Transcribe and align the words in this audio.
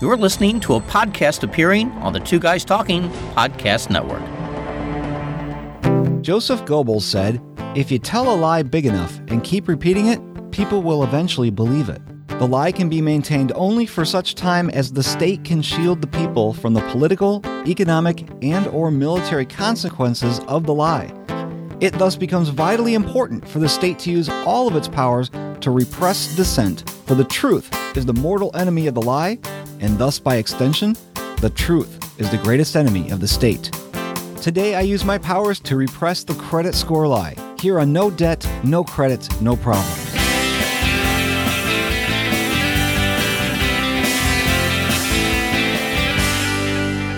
You're 0.00 0.16
listening 0.16 0.60
to 0.60 0.74
a 0.74 0.80
podcast 0.80 1.42
appearing 1.42 1.90
on 1.90 2.12
the 2.12 2.20
Two 2.20 2.38
Guys 2.38 2.64
Talking 2.64 3.10
Podcast 3.34 3.90
Network. 3.90 4.22
Joseph 6.22 6.64
Goebbels 6.66 7.02
said, 7.02 7.42
If 7.74 7.90
you 7.90 7.98
tell 7.98 8.32
a 8.32 8.36
lie 8.36 8.62
big 8.62 8.86
enough 8.86 9.18
and 9.26 9.42
keep 9.42 9.66
repeating 9.66 10.06
it, 10.06 10.20
people 10.52 10.82
will 10.82 11.02
eventually 11.02 11.50
believe 11.50 11.88
it. 11.88 12.00
The 12.28 12.46
lie 12.46 12.70
can 12.70 12.88
be 12.88 13.00
maintained 13.00 13.50
only 13.56 13.86
for 13.86 14.04
such 14.04 14.36
time 14.36 14.70
as 14.70 14.92
the 14.92 15.02
state 15.02 15.42
can 15.42 15.62
shield 15.62 16.00
the 16.00 16.06
people 16.06 16.52
from 16.52 16.74
the 16.74 16.88
political, 16.92 17.42
economic, 17.66 18.24
and 18.40 18.68
or 18.68 18.92
military 18.92 19.46
consequences 19.46 20.38
of 20.46 20.64
the 20.64 20.74
lie. 20.74 21.12
It 21.80 21.98
thus 21.98 22.14
becomes 22.14 22.50
vitally 22.50 22.94
important 22.94 23.48
for 23.48 23.58
the 23.58 23.68
state 23.68 23.98
to 24.00 24.12
use 24.12 24.28
all 24.28 24.68
of 24.68 24.76
its 24.76 24.86
powers 24.86 25.28
to 25.60 25.72
repress 25.72 26.36
dissent, 26.36 26.88
for 27.04 27.16
the 27.16 27.24
truth 27.24 27.68
is 27.96 28.06
the 28.06 28.14
mortal 28.14 28.52
enemy 28.54 28.86
of 28.86 28.94
the 28.94 29.02
lie 29.02 29.38
and 29.80 29.98
thus 29.98 30.18
by 30.18 30.36
extension, 30.36 30.96
the 31.40 31.50
truth 31.50 32.20
is 32.20 32.30
the 32.30 32.38
greatest 32.38 32.76
enemy 32.76 33.10
of 33.10 33.20
the 33.20 33.28
state. 33.28 33.70
Today 34.42 34.74
I 34.74 34.80
use 34.80 35.04
my 35.04 35.18
powers 35.18 35.60
to 35.60 35.76
repress 35.76 36.24
the 36.24 36.34
credit 36.34 36.74
score 36.74 37.06
lie. 37.06 37.34
Here 37.60 37.80
on 37.80 37.92
No 37.92 38.10
Debt, 38.10 38.48
No 38.64 38.84
Credit, 38.84 39.28
No 39.40 39.56
Problem. 39.56 39.84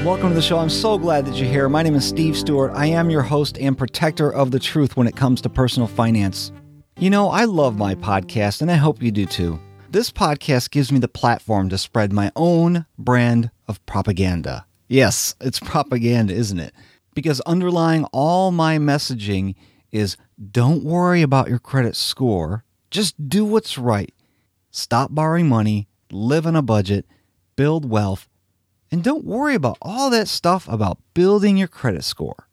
Welcome 0.04 0.30
to 0.30 0.34
the 0.34 0.42
show. 0.42 0.58
I'm 0.58 0.70
so 0.70 0.98
glad 0.98 1.26
that 1.26 1.36
you're 1.36 1.48
here. 1.48 1.68
My 1.68 1.82
name 1.82 1.94
is 1.94 2.04
Steve 2.04 2.36
Stewart. 2.36 2.72
I 2.74 2.86
am 2.86 3.10
your 3.10 3.22
host 3.22 3.58
and 3.58 3.76
protector 3.76 4.32
of 4.32 4.50
the 4.50 4.58
truth 4.58 4.96
when 4.96 5.06
it 5.06 5.14
comes 5.14 5.40
to 5.42 5.48
personal 5.48 5.86
finance. 5.86 6.52
You 6.98 7.10
know, 7.10 7.28
I 7.28 7.44
love 7.44 7.76
my 7.78 7.94
podcast 7.94 8.60
and 8.60 8.70
I 8.70 8.76
hope 8.76 9.02
you 9.02 9.10
do 9.10 9.24
too. 9.26 9.60
This 9.92 10.12
podcast 10.12 10.70
gives 10.70 10.92
me 10.92 11.00
the 11.00 11.08
platform 11.08 11.68
to 11.70 11.76
spread 11.76 12.12
my 12.12 12.30
own 12.36 12.86
brand 12.96 13.50
of 13.66 13.84
propaganda. 13.86 14.64
Yes, 14.86 15.34
it's 15.40 15.58
propaganda, 15.58 16.32
isn't 16.32 16.60
it? 16.60 16.72
Because 17.12 17.40
underlying 17.40 18.04
all 18.12 18.52
my 18.52 18.78
messaging 18.78 19.56
is 19.90 20.16
don't 20.52 20.84
worry 20.84 21.22
about 21.22 21.48
your 21.48 21.58
credit 21.58 21.96
score, 21.96 22.62
just 22.92 23.28
do 23.28 23.44
what's 23.44 23.76
right. 23.78 24.14
Stop 24.70 25.12
borrowing 25.12 25.48
money, 25.48 25.88
live 26.12 26.46
on 26.46 26.54
a 26.54 26.62
budget, 26.62 27.04
build 27.56 27.90
wealth, 27.90 28.28
and 28.92 29.02
don't 29.02 29.24
worry 29.24 29.56
about 29.56 29.76
all 29.82 30.08
that 30.10 30.28
stuff 30.28 30.68
about 30.68 30.98
building 31.14 31.56
your 31.56 31.66
credit 31.66 32.04
score. 32.04 32.46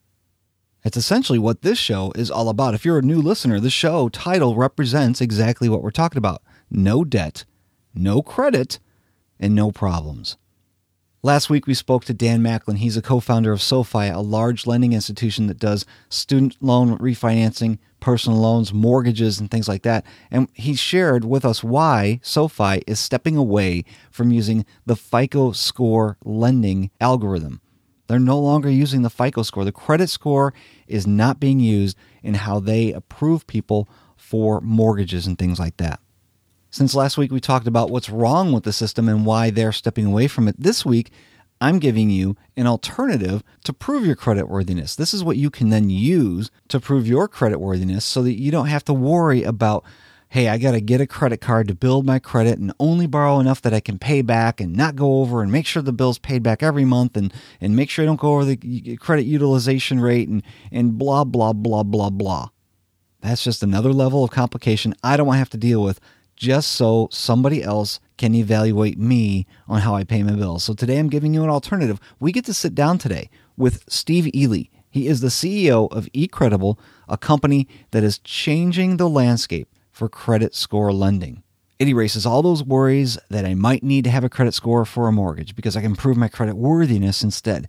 It's 0.83 0.97
essentially 0.97 1.37
what 1.37 1.61
this 1.61 1.77
show 1.77 2.11
is 2.15 2.31
all 2.31 2.49
about. 2.49 2.73
If 2.73 2.83
you're 2.83 2.97
a 2.97 3.03
new 3.03 3.21
listener, 3.21 3.59
the 3.59 3.69
show 3.69 4.09
title 4.09 4.55
represents 4.55 5.21
exactly 5.21 5.69
what 5.69 5.83
we're 5.83 5.91
talking 5.91 6.17
about 6.17 6.41
no 6.69 7.03
debt, 7.03 7.45
no 7.93 8.21
credit, 8.21 8.79
and 9.39 9.55
no 9.55 9.71
problems. 9.71 10.37
Last 11.23 11.49
week 11.49 11.67
we 11.67 11.73
spoke 11.73 12.05
to 12.05 12.13
Dan 12.13 12.41
Macklin. 12.41 12.77
He's 12.77 12.95
a 12.95 13.01
co-founder 13.01 13.51
of 13.51 13.61
SoFi, 13.61 14.07
a 14.07 14.19
large 14.19 14.67
lending 14.67 14.93
institution 14.93 15.47
that 15.47 15.59
does 15.59 15.85
student 16.09 16.55
loan 16.61 16.97
refinancing, 16.99 17.79
personal 17.99 18.39
loans, 18.39 18.71
mortgages 18.71 19.39
and 19.39 19.49
things 19.49 19.67
like 19.67 19.81
that. 19.81 20.05
And 20.29 20.47
he 20.53 20.75
shared 20.75 21.25
with 21.25 21.43
us 21.43 21.63
why 21.63 22.19
SoFi 22.21 22.83
is 22.85 22.99
stepping 22.99 23.35
away 23.35 23.83
from 24.11 24.31
using 24.31 24.65
the 24.85 24.95
FICO 24.95 25.51
score 25.51 26.17
lending 26.23 26.91
algorithm. 27.01 27.61
They're 28.07 28.19
no 28.19 28.39
longer 28.39 28.69
using 28.69 29.01
the 29.01 29.09
FICO 29.09 29.41
score. 29.41 29.65
The 29.65 29.71
credit 29.71 30.09
score 30.09 30.53
is 30.87 31.05
not 31.05 31.39
being 31.39 31.59
used 31.59 31.97
in 32.23 32.35
how 32.35 32.59
they 32.59 32.93
approve 32.93 33.47
people 33.47 33.89
for 34.15 34.61
mortgages 34.61 35.27
and 35.27 35.37
things 35.37 35.59
like 35.59 35.77
that. 35.77 35.99
Since 36.77 36.93
last 36.93 37.17
week 37.17 37.31
we 37.31 37.39
talked 37.39 37.65
about 37.65 37.89
what's 37.89 38.07
wrong 38.07 38.51
with 38.51 38.63
the 38.63 38.71
system 38.71 39.09
and 39.09 39.25
why 39.25 39.49
they're 39.49 39.71
stepping 39.71 40.05
away 40.05 40.27
from 40.27 40.47
it, 40.47 40.55
this 40.59 40.85
week 40.85 41.09
I'm 41.59 41.79
giving 41.79 42.11
you 42.11 42.35
an 42.55 42.67
alternative 42.67 43.41
to 43.63 43.73
prove 43.73 44.05
your 44.05 44.15
creditworthiness. 44.15 44.95
This 44.95 45.11
is 45.11 45.23
what 45.23 45.37
you 45.37 45.49
can 45.49 45.69
then 45.69 45.89
use 45.89 46.51
to 46.67 46.79
prove 46.79 47.07
your 47.07 47.27
creditworthiness 47.27 48.03
so 48.03 48.21
that 48.21 48.39
you 48.39 48.51
don't 48.51 48.67
have 48.67 48.85
to 48.85 48.93
worry 48.93 49.41
about 49.41 49.85
hey, 50.29 50.49
I 50.49 50.59
got 50.59 50.73
to 50.73 50.81
get 50.81 51.01
a 51.01 51.07
credit 51.07 51.41
card 51.41 51.67
to 51.69 51.73
build 51.73 52.05
my 52.05 52.19
credit 52.19 52.59
and 52.59 52.71
only 52.79 53.07
borrow 53.07 53.39
enough 53.39 53.63
that 53.63 53.73
I 53.73 53.79
can 53.79 53.97
pay 53.97 54.21
back 54.21 54.61
and 54.61 54.75
not 54.75 54.95
go 54.95 55.21
over 55.21 55.41
and 55.41 55.51
make 55.51 55.65
sure 55.65 55.81
the 55.81 55.91
bill's 55.91 56.19
paid 56.19 56.43
back 56.43 56.61
every 56.61 56.85
month 56.85 57.17
and 57.17 57.33
and 57.59 57.75
make 57.75 57.89
sure 57.89 58.03
I 58.03 58.05
don't 58.05 58.19
go 58.19 58.35
over 58.35 58.45
the 58.45 58.97
credit 58.97 59.25
utilization 59.25 59.99
rate 59.99 60.29
and 60.29 60.43
and 60.71 60.95
blah 60.95 61.23
blah 61.23 61.53
blah 61.53 61.81
blah 61.81 62.11
blah. 62.11 62.49
That's 63.21 63.43
just 63.43 63.63
another 63.63 63.91
level 63.91 64.23
of 64.23 64.29
complication 64.29 64.93
I 65.03 65.17
don't 65.17 65.25
want 65.25 65.37
to 65.37 65.39
have 65.39 65.49
to 65.49 65.57
deal 65.57 65.81
with 65.81 65.99
just 66.37 66.71
so 66.71 67.09
somebody 67.11 67.61
else 67.61 67.99
can 68.17 68.33
evaluate 68.33 68.97
me 68.97 69.45
on 69.67 69.81
how 69.81 69.95
I 69.95 70.03
pay 70.03 70.23
my 70.23 70.35
bills. 70.35 70.63
So 70.63 70.73
today 70.73 70.97
I'm 70.97 71.09
giving 71.09 71.33
you 71.33 71.43
an 71.43 71.49
alternative. 71.49 71.99
We 72.19 72.31
get 72.31 72.45
to 72.45 72.53
sit 72.53 72.73
down 72.73 72.97
today 72.97 73.29
with 73.57 73.83
Steve 73.89 74.33
Ely. 74.33 74.65
He 74.89 75.07
is 75.07 75.19
the 75.19 75.27
CEO 75.27 75.91
of 75.91 76.05
eCredible, 76.13 76.79
a 77.09 77.17
company 77.17 77.67
that 77.91 78.03
is 78.03 78.19
changing 78.19 78.97
the 78.97 79.09
landscape 79.09 79.67
for 79.91 80.07
credit 80.07 80.55
score 80.55 80.93
lending. 80.93 81.43
It 81.79 81.87
erases 81.87 82.25
all 82.25 82.41
those 82.41 82.63
worries 82.63 83.19
that 83.29 83.45
I 83.45 83.53
might 83.53 83.83
need 83.83 84.03
to 84.05 84.09
have 84.09 84.23
a 84.23 84.29
credit 84.29 84.53
score 84.53 84.85
for 84.85 85.07
a 85.07 85.11
mortgage 85.11 85.55
because 85.55 85.75
I 85.75 85.81
can 85.81 85.95
prove 85.95 86.17
my 86.17 86.27
credit 86.27 86.55
worthiness 86.55 87.21
instead. 87.21 87.67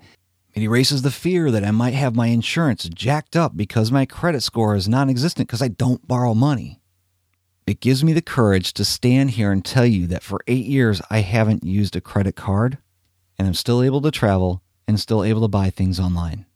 It 0.55 0.63
erases 0.63 1.03
the 1.03 1.11
fear 1.11 1.51
that 1.51 1.65
I 1.65 1.71
might 1.71 1.95
have 1.95 2.17
my 2.17 2.29
insurance 2.29 2.89
jacked 2.89 3.37
up 3.37 3.57
because 3.57 3.93
my 3.93 4.07
credit 4.07 4.43
score 4.43 4.75
is 4.75 4.89
non-existent 4.89 5.47
because 5.47 5.61
I 5.61 5.69
don't 5.69 6.09
borrow 6.09 6.33
money. 6.35 6.78
It 7.69 7.81
gives 7.81 8.03
me 8.03 8.15
the 8.15 8.23
courage 8.23 8.73
to 8.73 8.83
stand 8.83 9.33
here 9.33 9.53
and 9.53 9.63
tell 9.63 9.85
you 9.85 10.07
that 10.07 10.23
for 10.23 10.41
eight 10.47 10.65
years 10.65 11.03
I 11.11 11.19
haven't 11.19 11.65
used 11.65 11.95
a 11.95 12.01
credit 12.01 12.35
card 12.35 12.79
and 13.39 13.47
I'm 13.47 13.53
still 13.53 13.83
able 13.83 14.01
to 14.01 14.11
travel 14.11 14.63
and 14.87 14.99
still 14.99 15.23
able 15.23 15.43
to 15.43 15.49
buy 15.49 15.69
things 15.69 16.01
online. 16.01 16.47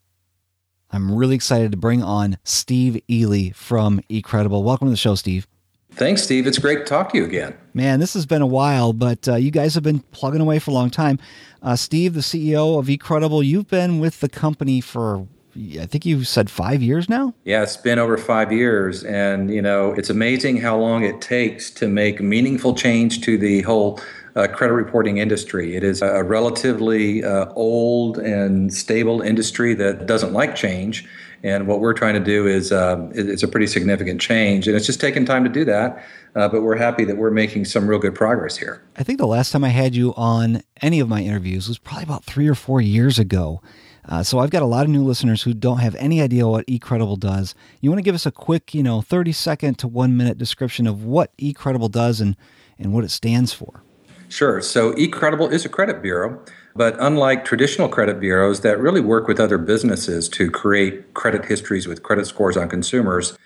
I'm 0.91 1.15
really 1.15 1.34
excited 1.34 1.71
to 1.73 1.77
bring 1.77 2.03
on 2.03 2.39
Steve 2.45 2.99
Ely 3.11 3.50
from 3.50 4.00
eCredible. 4.09 4.62
Welcome 4.65 4.87
to 4.87 4.91
the 4.91 4.97
show, 4.97 5.15
Steve. 5.15 5.47
Thanks, 5.91 6.23
Steve. 6.23 6.47
It's 6.47 6.59
great 6.59 6.78
to 6.78 6.84
talk 6.84 7.12
to 7.12 7.19
you 7.19 7.27
again. 7.27 7.59
Man, 7.75 8.00
this 8.00 8.15
has 8.15 8.25
been 8.25 8.41
a 8.41 8.47
while, 8.47 8.94
but 8.94 9.29
uh, 9.29 9.34
you 9.34 9.50
guys 9.50 9.75
have 9.75 9.84
been 9.84 10.00
plugging 10.12 10.41
away 10.41 10.61
for 10.61 10.71
a 10.71 10.75
long 10.75 10.89
time. 10.89 11.19
Uh, 11.61 11.77
Steve, 11.77 12.15
the 12.15 12.21
CEO 12.21 12.79
of 12.79 12.87
eCredible, 12.87 13.44
you've 13.44 13.69
been 13.69 13.99
with 13.99 14.21
the 14.21 14.31
company 14.31 14.81
for 14.81 15.29
I 15.55 15.87
think 15.87 16.07
you 16.07 16.25
said 16.25 16.51
5 16.51 16.83
years 16.83 17.09
now? 17.09 17.35
Yeah, 17.45 17.63
it's 17.63 17.77
been 17.77 17.99
over 17.99 18.17
5 18.17 18.53
years 18.53 19.05
and 19.05 19.53
you 19.53 19.63
know, 19.63 19.93
it's 19.93 20.11
amazing 20.11 20.59
how 20.59 20.79
long 20.79 21.05
it 21.05 21.21
takes 21.21 21.71
to 21.73 21.89
make 21.89 22.21
meaningful 22.21 22.75
change 22.75 23.21
to 23.23 23.37
the 23.37 23.62
whole 23.62 24.01
uh, 24.35 24.47
credit 24.49 24.73
reporting 24.73 25.19
industry. 25.19 25.77
It 25.77 25.85
is 25.85 26.01
a 26.01 26.23
relatively 26.23 27.23
uh, 27.23 27.53
old 27.55 28.19
and 28.19 28.73
stable 28.73 29.21
industry 29.21 29.75
that 29.75 30.07
doesn't 30.07 30.33
like 30.33 30.57
change 30.57 31.07
and 31.45 31.67
what 31.67 31.81
we're 31.81 31.93
trying 31.93 32.15
to 32.15 32.21
do 32.21 32.47
is 32.47 32.73
um 32.73 33.07
uh, 33.07 33.11
it's 33.15 33.43
a 33.43 33.49
pretty 33.49 33.67
significant 33.67 34.21
change 34.21 34.69
and 34.69 34.77
it's 34.77 34.87
just 34.87 35.01
taken 35.01 35.25
time 35.25 35.45
to 35.45 35.51
do 35.51 35.65
that 35.65 36.05
uh, 36.35 36.49
but 36.49 36.62
we're 36.62 36.77
happy 36.77 37.05
that 37.05 37.17
we're 37.17 37.31
making 37.31 37.65
some 37.65 37.87
real 37.87 37.99
good 37.99 38.15
progress 38.15 38.57
here. 38.57 38.83
I 38.97 39.03
think 39.03 39.19
the 39.19 39.27
last 39.27 39.53
time 39.53 39.65
I 39.65 39.69
had 39.69 39.95
you 39.95 40.15
on 40.15 40.62
any 40.81 40.99
of 41.01 41.09
my 41.09 41.21
interviews 41.21 41.69
was 41.69 41.77
probably 41.77 42.05
about 42.05 42.25
3 42.25 42.49
or 42.49 42.55
4 42.55 42.81
years 42.81 43.19
ago 43.19 43.61
Uh, 44.09 44.23
so 44.23 44.41
I've 44.41 44.51
got 44.51 44.63
a 44.63 44.67
lot 44.67 44.85
of 44.85 44.91
new 44.91 45.05
listeners 45.05 45.43
who 45.43 45.55
don't 45.55 45.79
have 45.79 45.95
any 45.97 46.21
idea 46.21 46.49
what 46.49 46.67
eCredible 46.67 47.19
does. 47.19 47.55
You 47.81 47.91
want 47.91 47.99
to 47.99 48.03
give 48.05 48.15
us 48.15 48.27
a 48.27 48.33
quick, 48.33 48.75
you 48.75 48.83
know, 48.83 49.01
30 49.01 49.33
second 49.33 49.79
to 49.79 49.89
1 49.89 50.17
minute 50.17 50.39
description 50.39 50.87
of 50.87 51.05
what 51.05 51.37
eCredible 51.37 51.91
does 51.91 52.21
and 52.21 52.37
and 52.79 52.93
what 52.93 53.05
it 53.05 53.11
stands 53.11 53.53
for. 53.53 53.83
Sure. 54.29 54.61
So 54.61 54.93
eCredible 54.95 55.53
is 55.53 55.65
a 55.65 55.69
credit 55.69 56.03
bureau, 56.03 56.43
but 56.75 56.97
unlike 56.99 57.45
traditional 57.45 57.89
credit 57.89 58.19
bureaus 58.19 58.61
that 58.62 58.81
really 58.81 59.01
work 59.01 59.29
with 59.29 59.39
other 59.39 59.59
businesses 59.59 60.29
to 60.31 60.51
create 60.51 61.15
credit 61.15 61.45
histories 61.45 61.87
with 61.87 62.03
credit 62.03 62.27
scores 62.27 62.57
on 62.57 62.69
consumers, 62.69 63.37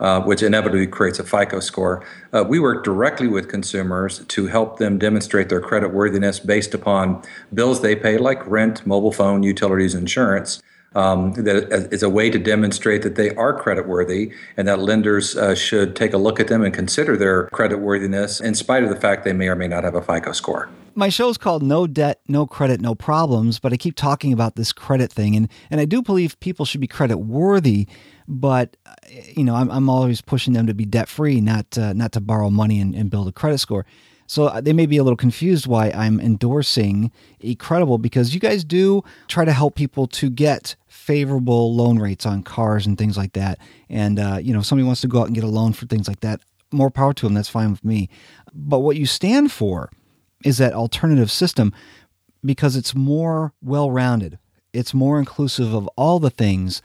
uh 0.00 0.20
which 0.20 0.42
inevitably 0.42 0.86
creates 0.86 1.18
a 1.18 1.24
FICO 1.24 1.60
score. 1.60 2.04
Uh 2.32 2.44
we 2.46 2.58
work 2.58 2.84
directly 2.84 3.28
with 3.28 3.48
consumers 3.48 4.20
to 4.26 4.46
help 4.46 4.78
them 4.78 4.98
demonstrate 4.98 5.48
their 5.48 5.60
credit 5.60 5.92
worthiness 5.92 6.38
based 6.38 6.74
upon 6.74 7.22
bills 7.54 7.82
they 7.82 7.96
pay 7.96 8.18
like 8.18 8.46
rent, 8.46 8.86
mobile 8.86 9.12
phone, 9.12 9.42
utilities, 9.42 9.94
insurance. 9.94 10.62
Um 10.94 11.32
that 11.34 11.88
is 11.92 12.02
a 12.02 12.10
way 12.10 12.30
to 12.30 12.38
demonstrate 12.38 13.02
that 13.02 13.16
they 13.16 13.34
are 13.34 13.58
credit 13.58 13.86
worthy 13.86 14.32
and 14.56 14.66
that 14.68 14.78
lenders 14.78 15.36
uh, 15.36 15.54
should 15.54 15.96
take 15.96 16.12
a 16.12 16.18
look 16.18 16.40
at 16.40 16.48
them 16.48 16.62
and 16.62 16.74
consider 16.74 17.16
their 17.16 17.48
credit 17.48 17.78
worthiness 17.78 18.40
in 18.40 18.54
spite 18.54 18.82
of 18.82 18.90
the 18.90 18.96
fact 18.96 19.24
they 19.24 19.32
may 19.32 19.48
or 19.48 19.56
may 19.56 19.68
not 19.68 19.84
have 19.84 19.94
a 19.94 20.02
FICO 20.02 20.32
score 20.32 20.68
my 20.98 21.10
show's 21.10 21.36
called 21.36 21.62
No 21.62 21.86
Debt, 21.86 22.20
No 22.26 22.46
Credit, 22.46 22.80
No 22.80 22.94
Problems, 22.94 23.58
but 23.58 23.70
I 23.70 23.76
keep 23.76 23.96
talking 23.96 24.32
about 24.32 24.56
this 24.56 24.72
credit 24.72 25.12
thing 25.12 25.36
and 25.36 25.48
and 25.70 25.78
I 25.78 25.84
do 25.84 26.00
believe 26.00 26.40
people 26.40 26.64
should 26.64 26.80
be 26.80 26.86
credit 26.86 27.18
worthy, 27.18 27.86
but 28.28 28.76
you 29.34 29.44
know 29.44 29.54
I'm 29.54 29.70
I'm 29.70 29.88
always 29.88 30.20
pushing 30.20 30.52
them 30.52 30.66
to 30.66 30.74
be 30.74 30.84
debt 30.84 31.08
free 31.08 31.40
not 31.40 31.76
uh, 31.78 31.92
not 31.92 32.12
to 32.12 32.20
borrow 32.20 32.50
money 32.50 32.80
and 32.80 32.94
and 32.94 33.10
build 33.10 33.28
a 33.28 33.32
credit 33.32 33.58
score. 33.58 33.86
So 34.28 34.60
they 34.60 34.72
may 34.72 34.86
be 34.86 34.96
a 34.96 35.04
little 35.04 35.16
confused 35.16 35.68
why 35.68 35.90
I'm 35.90 36.20
endorsing 36.20 37.12
eCredible 37.40 38.02
because 38.02 38.34
you 38.34 38.40
guys 38.40 38.64
do 38.64 39.04
try 39.28 39.44
to 39.44 39.52
help 39.52 39.76
people 39.76 40.08
to 40.08 40.28
get 40.28 40.74
favorable 40.88 41.72
loan 41.72 42.00
rates 42.00 42.26
on 42.26 42.42
cars 42.42 42.86
and 42.86 42.98
things 42.98 43.16
like 43.16 43.34
that. 43.34 43.58
And 43.88 44.18
uh 44.18 44.38
you 44.42 44.52
know, 44.52 44.60
if 44.60 44.66
somebody 44.66 44.86
wants 44.86 45.00
to 45.02 45.08
go 45.08 45.20
out 45.20 45.26
and 45.26 45.34
get 45.34 45.44
a 45.44 45.48
loan 45.48 45.72
for 45.74 45.86
things 45.86 46.08
like 46.08 46.20
that, 46.20 46.40
more 46.72 46.90
power 46.90 47.14
to 47.14 47.26
them, 47.26 47.34
that's 47.34 47.48
fine 47.48 47.70
with 47.70 47.84
me. 47.84 48.08
But 48.52 48.80
what 48.80 48.96
you 48.96 49.06
stand 49.06 49.52
for 49.52 49.90
is 50.44 50.58
that 50.58 50.72
alternative 50.72 51.30
system 51.30 51.72
because 52.44 52.76
it's 52.76 52.94
more 52.94 53.52
well-rounded. 53.62 54.38
It's 54.72 54.94
more 54.94 55.18
inclusive 55.18 55.72
of 55.74 55.88
all 55.96 56.18
the 56.18 56.30
things 56.30 56.82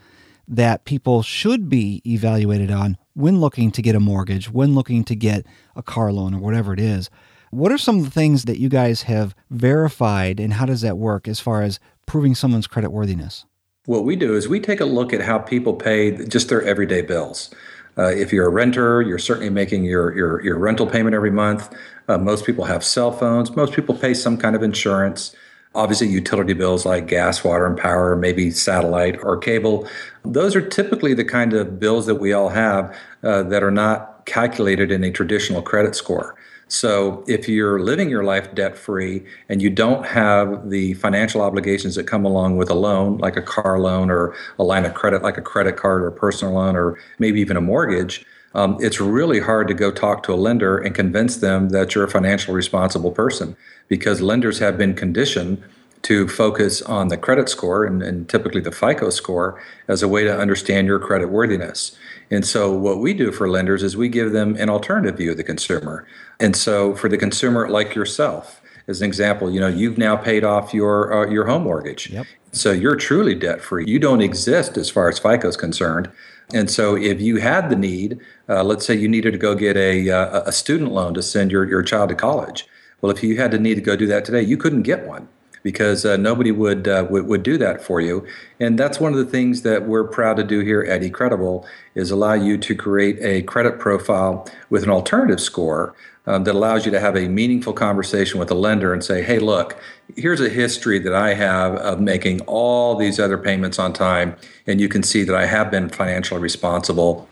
that 0.51 0.83
people 0.83 1.24
should 1.24 1.69
be 1.69 2.01
evaluated 2.06 2.69
on 2.69 2.98
when 3.13 3.39
looking 3.39 3.71
to 3.71 3.81
get 3.81 3.95
a 3.95 4.00
mortgage, 4.00 4.51
when 4.51 4.75
looking 4.75 5.03
to 5.06 5.15
get 5.15 5.45
a 5.75 5.81
car 5.81 6.12
loan 6.12 6.33
or 6.33 6.39
whatever 6.39 6.74
it 6.74 6.80
is. 6.80 7.09
What 7.51 7.71
are 7.71 7.77
some 7.77 8.00
of 8.00 8.06
the 8.06 8.12
things 8.12 8.44
that 8.44 8.59
you 8.59 8.68
guys 8.69 9.03
have 9.03 9.33
verified 9.50 10.39
and 10.39 10.53
how 10.53 10.65
does 10.65 10.81
that 10.81 10.98
work 10.98 11.27
as 11.27 11.39
far 11.39 11.62
as 11.63 11.80
proving 12.06 12.36
someone's 12.36 12.68
credit 12.68 12.92
worthiness? 12.92 13.45
What 13.86 14.03
we 14.03 14.15
do 14.18 14.36
is 14.36 14.48
we 14.48 14.59
take 14.59 14.81
a 14.81 14.86
look 14.86 15.13
at 15.13 15.21
how 15.21 15.39
people 15.39 15.74
pay 15.74 16.25
just 16.27 16.50
their 16.50 16.62
everyday 16.62 17.01
bills. 17.01 17.53
Uh 17.98 18.07
if 18.07 18.31
you're 18.31 18.48
a 18.48 18.50
renter, 18.50 19.01
you're 19.01 19.19
certainly 19.19 19.50
making 19.50 19.86
your 19.86 20.15
your 20.15 20.44
your 20.44 20.57
rental 20.57 20.88
payment 20.88 21.15
every 21.15 21.31
month. 21.31 21.74
Uh, 22.07 22.18
most 22.18 22.45
people 22.45 22.65
have 22.65 22.83
cell 22.83 23.12
phones, 23.12 23.56
most 23.56 23.74
people 23.74 23.95
pay 23.95 24.13
some 24.13 24.38
kind 24.38 24.56
of 24.56 24.63
insurance. 24.63 25.36
Obviously, 25.73 26.07
utility 26.07 26.53
bills 26.53 26.85
like 26.85 27.07
gas, 27.07 27.44
water, 27.44 27.65
and 27.65 27.77
power, 27.77 28.15
maybe 28.15 28.51
satellite 28.51 29.18
or 29.23 29.38
cable. 29.38 29.88
Those 30.25 30.56
are 30.56 30.62
typically 30.62 31.13
the 31.13 31.23
kind 31.23 31.53
of 31.53 31.79
bills 31.79 32.06
that 32.07 32.15
we 32.15 32.33
all 32.33 32.50
have 32.50 32.95
uh, 33.23 33.44
that 33.44 33.63
are 33.63 33.71
not 33.71 34.25
calculated 34.25 34.91
in 34.91 35.03
a 35.03 35.12
traditional 35.12 35.62
credit 35.62 35.95
score. 35.95 36.35
So 36.71 37.25
if 37.27 37.50
you're 37.50 37.81
living 37.81 38.09
your 38.09 38.23
life 38.23 38.56
debt 38.56 38.77
free 38.77 39.25
and 39.50 39.62
you 39.62 39.69
don't 39.69 40.06
have 40.06 40.69
the 40.69 40.94
financial 40.94 41.41
obligations 41.41 41.95
that 41.95 42.07
come 42.07 42.24
along 42.24 42.56
with 42.56 42.69
a 42.69 42.74
loan 42.74 43.17
like 43.17 43.35
a 43.35 43.41
car 43.41 43.77
loan 43.77 44.09
or 44.09 44.33
a 44.57 44.63
line 44.63 44.85
of 44.85 44.94
credit 44.94 45.21
like 45.21 45.38
a 45.38 45.41
credit 45.41 45.75
card 45.75 46.01
or 46.01 46.07
a 46.07 46.13
personal 46.13 46.53
loan 46.53 46.77
or 46.77 46.97
maybe 47.19 47.41
even 47.41 47.57
a 47.57 47.62
mortgage, 47.62 48.25
um, 48.53 48.77
it's 48.80 49.00
really 49.00 49.39
hard 49.39 49.68
to 49.69 49.74
go 49.74 49.92
talk 49.92 50.24
to 50.24 50.33
a 50.33 50.36
lender 50.36 50.77
and 50.77 50.94
convince 50.94 51.38
them 51.38 51.69
that 51.69 51.95
you're 51.95 52.03
a 52.03 52.09
financially 52.09 52.56
responsible 52.56 53.12
person 53.12 53.56
because 53.88 54.21
lenders 54.21 54.59
have 54.59 54.77
been 54.77 54.94
conditioned 54.94 55.63
to 56.03 56.27
focus 56.27 56.81
on 56.81 57.09
the 57.09 57.18
credit 57.18 57.48
score 57.48 57.86
and, 57.86 58.01
and 58.01 58.27
typically 58.27 58.62
the 58.62 58.71
FICO 58.71 59.09
score 59.09 59.62
as 59.88 60.01
a 60.01 60.07
way 60.07 60.24
to 60.24 60.36
understand 60.36 60.88
your 60.88 61.00
credit 61.00 61.30
worthiness. 61.30 61.95
And 62.31 62.45
so 62.45 62.71
what 62.71 63.00
we 63.00 63.13
do 63.13 63.31
for 63.31 63.50
lenders 63.50 63.83
is 63.83 63.95
we 63.95 64.09
give 64.09 64.31
them 64.31 64.56
an 64.57 64.69
alternative 64.69 65.18
view 65.18 65.31
of 65.31 65.38
the 65.38 65.44
consumer. 65.44 66.07
And 66.39 66.56
so 66.56 66.95
for 66.95 67.07
the 67.07 67.18
consumer 67.18 67.69
like 67.69 67.94
yourself, 67.94 68.62
as 68.88 69.01
an 69.01 69.07
example, 69.07 69.51
you 69.51 69.59
know, 69.59 69.68
you've 69.68 69.98
now 69.98 70.15
paid 70.15 70.44
off 70.44 70.74
your 70.74 71.13
uh, 71.13 71.30
your 71.30 71.45
home 71.45 71.63
mortgage. 71.63 72.09
Yep. 72.09 72.25
So 72.51 72.71
you're 72.71 72.95
truly 72.95 73.36
debt 73.36 73.62
free. 73.62 73.86
You 73.88 74.00
don't 74.00 74.21
exist 74.21 74.75
as 74.75 74.89
far 74.89 75.07
as 75.07 75.19
FICO 75.19 75.48
is 75.48 75.56
concerned. 75.56 76.12
And 76.53 76.69
so 76.69 76.95
if 76.95 77.21
you 77.21 77.38
had 77.38 77.69
the 77.69 77.75
need, 77.75 78.19
uh, 78.50 78.63
let's 78.63 78.86
say 78.86 78.95
you 78.95 79.07
needed 79.07 79.31
to 79.31 79.38
go 79.38 79.56
get 79.56 79.77
a, 79.77 80.09
uh, 80.09 80.44
a 80.45 80.51
student 80.51 80.92
loan 80.92 81.13
to 81.13 81.24
send 81.24 81.51
your, 81.51 81.68
your 81.68 81.83
child 81.83 82.09
to 82.09 82.15
college. 82.15 82.68
Well, 83.00 83.12
if 83.12 83.24
you 83.24 83.38
had 83.38 83.51
the 83.51 83.59
need 83.59 83.75
to 83.75 83.81
go 83.81 83.95
do 83.95 84.07
that 84.07 84.25
today, 84.25 84.42
you 84.42 84.57
couldn't 84.57 84.83
get 84.83 85.07
one 85.07 85.27
because 85.63 86.06
uh, 86.06 86.18
nobody 86.18 86.51
would, 86.51 86.88
uh, 86.88 87.06
would 87.09 87.27
would 87.27 87.44
do 87.44 87.57
that 87.57 87.83
for 87.83 88.01
you 88.01 88.25
and 88.59 88.80
that's 88.80 89.00
one 89.00 89.12
of 89.12 89.19
the 89.19 89.25
things 89.25 89.62
that 89.62 89.88
we're 89.88 90.03
proud 90.03 90.38
to 90.38 90.44
do 90.44 90.62
here 90.62 90.81
at 90.81 91.01
eCredible 91.01 91.65
is 91.94 92.09
allow 92.09 92.33
you 92.33 92.57
to 92.57 92.74
create 92.75 93.18
a 93.21 93.44
credit 93.44 93.77
profile 93.77 94.48
with 94.71 94.83
an 94.83 94.89
alternative 94.89 95.39
score 95.39 95.95
um, 96.25 96.44
that 96.44 96.53
allows 96.53 96.85
you 96.85 96.91
to 96.91 97.00
have 97.00 97.15
a 97.15 97.27
meaningful 97.27 97.73
conversation 97.73 98.39
with 98.39 98.51
a 98.51 98.56
lender 98.56 98.94
and 98.94 99.03
say, 99.03 99.23
hey, 99.23 99.39
look, 99.39 99.79
here's 100.15 100.41
a 100.41 100.50
history 100.50 101.00
that 101.00 101.13
I 101.13 101.33
have 101.33 101.75
of 101.75 102.00
making 102.00 102.41
all 102.41 102.95
these 102.95 103.19
other 103.19 103.38
payments 103.38 103.79
on 103.79 103.94
time, 103.94 104.35
and 104.68 104.79
you 104.79 104.88
can 104.88 105.03
see 105.03 105.23
that 105.23 105.35
I 105.35 105.45
have 105.45 105.71
been 105.71 105.89
financially 105.89 106.41
responsible 106.41 107.27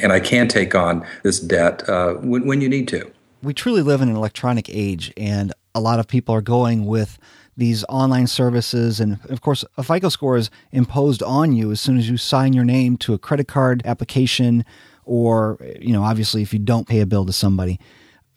and 0.00 0.12
I 0.12 0.20
can 0.20 0.48
take 0.48 0.74
on 0.74 1.06
this 1.22 1.38
debt 1.38 1.88
uh, 1.88 2.14
when, 2.14 2.46
when 2.46 2.60
you 2.60 2.68
need 2.68 2.88
to. 2.88 3.10
We 3.42 3.54
truly 3.54 3.82
live 3.82 4.00
in 4.00 4.08
an 4.08 4.16
electronic 4.16 4.68
age, 4.68 5.12
and 5.16 5.52
a 5.74 5.80
lot 5.80 6.00
of 6.00 6.08
people 6.08 6.34
are 6.34 6.42
going 6.42 6.86
with 6.86 7.18
these 7.56 7.84
online 7.88 8.26
services 8.26 8.98
and 8.98 9.20
of 9.28 9.40
course 9.40 9.64
a 9.76 9.82
FICO 9.84 10.08
score 10.08 10.36
is 10.36 10.50
imposed 10.72 11.22
on 11.22 11.52
you 11.52 11.70
as 11.70 11.80
soon 11.80 11.96
as 11.96 12.10
you 12.10 12.16
sign 12.16 12.52
your 12.52 12.64
name 12.64 12.96
to 12.96 13.14
a 13.14 13.18
credit 13.18 13.46
card 13.46 13.80
application 13.84 14.64
or 15.04 15.58
you 15.78 15.92
know 15.92 16.02
obviously 16.02 16.42
if 16.42 16.52
you 16.52 16.58
don't 16.58 16.88
pay 16.88 16.98
a 16.98 17.06
bill 17.06 17.24
to 17.24 17.32
somebody 17.32 17.78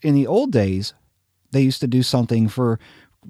in 0.02 0.16
the 0.16 0.28
old 0.28 0.52
days, 0.52 0.94
they 1.52 1.62
used 1.62 1.82
to 1.82 1.88
do 1.88 2.04
something 2.04 2.48
for 2.48 2.80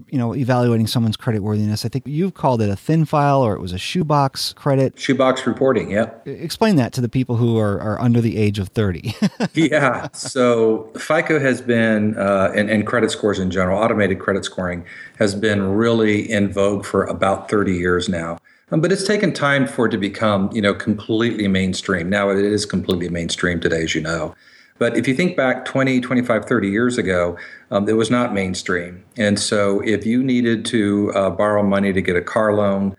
you 0.09 0.17
know 0.17 0.35
evaluating 0.35 0.85
someone's 0.85 1.17
credit 1.17 1.41
worthiness 1.41 1.83
i 1.83 1.89
think 1.89 2.05
you've 2.05 2.35
called 2.35 2.61
it 2.61 2.69
a 2.69 2.75
thin 2.75 3.03
file 3.03 3.41
or 3.41 3.55
it 3.55 3.59
was 3.59 3.71
a 3.71 3.77
shoebox 3.77 4.53
credit. 4.53 4.99
Shoebox 4.99 5.47
reporting 5.47 5.89
yeah. 5.89 6.11
Explain 6.25 6.75
that 6.75 6.93
to 6.93 7.01
the 7.01 7.09
people 7.09 7.37
who 7.37 7.57
are 7.57 7.81
are 7.81 7.99
under 7.99 8.21
the 8.21 8.37
age 8.37 8.59
of 8.59 8.67
30 8.69 9.15
yeah 9.53 10.07
so 10.13 10.91
fico 10.97 11.39
has 11.39 11.61
been 11.61 12.15
uh 12.17 12.51
and 12.55 12.69
and 12.69 12.85
credit 12.85 13.09
scores 13.09 13.39
in 13.39 13.49
general 13.49 13.81
automated 13.81 14.19
credit 14.19 14.45
scoring 14.45 14.85
has 15.17 15.33
been 15.33 15.63
really 15.63 16.29
in 16.29 16.51
vogue 16.51 16.85
for 16.85 17.03
about 17.05 17.49
30 17.49 17.73
years 17.73 18.07
now. 18.07 18.37
Um, 18.71 18.81
but 18.81 18.91
it's 18.91 19.05
taken 19.05 19.33
time 19.33 19.65
for 19.65 19.87
it 19.87 19.91
to 19.91 19.97
become 19.97 20.49
you 20.53 20.61
know 20.61 20.73
completely 20.73 21.47
mainstream. 21.47 22.09
Now 22.09 22.29
it 22.29 22.37
is 22.37 22.65
completely 22.65 23.09
mainstream 23.09 23.59
today 23.59 23.83
as 23.83 23.95
you 23.95 24.01
know. 24.01 24.35
But 24.79 24.97
if 24.97 25.07
you 25.07 25.15
think 25.15 25.35
back 25.35 25.65
20, 25.65 26.01
25, 26.01 26.45
30 26.45 26.69
years 26.69 26.97
ago, 26.97 27.37
um, 27.71 27.87
it 27.89 27.93
was 27.93 28.11
not 28.11 28.33
mainstream. 28.33 29.03
And 29.17 29.39
so 29.39 29.81
if 29.81 30.05
you 30.05 30.23
needed 30.23 30.65
to 30.65 31.11
uh, 31.15 31.29
borrow 31.31 31.63
money 31.63 31.93
to 31.93 32.01
get 32.01 32.15
a 32.15 32.21
car 32.21 32.53
loan 32.53 32.95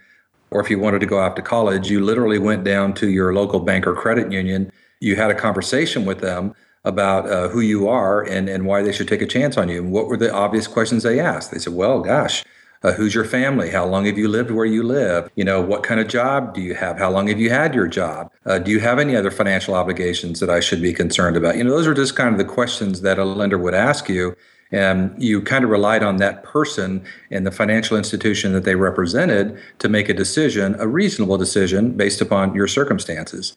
or 0.51 0.61
if 0.61 0.71
you 0.71 0.79
wanted 0.79 1.01
to 1.01 1.07
go 1.07 1.19
off 1.19 1.35
to 1.37 1.43
college, 1.43 1.91
you 1.91 2.05
literally 2.05 2.39
went 2.39 2.65
down 2.65 2.95
to 2.95 3.09
your 3.09 3.35
local 3.35 3.61
bank 3.61 3.87
or 3.87 3.95
credit 3.95 4.33
union. 4.33 4.73
You 5.01 5.17
had 5.17 5.31
a 5.31 5.35
conversation 5.35 6.05
with 6.05 6.21
them 6.21 6.55
about 6.85 7.29
uh, 7.29 7.49
who 7.49 7.61
you 7.61 7.89
are 7.89 8.23
and, 8.23 8.49
and 8.49 8.65
why 8.65 8.83
they 8.83 8.93
should 8.93 9.09
take 9.09 9.21
a 9.21 9.27
chance 9.27 9.57
on 9.57 9.69
you. 9.69 9.83
And 9.83 9.93
what 9.93 10.07
were 10.07 10.17
the 10.17 10.33
obvious 10.33 10.67
questions 10.67 11.03
they 11.03 11.21
asked? 11.21 11.51
They 11.51 11.59
said, 11.59 11.75
well, 11.75 12.01
gosh, 12.01 12.45
Uh, 12.83 12.93
who's 12.93 13.15
your 13.15 13.25
family? 13.25 13.71
How 13.71 13.85
long 13.85 14.07
have 14.07 14.17
you 14.17 14.29
lived 14.29 14.51
where 14.51 14.67
you 14.67 14.83
live? 14.83 15.31
You 15.35 15.45
know, 15.45 15.61
what 15.61 15.83
kind 15.83 16.01
of 16.01 16.09
job 16.09 16.55
do 16.55 16.61
you 16.61 16.75
have? 16.75 16.99
How 16.99 17.11
long 17.11 17.27
have 17.29 17.41
you 17.41 17.51
had 17.51 17.75
your 17.75 17.89
job? 17.89 18.31
Uh, 18.47 18.59
do 18.59 18.71
you 18.71 18.81
have 18.81 18.99
any 18.99 19.17
other 19.17 19.31
financial 19.31 19.75
obligations 19.75 20.41
that 20.41 20.51
I 20.51 20.61
should 20.61 20.81
be 20.81 20.93
concerned 20.93 21.37
about? 21.37 21.57
You 21.57 21.65
know, 21.65 21.71
those 21.71 21.87
are 21.87 21.95
just 21.95 22.15
kind 22.15 22.31
of 22.31 22.39
the 22.39 22.45
questions 22.45 23.01
that 23.01 23.19
a 23.19 23.25
lender 23.25 23.59
would 23.59 23.75
ask 23.75 24.09
you. 24.09 24.37
And 24.71 25.21
you 25.21 25.41
kind 25.41 25.65
of 25.65 25.71
relied 25.71 26.03
on 26.03 26.19
that 26.19 26.43
person 26.43 27.03
and 27.31 27.47
the 27.47 27.51
financial 27.51 27.97
institution 27.97 28.53
that 28.53 28.65
they 28.65 28.75
represented 28.75 29.59
to 29.79 29.89
make 29.89 30.11
a 30.11 30.15
decision, 30.15 30.77
a 30.79 30.87
reasonable 30.87 31.39
decision 31.39 31.93
based 31.93 32.21
upon 32.21 32.55
your 32.55 32.69
circumstances. 32.69 33.57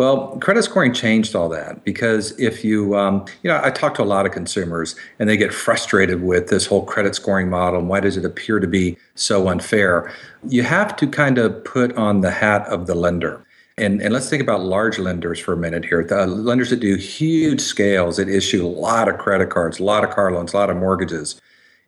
Well, 0.00 0.38
credit 0.38 0.62
scoring 0.62 0.94
changed 0.94 1.36
all 1.36 1.50
that 1.50 1.84
because 1.84 2.32
if 2.40 2.64
you 2.64 2.96
um 2.96 3.26
you 3.42 3.50
know, 3.50 3.60
I 3.62 3.70
talk 3.70 3.94
to 3.96 4.02
a 4.02 4.04
lot 4.04 4.24
of 4.24 4.32
consumers 4.32 4.96
and 5.18 5.28
they 5.28 5.36
get 5.36 5.52
frustrated 5.52 6.22
with 6.22 6.48
this 6.48 6.64
whole 6.64 6.86
credit 6.86 7.14
scoring 7.14 7.50
model 7.50 7.80
and 7.80 7.86
why 7.90 8.00
does 8.00 8.16
it 8.16 8.24
appear 8.24 8.60
to 8.60 8.66
be 8.66 8.96
so 9.14 9.48
unfair? 9.48 10.10
You 10.48 10.62
have 10.62 10.96
to 10.96 11.06
kind 11.06 11.36
of 11.36 11.62
put 11.64 11.94
on 11.98 12.22
the 12.22 12.30
hat 12.30 12.66
of 12.68 12.86
the 12.86 12.94
lender. 12.94 13.44
And 13.76 14.00
and 14.00 14.14
let's 14.14 14.30
think 14.30 14.42
about 14.42 14.62
large 14.62 14.98
lenders 14.98 15.38
for 15.38 15.52
a 15.52 15.58
minute 15.58 15.84
here. 15.84 16.02
The 16.02 16.26
lenders 16.26 16.70
that 16.70 16.80
do 16.80 16.96
huge 16.96 17.60
scales 17.60 18.16
that 18.16 18.26
issue 18.26 18.66
a 18.66 18.68
lot 18.68 19.06
of 19.06 19.18
credit 19.18 19.50
cards, 19.50 19.80
a 19.80 19.84
lot 19.84 20.02
of 20.02 20.08
car 20.08 20.32
loans, 20.32 20.54
a 20.54 20.56
lot 20.56 20.70
of 20.70 20.78
mortgages. 20.78 21.38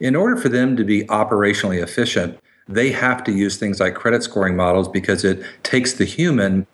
In 0.00 0.16
order 0.16 0.36
for 0.36 0.50
them 0.50 0.76
to 0.76 0.84
be 0.84 1.04
operationally 1.04 1.82
efficient, 1.82 2.38
they 2.68 2.92
have 2.92 3.24
to 3.24 3.32
use 3.32 3.56
things 3.56 3.80
like 3.80 3.94
credit 3.94 4.22
scoring 4.22 4.54
models 4.54 4.86
because 4.86 5.24
it 5.24 5.42
takes 5.62 5.94
the 5.94 6.04
human 6.04 6.66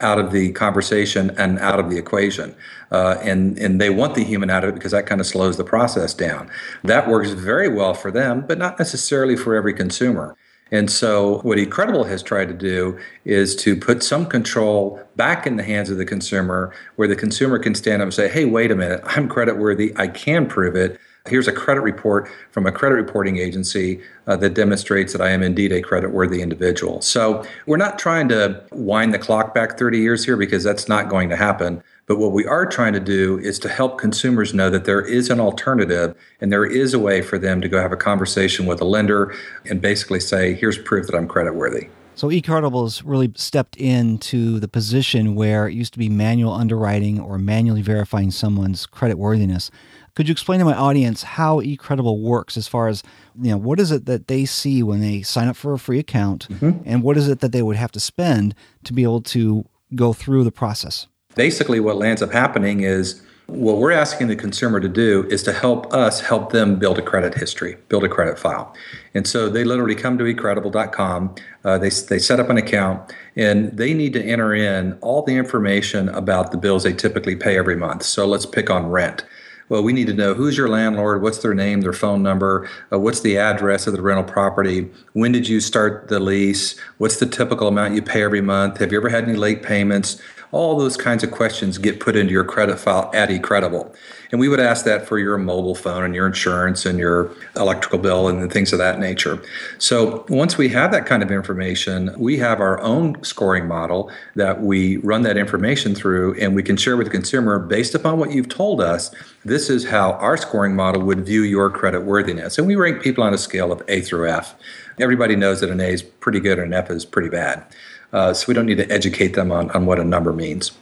out 0.00 0.18
of 0.18 0.32
the 0.32 0.52
conversation 0.52 1.30
and 1.38 1.58
out 1.58 1.80
of 1.80 1.90
the 1.90 1.98
equation. 1.98 2.54
Uh 2.90 3.16
and 3.22 3.58
and 3.58 3.80
they 3.80 3.90
want 3.90 4.14
the 4.14 4.24
human 4.24 4.50
out 4.50 4.64
of 4.64 4.70
it 4.70 4.74
because 4.74 4.92
that 4.92 5.06
kind 5.06 5.20
of 5.20 5.26
slows 5.26 5.56
the 5.56 5.64
process 5.64 6.14
down. 6.14 6.50
That 6.84 7.08
works 7.08 7.30
very 7.30 7.68
well 7.68 7.94
for 7.94 8.10
them, 8.10 8.44
but 8.46 8.58
not 8.58 8.78
necessarily 8.78 9.36
for 9.36 9.54
every 9.54 9.74
consumer. 9.74 10.36
And 10.72 10.90
so 10.90 11.38
what 11.42 11.58
Incredible 11.58 12.04
has 12.04 12.22
tried 12.22 12.48
to 12.48 12.54
do 12.54 12.98
is 13.24 13.54
to 13.56 13.76
put 13.76 14.02
some 14.02 14.26
control 14.26 15.00
back 15.14 15.46
in 15.46 15.56
the 15.56 15.62
hands 15.62 15.90
of 15.90 15.96
the 15.96 16.04
consumer 16.04 16.74
where 16.96 17.06
the 17.06 17.14
consumer 17.14 17.58
can 17.58 17.74
stand 17.74 18.02
up 18.02 18.06
and 18.06 18.14
say, 18.14 18.28
"Hey, 18.28 18.44
wait 18.44 18.70
a 18.70 18.74
minute. 18.74 19.00
I'm 19.04 19.28
credit 19.28 19.58
worthy. 19.58 19.92
I 19.96 20.08
can 20.08 20.46
prove 20.46 20.74
it." 20.74 20.98
here's 21.28 21.48
a 21.48 21.52
credit 21.52 21.80
report 21.80 22.30
from 22.50 22.66
a 22.66 22.72
credit 22.72 22.94
reporting 22.94 23.38
agency 23.38 24.00
uh, 24.26 24.36
that 24.36 24.54
demonstrates 24.54 25.12
that 25.12 25.20
I 25.20 25.30
am 25.30 25.42
indeed 25.42 25.72
a 25.72 25.82
creditworthy 25.82 26.40
individual. 26.40 27.00
So 27.00 27.44
we're 27.66 27.76
not 27.76 27.98
trying 27.98 28.28
to 28.28 28.62
wind 28.72 29.14
the 29.14 29.18
clock 29.18 29.54
back 29.54 29.78
30 29.78 29.98
years 29.98 30.24
here 30.24 30.36
because 30.36 30.64
that's 30.64 30.88
not 30.88 31.08
going 31.08 31.28
to 31.30 31.36
happen. 31.36 31.82
But 32.06 32.18
what 32.18 32.32
we 32.32 32.46
are 32.46 32.66
trying 32.66 32.92
to 32.92 33.00
do 33.00 33.38
is 33.38 33.58
to 33.60 33.68
help 33.68 33.98
consumers 33.98 34.54
know 34.54 34.70
that 34.70 34.84
there 34.84 35.00
is 35.00 35.28
an 35.28 35.40
alternative 35.40 36.14
and 36.40 36.52
there 36.52 36.64
is 36.64 36.94
a 36.94 36.98
way 36.98 37.20
for 37.20 37.36
them 37.36 37.60
to 37.60 37.68
go 37.68 37.80
have 37.80 37.92
a 37.92 37.96
conversation 37.96 38.66
with 38.66 38.80
a 38.80 38.84
lender 38.84 39.34
and 39.68 39.80
basically 39.80 40.20
say, 40.20 40.54
here's 40.54 40.78
proof 40.78 41.06
that 41.06 41.16
I'm 41.16 41.26
creditworthy. 41.26 41.88
So 42.16 42.28
eCarnival's 42.28 43.02
really 43.02 43.30
stepped 43.36 43.76
into 43.76 44.58
the 44.58 44.68
position 44.68 45.34
where 45.34 45.68
it 45.68 45.74
used 45.74 45.92
to 45.92 45.98
be 45.98 46.08
manual 46.08 46.54
underwriting 46.54 47.20
or 47.20 47.36
manually 47.36 47.82
verifying 47.82 48.30
someone's 48.30 48.86
creditworthiness. 48.86 49.68
Could 50.16 50.28
you 50.28 50.32
explain 50.32 50.60
to 50.60 50.64
my 50.64 50.74
audience 50.74 51.22
how 51.22 51.60
eCredible 51.60 52.20
works 52.20 52.56
as 52.56 52.66
far 52.66 52.88
as, 52.88 53.02
you 53.38 53.50
know, 53.50 53.58
what 53.58 53.78
is 53.78 53.90
it 53.90 54.06
that 54.06 54.28
they 54.28 54.46
see 54.46 54.82
when 54.82 55.00
they 55.00 55.20
sign 55.20 55.46
up 55.46 55.56
for 55.56 55.74
a 55.74 55.78
free 55.78 55.98
account 55.98 56.48
mm 56.48 56.56
-hmm. 56.58 56.80
and 56.86 57.02
what 57.02 57.18
is 57.18 57.28
it 57.28 57.40
that 57.40 57.52
they 57.52 57.62
would 57.62 57.76
have 57.76 57.92
to 57.92 58.00
spend 58.00 58.54
to 58.82 58.94
be 58.94 59.02
able 59.02 59.20
to 59.20 59.64
go 59.94 60.14
through 60.14 60.44
the 60.44 60.50
process? 60.50 61.06
Basically 61.34 61.80
what 61.80 61.96
lands 61.98 62.22
up 62.22 62.32
happening 62.32 62.80
is 62.80 63.22
what 63.46 63.76
we're 63.76 63.92
asking 63.92 64.28
the 64.28 64.36
consumer 64.36 64.80
to 64.80 64.88
do 64.88 65.24
is 65.30 65.42
to 65.42 65.52
help 65.52 65.92
us 65.92 66.20
help 66.20 66.50
them 66.50 66.78
build 66.78 66.98
a 66.98 67.02
credit 67.02 67.34
history, 67.34 67.76
build 67.88 68.04
a 68.04 68.08
credit 68.08 68.38
file. 68.38 68.66
And 69.14 69.26
so 69.26 69.50
they 69.50 69.64
literally 69.64 69.94
come 69.94 70.18
to 70.18 70.24
ecredible.com, 70.24 71.20
uh 71.64 71.78
they 71.78 71.90
they 72.08 72.18
set 72.18 72.40
up 72.40 72.50
an 72.50 72.56
account 72.56 72.98
and 73.36 73.56
they 73.76 73.94
need 73.94 74.12
to 74.14 74.22
enter 74.34 74.54
in 74.54 74.82
all 75.02 75.22
the 75.22 75.36
information 75.36 76.08
about 76.08 76.50
the 76.50 76.58
bills 76.58 76.82
they 76.82 76.94
typically 76.94 77.36
pay 77.36 77.58
every 77.58 77.76
month. 77.76 78.02
So 78.02 78.26
let's 78.26 78.46
pick 78.46 78.70
on 78.70 78.90
rent 79.00 79.24
well 79.68 79.82
we 79.82 79.92
need 79.92 80.06
to 80.06 80.14
know 80.14 80.34
who's 80.34 80.56
your 80.56 80.68
landlord 80.68 81.22
what's 81.22 81.38
their 81.38 81.54
name 81.54 81.80
their 81.80 81.92
phone 81.92 82.22
number 82.22 82.68
uh, 82.92 82.98
what's 82.98 83.20
the 83.20 83.38
address 83.38 83.86
of 83.86 83.92
the 83.92 84.02
rental 84.02 84.24
property 84.24 84.90
when 85.12 85.32
did 85.32 85.48
you 85.48 85.60
start 85.60 86.08
the 86.08 86.20
lease 86.20 86.78
what's 86.98 87.18
the 87.18 87.26
typical 87.26 87.68
amount 87.68 87.94
you 87.94 88.02
pay 88.02 88.22
every 88.22 88.40
month 88.40 88.78
have 88.78 88.92
you 88.92 88.98
ever 88.98 89.08
had 89.08 89.24
any 89.24 89.36
late 89.36 89.62
payments 89.62 90.20
All 90.52 90.78
those 90.78 90.96
kinds 90.96 91.24
of 91.24 91.30
questions 91.30 91.78
get 91.78 92.00
put 92.00 92.16
into 92.16 92.32
your 92.32 92.44
credit 92.44 92.78
file 92.78 93.10
at 93.14 93.28
eCredible. 93.28 93.94
And 94.32 94.40
we 94.40 94.48
would 94.48 94.60
ask 94.60 94.84
that 94.84 95.06
for 95.06 95.18
your 95.18 95.38
mobile 95.38 95.74
phone 95.74 96.04
and 96.04 96.14
your 96.14 96.26
insurance 96.26 96.84
and 96.84 96.98
your 96.98 97.30
electrical 97.54 97.98
bill 97.98 98.28
and 98.28 98.52
things 98.52 98.72
of 98.72 98.78
that 98.78 98.98
nature. 98.98 99.40
So 99.78 100.24
once 100.28 100.58
we 100.58 100.68
have 100.70 100.90
that 100.92 101.06
kind 101.06 101.22
of 101.22 101.30
information, 101.30 102.14
we 102.18 102.36
have 102.38 102.60
our 102.60 102.80
own 102.80 103.22
scoring 103.22 103.66
model 103.66 104.10
that 104.34 104.62
we 104.62 104.96
run 104.98 105.22
that 105.22 105.36
information 105.36 105.94
through 105.94 106.34
and 106.40 106.54
we 106.54 106.62
can 106.62 106.76
share 106.76 106.96
with 106.96 107.06
the 107.06 107.12
consumer 107.12 107.58
based 107.58 107.94
upon 107.94 108.18
what 108.18 108.32
you've 108.32 108.48
told 108.48 108.80
us, 108.80 109.14
this 109.44 109.70
is 109.70 109.86
how 109.86 110.12
our 110.14 110.36
scoring 110.36 110.74
model 110.74 111.02
would 111.02 111.24
view 111.24 111.42
your 111.42 111.70
credit 111.70 112.00
worthiness. 112.00 112.58
And 112.58 112.66
we 112.66 112.74
rank 112.74 113.02
people 113.02 113.22
on 113.22 113.32
a 113.32 113.38
scale 113.38 113.70
of 113.70 113.82
A 113.88 114.00
through 114.00 114.28
F. 114.28 114.54
Everybody 114.98 115.36
knows 115.36 115.60
that 115.60 115.70
an 115.70 115.80
A 115.80 115.88
is 115.88 116.02
pretty 116.02 116.40
good 116.40 116.58
and 116.58 116.72
an 116.72 116.74
F 116.74 116.90
is 116.90 117.04
pretty 117.04 117.28
bad. 117.28 117.64
Uh, 118.12 118.32
so 118.32 118.44
we 118.48 118.54
don't 118.54 118.66
need 118.66 118.78
to 118.78 118.90
educate 118.90 119.34
them 119.34 119.50
on, 119.50 119.70
on 119.70 119.86
what 119.86 119.98
a 119.98 120.04
number 120.04 120.32
means. 120.32 120.72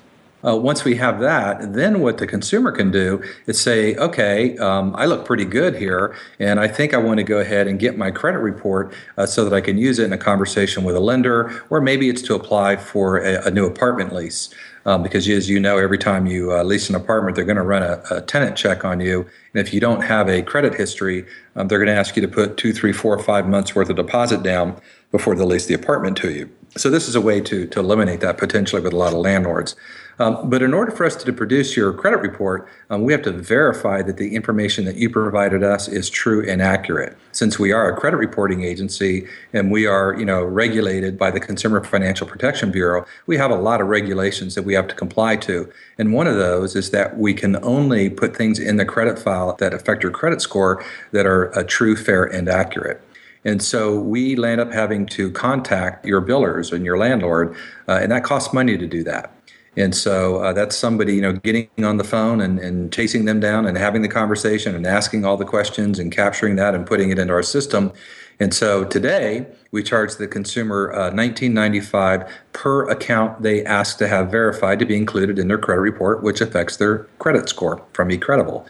Uh, 0.47 0.57
once 0.57 0.85
we 0.85 0.97
have 0.97 1.21
that, 1.21 1.73
then 1.73 2.01
what 2.01 2.19
the 2.19 2.27
consumer 2.27 2.71
can 2.71 2.91
do 2.91 3.23
is 3.47 3.61
say, 3.61 3.95
okay, 3.97 4.57
um, 4.59 4.95
I 4.97 5.07
look 5.07 5.25
pretty 5.25 5.45
good 5.45 5.77
here, 5.77 6.15
and 6.39 6.61
I 6.61 6.69
think 6.69 6.93
I 6.93 6.99
want 6.99 7.19
to 7.19 7.25
go 7.25 7.39
ahead 7.39 7.67
and 7.67 7.79
get 7.79 7.97
my 7.97 8.11
credit 8.11 8.39
report 8.39 8.93
uh, 9.17 9.27
so 9.27 9.45
that 9.45 9.57
I 9.57 9.61
can 9.61 9.79
use 9.79 9.99
it 9.99 10.05
in 10.05 10.13
a 10.13 10.19
conversation 10.19 10.85
with 10.85 10.97
a 10.97 11.01
lender, 11.01 11.63
or 11.71 11.81
maybe 11.81 12.09
it's 12.09 12.23
to 12.23 12.35
apply 12.35 12.77
for 12.77 13.19
a, 13.19 13.47
a 13.47 13.51
new 13.51 13.65
apartment 13.65 14.13
lease. 14.13 14.53
Um, 14.87 15.03
because 15.03 15.27
as 15.31 15.49
you 15.49 15.59
know, 15.59 15.79
every 15.79 15.97
time 15.97 16.27
you 16.27 16.53
uh, 16.53 16.63
lease 16.63 16.91
an 16.91 16.95
apartment, 16.95 17.37
they're 17.37 17.47
going 17.47 17.57
to 17.57 17.63
run 17.63 17.83
a, 17.83 18.03
a 18.11 18.21
tenant 18.21 18.55
check 18.55 18.85
on 18.85 19.01
you. 19.01 19.23
And 19.55 19.67
if 19.67 19.73
you 19.73 19.81
don't 19.81 20.03
have 20.03 20.29
a 20.29 20.43
credit 20.43 20.75
history, 20.75 21.25
um, 21.57 21.69
they're 21.69 21.79
going 21.79 21.89
to 21.89 21.95
ask 21.95 22.17
you 22.17 22.23
to 22.23 22.29
put 22.29 22.59
two, 22.59 22.75
three, 22.75 22.93
four, 22.93 23.19
five 23.19 23.49
months 23.49 23.75
worth 23.75 23.89
of 23.89 23.97
deposit 23.97 24.43
down 24.43 24.79
before 25.11 25.35
they 25.35 25.45
lease 25.45 25.65
the 25.67 25.75
apartment 25.75 26.19
to 26.19 26.33
you. 26.33 26.51
So 26.77 26.91
this 26.91 27.09
is 27.09 27.15
a 27.15 27.21
way 27.21 27.41
to, 27.41 27.67
to 27.67 27.81
eliminate 27.81 28.21
that 28.21 28.37
potentially 28.37 28.83
with 28.83 28.93
a 28.93 28.97
lot 28.97 29.15
of 29.15 29.21
landlords. 29.21 29.75
Um, 30.19 30.49
but 30.49 30.63
in 30.63 30.73
order 30.73 30.93
for 30.93 31.05
us 31.05 31.17
to 31.17 31.33
produce 31.33 31.77
your 31.77 31.93
credit 31.93 32.21
report, 32.21 32.69
um, 32.91 33.03
we 33.03 33.13
have 33.13 33.23
to 33.23 33.33
verify 33.33 34.03
that 34.03 34.17
the 34.17 34.35
information 34.35 34.85
that 34.85 34.97
you 34.97 35.11
provided 35.11 35.63
us 35.63 35.89
is 35.89 36.09
true 36.09 36.49
and 36.49 36.63
accurate. 36.63 37.17
Since 37.33 37.59
we 37.59 37.73
are 37.73 37.93
a 37.93 37.97
credit 37.97 38.19
reporting 38.19 38.63
agency 38.63 39.27
and 39.53 39.73
we 39.73 39.87
are, 39.87 40.15
you 40.15 40.25
know, 40.25 40.45
regulated 40.45 41.19
by 41.19 41.31
the 41.31 41.41
Consumer 41.41 41.83
Financial 41.83 42.27
Protection 42.27 42.71
Bureau, 42.71 43.05
we 43.27 43.37
have 43.37 43.51
a 43.51 43.57
lot 43.57 43.81
of 43.81 43.89
regulations 43.89 44.55
that 44.55 44.63
we 44.63 44.75
have 44.75 44.87
to 44.89 44.95
comply 44.95 45.37
to. 45.37 45.71
And 45.99 46.13
one 46.13 46.29
of 46.29 46.37
those 46.37 46.77
is 46.77 46.91
that 46.91 47.19
we 47.19 47.35
can 47.35 47.57
only 47.65 48.09
put 48.09 48.37
things 48.37 48.59
in 48.59 48.77
the 48.77 48.85
credit 48.85 49.19
file 49.19 49.57
that 49.57 49.75
affect 49.75 50.03
your 50.03 50.13
credit 50.13 50.41
score 50.41 50.85
that 51.11 51.27
are 51.27 51.47
a 51.59 51.65
true, 51.65 51.97
fair, 51.97 52.25
and 52.25 52.49
accurate. 52.49 53.01
And 53.45 53.63
so 53.63 53.99
we 53.99 54.37
land 54.37 54.61
up 54.61 54.73
having 54.73 55.05
to 55.07 55.31
contact 55.31 56.07
your 56.07 56.23
billers 56.23 56.73
and 56.73 56.85
your 56.85 56.97
landlord, 56.97 57.55
uh, 57.89 57.99
and 58.01 58.11
that 58.11 58.25
costs 58.25 58.55
money 58.55 58.79
to 58.79 58.87
do 58.87 59.05
that. 59.05 59.34
And 59.77 59.95
so 59.95 60.37
uh 60.37 60.53
that's 60.53 60.77
somebody, 60.77 61.15
you 61.15 61.21
know, 61.21 61.33
getting 61.33 61.69
on 61.83 61.97
the 61.97 62.05
phone 62.05 62.41
and 62.41 62.59
and 62.59 62.93
chasing 62.93 63.25
them 63.25 63.41
down 63.41 63.67
and 63.67 63.77
having 63.77 64.03
the 64.03 64.09
conversation 64.09 64.75
and 64.75 64.87
asking 64.87 65.25
all 65.25 65.37
the 65.37 65.45
questions 65.45 65.99
and 65.99 66.13
capturing 66.13 66.57
that 66.57 66.75
and 66.75 66.87
putting 66.87 67.11
it 67.11 67.19
into 67.19 67.33
our 67.33 67.43
system. 67.43 67.93
And 68.41 68.53
so 68.53 68.85
today 68.85 69.47
we 69.71 69.83
charge 69.83 70.17
the 70.17 70.29
consumer 70.29 70.93
uh 70.93 71.11
19.95 71.11 72.29
per 72.53 72.89
account 72.89 73.43
they 73.43 73.65
ask 73.65 73.99
to 73.99 74.09
have 74.09 74.31
verified 74.31 74.79
to 74.79 74.87
be 74.87 74.97
included 74.97 75.39
in 75.39 75.49
their 75.49 75.59
credit 75.59 75.81
report 75.81 76.23
which 76.23 76.41
affects 76.41 76.77
their 76.77 76.99
credit 77.19 77.49
score 77.49 77.83
from 77.93 78.09
eCredible. 78.11 78.67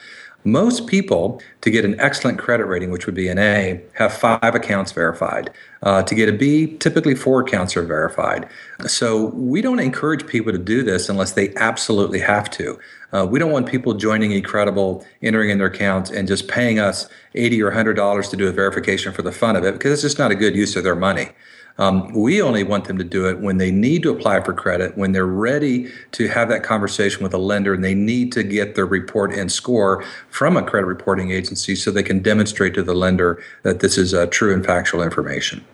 Most 0.47 0.87
people 0.87 1.41
to 1.63 1.71
get 1.71 1.87
an 1.87 1.99
excellent 1.99 2.39
credit 2.39 2.67
rating 2.67 2.91
which 2.91 3.07
would 3.07 3.15
be 3.15 3.29
an 3.29 3.39
A 3.39 3.81
have 3.95 4.13
5 4.13 4.55
accounts 4.55 4.93
verified. 4.93 5.51
Uh, 5.85 6.03
to 6.03 6.15
get 6.15 6.31
a 6.31 6.33
B, 6.33 6.79
typically 6.79 7.15
four 7.15 7.45
counts 7.45 7.77
are 7.77 7.83
verified. 7.83 8.49
So 8.87 9.27
we 9.27 9.61
don't 9.61 9.79
encourage 9.79 10.27
people 10.27 10.51
to 10.51 10.59
do 10.59 10.83
this 10.83 11.11
unless 11.11 11.33
they 11.33 11.55
absolutely 11.57 12.21
have 12.21 12.51
to. 12.53 12.79
Uh, 13.13 13.27
we 13.27 13.39
don't 13.39 13.53
want 13.53 13.69
people 13.69 13.93
joining 13.93 14.31
eCredible, 14.31 15.05
entering 15.23 15.51
in 15.51 15.59
their 15.59 15.67
accounts, 15.67 16.11
and 16.11 16.27
just 16.27 16.49
paying 16.49 16.79
us 16.79 17.07
$80 17.35 17.61
or 17.61 17.71
$100 17.71 18.31
to 18.31 18.37
do 18.37 18.49
a 18.49 18.53
verification 18.53 19.13
for 19.13 19.21
the 19.21 19.31
fun 19.31 19.57
of 19.57 19.65
it 19.65 19.75
because 19.75 19.93
it's 19.93 20.03
just 20.03 20.19
not 20.19 20.31
a 20.31 20.35
good 20.35 20.57
use 20.57 20.75
of 20.75 20.85
their 20.85 20.97
money. 20.97 21.29
Um, 21.77 22.13
we 22.13 22.41
only 22.41 22.63
want 22.63 22.85
them 22.85 22.99
to 22.99 23.05
do 23.05 23.29
it 23.29 23.41
when 23.41 23.59
they 23.59 23.71
need 23.71 24.05
to 24.05 24.11
apply 24.11 24.41
for 24.43 24.53
credit, 24.53 24.97
when 24.97 25.13
they're 25.13 25.27
ready 25.27 25.91
to 26.13 26.29
have 26.29 26.49
that 26.49 26.63
conversation 26.63 27.23
with 27.23 27.35
a 27.35 27.39
lender 27.39 27.75
and 27.75 27.83
they 27.83 27.95
need 27.95 28.31
to 28.33 28.45
get 28.45 28.77
their 28.77 28.87
report 28.87 29.33
and 29.35 29.51
score 29.51 30.05
from 30.31 30.57
a 30.57 30.63
credit 30.63 30.87
reporting 30.87 31.33
agency 31.33 31.75
so 31.75 31.91
they 31.91 32.03
can 32.03 32.21
demonstrate 32.21 32.75
to 32.75 32.83
the 32.83 32.95
lender 32.95 33.43
that 33.65 33.81
this 33.81 33.99
is 33.99 34.15
uh, 34.15 34.27
true 34.27 34.55
and 34.55 34.65
factual 34.65 35.03
information. 35.03 35.65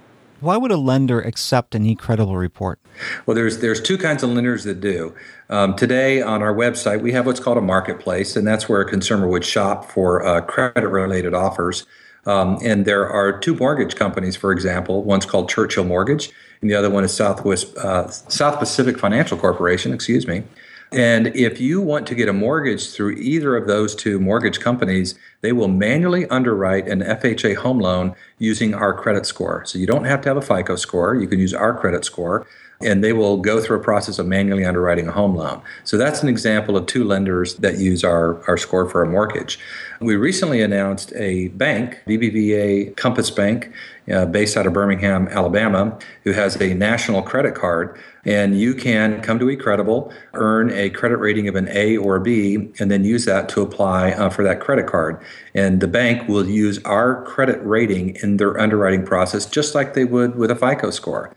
Why 0.40 0.56
would 0.56 0.70
a 0.70 0.76
lender 0.76 1.20
accept 1.20 1.74
an 1.74 1.84
e-credible 1.84 2.36
report? 2.36 2.80
Well, 3.26 3.34
there's 3.34 3.58
there's 3.58 3.80
two 3.80 3.98
kinds 3.98 4.22
of 4.22 4.30
lenders 4.30 4.64
that 4.64 4.80
do. 4.80 5.14
Um 5.48 5.76
today 5.76 6.22
on 6.22 6.42
our 6.42 6.54
website, 6.54 7.00
we 7.02 7.12
have 7.12 7.26
what's 7.26 7.40
called 7.40 7.58
a 7.58 7.62
marketplace, 7.62 8.36
and 8.36 8.46
that's 8.46 8.68
where 8.68 8.80
a 8.80 8.88
consumer 8.88 9.28
would 9.28 9.44
shop 9.44 9.90
for 9.90 10.24
uh 10.24 10.40
credit 10.40 10.88
related 10.88 11.34
offers. 11.34 11.86
Um 12.26 12.58
and 12.62 12.86
there 12.86 13.08
are 13.08 13.38
two 13.38 13.54
mortgage 13.54 13.96
companies, 13.96 14.36
for 14.36 14.50
example, 14.52 15.02
one's 15.02 15.26
called 15.26 15.48
Churchill 15.50 15.84
Mortgage 15.84 16.30
and 16.62 16.70
the 16.70 16.74
other 16.74 16.90
one 16.90 17.04
is 17.04 17.12
Southwest 17.12 17.76
uh 17.76 18.08
South 18.08 18.58
Pacific 18.58 18.98
Financial 18.98 19.36
Corporation, 19.36 19.92
excuse 19.92 20.26
me. 20.26 20.44
And 20.92 21.28
if 21.28 21.60
you 21.60 21.80
want 21.80 22.06
to 22.08 22.14
get 22.14 22.28
a 22.28 22.32
mortgage 22.32 22.90
through 22.90 23.12
either 23.12 23.56
of 23.56 23.68
those 23.68 23.94
two 23.94 24.18
mortgage 24.18 24.58
companies, 24.58 25.14
they 25.40 25.52
will 25.52 25.68
manually 25.68 26.26
underwrite 26.28 26.88
an 26.88 27.00
FHA 27.00 27.56
home 27.56 27.78
loan 27.78 28.14
using 28.38 28.74
our 28.74 28.92
credit 28.92 29.24
score. 29.24 29.64
So 29.64 29.78
you 29.78 29.86
don't 29.86 30.04
have 30.04 30.20
to 30.22 30.28
have 30.28 30.36
a 30.36 30.42
FICO 30.42 30.76
score, 30.76 31.14
you 31.14 31.28
can 31.28 31.38
use 31.38 31.54
our 31.54 31.78
credit 31.78 32.04
score 32.04 32.46
and 32.82 33.04
they 33.04 33.12
will 33.12 33.36
go 33.36 33.60
through 33.60 33.78
a 33.78 33.82
process 33.82 34.18
of 34.18 34.26
manually 34.26 34.64
underwriting 34.64 35.06
a 35.06 35.12
home 35.12 35.34
loan. 35.34 35.60
So 35.84 35.98
that's 35.98 36.22
an 36.22 36.28
example 36.28 36.76
of 36.76 36.86
two 36.86 37.04
lenders 37.04 37.56
that 37.56 37.78
use 37.78 38.02
our 38.04 38.42
our 38.48 38.56
score 38.56 38.88
for 38.88 39.02
a 39.02 39.06
mortgage. 39.06 39.58
We 40.00 40.16
recently 40.16 40.62
announced 40.62 41.12
a 41.14 41.48
bank, 41.48 42.00
BBVA 42.06 42.96
Compass 42.96 43.30
Bank, 43.30 43.70
uh, 44.10 44.26
based 44.26 44.56
out 44.56 44.66
of 44.66 44.72
Birmingham, 44.72 45.28
Alabama, 45.28 45.98
who 46.24 46.32
has 46.32 46.56
a 46.56 46.74
national 46.74 47.22
credit 47.22 47.54
card 47.54 47.98
and 48.24 48.58
you 48.58 48.74
can 48.74 49.20
come 49.22 49.38
to 49.38 49.46
eCredible, 49.46 50.12
earn 50.34 50.70
a 50.70 50.90
credit 50.90 51.16
rating 51.16 51.48
of 51.48 51.56
an 51.56 51.68
A 51.70 51.96
or 51.96 52.16
a 52.16 52.20
B, 52.20 52.70
and 52.78 52.90
then 52.90 53.04
use 53.04 53.24
that 53.24 53.48
to 53.50 53.62
apply 53.62 54.12
uh, 54.12 54.30
for 54.30 54.42
that 54.44 54.60
credit 54.60 54.86
card. 54.86 55.20
And 55.54 55.80
the 55.80 55.88
bank 55.88 56.28
will 56.28 56.48
use 56.48 56.78
our 56.84 57.24
credit 57.24 57.60
rating 57.64 58.16
in 58.22 58.36
their 58.36 58.58
underwriting 58.60 59.04
process 59.04 59.46
just 59.46 59.74
like 59.74 59.94
they 59.94 60.04
would 60.04 60.36
with 60.36 60.50
a 60.50 60.56
FICO 60.56 60.90
score. 60.90 61.34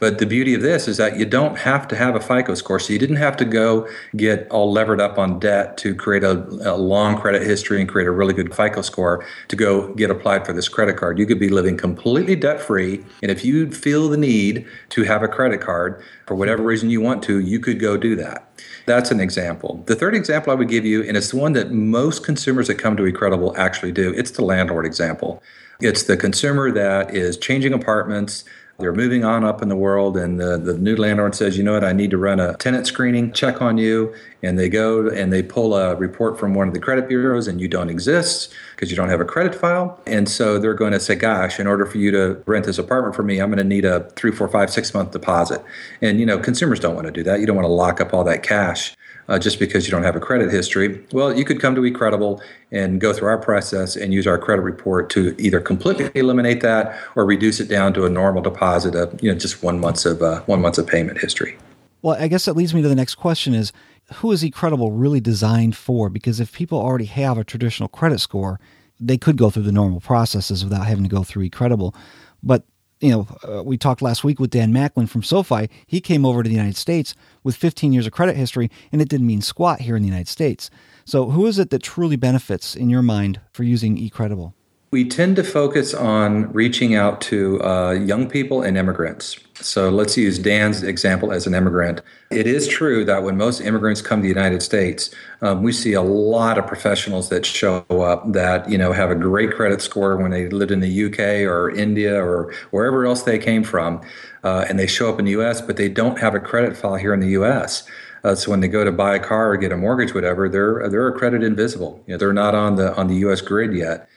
But 0.00 0.18
the 0.18 0.26
beauty 0.26 0.54
of 0.54 0.62
this 0.62 0.88
is 0.88 0.96
that 0.96 1.18
you 1.18 1.26
don't 1.26 1.58
have 1.58 1.86
to 1.88 1.96
have 1.96 2.16
a 2.16 2.20
FICO 2.20 2.54
score. 2.54 2.80
So 2.80 2.92
you 2.92 2.98
didn't 2.98 3.16
have 3.16 3.36
to 3.36 3.44
go 3.44 3.86
get 4.16 4.48
all 4.50 4.72
levered 4.72 5.00
up 5.00 5.18
on 5.18 5.38
debt 5.38 5.76
to 5.78 5.94
create 5.94 6.24
a, 6.24 6.32
a 6.64 6.74
long 6.76 7.18
credit 7.18 7.42
history 7.42 7.80
and 7.80 7.88
create 7.88 8.08
a 8.08 8.10
really 8.10 8.32
good 8.32 8.54
FICO 8.54 8.80
score 8.82 9.24
to 9.48 9.56
go 9.56 9.94
get 9.94 10.10
applied 10.10 10.46
for 10.46 10.52
this 10.52 10.68
credit 10.68 10.96
card. 10.96 11.18
You 11.18 11.26
could 11.26 11.38
be 11.38 11.50
living 11.50 11.76
completely 11.76 12.34
debt 12.34 12.60
free. 12.60 13.04
And 13.22 13.30
if 13.30 13.44
you 13.44 13.70
feel 13.70 14.08
the 14.08 14.16
need 14.16 14.66
to 14.90 15.02
have 15.04 15.22
a 15.22 15.28
credit 15.28 15.60
card 15.60 16.02
for 16.26 16.34
whatever 16.34 16.62
reason 16.62 16.88
you 16.88 17.02
want 17.02 17.22
to, 17.24 17.38
you 17.38 17.60
could 17.60 17.78
go 17.78 17.96
do 17.96 18.16
that. 18.16 18.46
That's 18.86 19.10
an 19.10 19.20
example. 19.20 19.82
The 19.86 19.94
third 19.94 20.14
example 20.14 20.50
I 20.50 20.54
would 20.54 20.68
give 20.68 20.86
you, 20.86 21.02
and 21.02 21.16
it's 21.16 21.30
the 21.30 21.36
one 21.36 21.52
that 21.52 21.72
most 21.72 22.24
consumers 22.24 22.68
that 22.68 22.76
come 22.76 22.96
to 22.96 23.02
eCredible 23.02 23.56
actually 23.58 23.92
do, 23.92 24.14
it's 24.16 24.30
the 24.30 24.44
landlord 24.44 24.86
example. 24.86 25.42
It's 25.80 26.02
the 26.02 26.16
consumer 26.16 26.70
that 26.72 27.14
is 27.14 27.36
changing 27.38 27.72
apartments 27.72 28.44
They're 28.80 28.92
moving 28.92 29.24
on 29.24 29.44
up 29.44 29.62
in 29.62 29.68
the 29.68 29.76
world 29.76 30.16
and 30.16 30.40
the, 30.40 30.58
the 30.58 30.76
new 30.78 30.96
landlord 30.96 31.34
says, 31.34 31.56
you 31.56 31.64
know 31.64 31.74
what, 31.74 31.84
I 31.84 31.92
need 31.92 32.10
to 32.10 32.18
run 32.18 32.40
a 32.40 32.56
tenant 32.56 32.86
screening, 32.86 33.32
check 33.32 33.60
on 33.62 33.78
you. 33.78 34.14
And 34.42 34.58
they 34.58 34.68
go 34.68 35.08
and 35.08 35.32
they 35.32 35.42
pull 35.42 35.74
a 35.74 35.94
report 35.96 36.38
from 36.38 36.54
one 36.54 36.66
of 36.66 36.74
the 36.74 36.80
credit 36.80 37.08
bureaus 37.08 37.46
and 37.46 37.60
you 37.60 37.68
don't 37.68 37.90
exist 37.90 38.52
because 38.74 38.90
you 38.90 38.96
don't 38.96 39.10
have 39.10 39.20
a 39.20 39.24
credit 39.24 39.54
file. 39.54 40.00
And 40.06 40.28
so 40.28 40.58
they're 40.58 40.74
going 40.74 40.92
to 40.92 41.00
say, 41.00 41.14
gosh, 41.14 41.60
in 41.60 41.66
order 41.66 41.84
for 41.84 41.98
you 41.98 42.10
to 42.12 42.42
rent 42.46 42.64
this 42.64 42.78
apartment 42.78 43.14
for 43.14 43.22
me, 43.22 43.38
I'm 43.38 43.50
going 43.50 43.58
to 43.58 43.64
need 43.64 43.84
a 43.84 44.08
three, 44.16 44.32
four, 44.32 44.48
five, 44.48 44.70
six 44.70 44.94
month 44.94 45.10
deposit. 45.10 45.62
And, 46.00 46.18
you 46.18 46.26
know, 46.26 46.38
consumers 46.38 46.80
don't 46.80 46.94
want 46.94 47.06
to 47.06 47.12
do 47.12 47.22
that. 47.24 47.40
You 47.40 47.46
don't 47.46 47.56
want 47.56 47.66
to 47.66 47.72
lock 47.72 48.00
up 48.00 48.14
all 48.14 48.24
that 48.24 48.42
cash 48.42 48.96
uh, 49.30 49.38
just 49.38 49.58
because 49.58 49.86
you 49.86 49.92
don't 49.92 50.02
have 50.02 50.16
a 50.16 50.20
credit 50.20 50.50
history. 50.50 51.02
Well, 51.12 51.36
you 51.36 51.44
could 51.44 51.60
come 51.60 51.74
to 51.76 51.80
eCredible 51.80 52.42
and 52.72 53.00
go 53.00 53.12
through 53.12 53.28
our 53.28 53.38
process 53.38 53.96
and 53.96 54.12
use 54.12 54.26
our 54.26 54.36
credit 54.36 54.62
report 54.62 55.08
to 55.10 55.34
either 55.38 55.60
completely 55.60 56.10
eliminate 56.14 56.60
that 56.62 56.98
or 57.14 57.24
reduce 57.24 57.60
it 57.60 57.68
down 57.68 57.94
to 57.94 58.04
a 58.04 58.10
normal 58.10 58.42
deposit 58.42 58.94
of, 58.94 59.22
you 59.22 59.32
know, 59.32 59.38
just 59.38 59.62
one 59.62 59.80
months 59.80 60.04
of 60.04 60.20
uh, 60.20 60.40
one 60.42 60.60
months 60.60 60.78
of 60.78 60.86
payment 60.86 61.18
history. 61.18 61.56
Well, 62.02 62.16
I 62.20 62.28
guess 62.28 62.44
that 62.46 62.54
leads 62.54 62.74
me 62.74 62.82
to 62.82 62.88
the 62.88 62.94
next 62.94 63.14
question 63.14 63.54
is 63.54 63.72
who 64.14 64.32
is 64.32 64.42
eCredible 64.42 64.90
really 64.92 65.20
designed 65.20 65.76
for? 65.76 66.10
Because 66.10 66.40
if 66.40 66.52
people 66.52 66.78
already 66.78 67.04
have 67.04 67.38
a 67.38 67.44
traditional 67.44 67.88
credit 67.88 68.18
score, 68.18 68.58
they 68.98 69.16
could 69.16 69.36
go 69.36 69.48
through 69.48 69.62
the 69.62 69.72
normal 69.72 70.00
processes 70.00 70.64
without 70.64 70.86
having 70.86 71.04
to 71.04 71.10
go 71.10 71.22
through 71.22 71.48
eCredible. 71.48 71.94
But 72.42 72.64
you 73.00 73.10
know, 73.10 73.26
uh, 73.48 73.62
we 73.62 73.78
talked 73.78 74.02
last 74.02 74.24
week 74.24 74.38
with 74.38 74.50
Dan 74.50 74.72
Macklin 74.72 75.06
from 75.06 75.22
SoFi. 75.22 75.68
He 75.86 76.00
came 76.00 76.24
over 76.24 76.42
to 76.42 76.48
the 76.48 76.54
United 76.54 76.76
States 76.76 77.14
with 77.42 77.56
15 77.56 77.92
years 77.92 78.06
of 78.06 78.12
credit 78.12 78.36
history, 78.36 78.70
and 78.92 79.00
it 79.00 79.08
didn't 79.08 79.26
mean 79.26 79.40
squat 79.40 79.80
here 79.80 79.96
in 79.96 80.02
the 80.02 80.08
United 80.08 80.28
States. 80.28 80.70
So 81.04 81.30
who 81.30 81.46
is 81.46 81.58
it 81.58 81.70
that 81.70 81.82
truly 81.82 82.16
benefits, 82.16 82.76
in 82.76 82.90
your 82.90 83.02
mind, 83.02 83.40
for 83.52 83.64
using 83.64 83.96
eCredible? 83.96 84.52
We 84.92 85.04
tend 85.04 85.36
to 85.36 85.44
focus 85.44 85.94
on 85.94 86.52
reaching 86.52 86.96
out 86.96 87.20
to 87.20 87.62
uh, 87.62 87.92
young 87.92 88.28
people 88.28 88.62
and 88.62 88.76
immigrants. 88.76 89.38
So 89.54 89.88
let's 89.88 90.16
use 90.16 90.36
Dan's 90.36 90.82
example 90.82 91.30
as 91.30 91.46
an 91.46 91.54
immigrant. 91.54 92.00
It 92.32 92.48
is 92.48 92.66
true 92.66 93.04
that 93.04 93.22
when 93.22 93.36
most 93.36 93.60
immigrants 93.60 94.02
come 94.02 94.18
to 94.18 94.22
the 94.22 94.28
United 94.28 94.64
States, 94.64 95.14
um, 95.42 95.62
we 95.62 95.70
see 95.70 95.92
a 95.92 96.02
lot 96.02 96.58
of 96.58 96.66
professionals 96.66 97.28
that 97.28 97.46
show 97.46 97.84
up 97.88 98.32
that, 98.32 98.68
you 98.68 98.76
know, 98.76 98.92
have 98.92 99.12
a 99.12 99.14
great 99.14 99.52
credit 99.52 99.80
score 99.80 100.16
when 100.16 100.32
they 100.32 100.48
lived 100.48 100.72
in 100.72 100.80
the 100.80 101.04
UK 101.04 101.48
or 101.48 101.70
India 101.70 102.20
or 102.20 102.52
wherever 102.72 103.06
else 103.06 103.22
they 103.22 103.38
came 103.38 103.62
from. 103.62 104.00
Uh, 104.42 104.64
and 104.68 104.76
they 104.76 104.88
show 104.88 105.08
up 105.08 105.20
in 105.20 105.24
the 105.24 105.40
US, 105.40 105.60
but 105.60 105.76
they 105.76 105.88
don't 105.88 106.18
have 106.18 106.34
a 106.34 106.40
credit 106.40 106.76
file 106.76 106.96
here 106.96 107.14
in 107.14 107.20
the 107.20 107.30
US. 107.40 107.84
Uh, 108.24 108.34
so 108.34 108.50
when 108.50 108.58
they 108.58 108.66
go 108.66 108.84
to 108.84 108.90
buy 108.90 109.14
a 109.14 109.20
car 109.20 109.52
or 109.52 109.56
get 109.56 109.70
a 109.70 109.76
mortgage 109.76 110.14
whatever, 110.14 110.48
they're 110.48 110.88
they're 110.88 111.06
accredited 111.06 111.46
invisible. 111.46 112.02
You 112.08 112.14
know, 112.14 112.18
they're 112.18 112.32
not 112.32 112.56
on 112.56 112.74
the 112.74 112.92
on 112.96 113.06
the 113.06 113.14
US 113.26 113.40
grid 113.40 113.72
yet. 113.72 114.08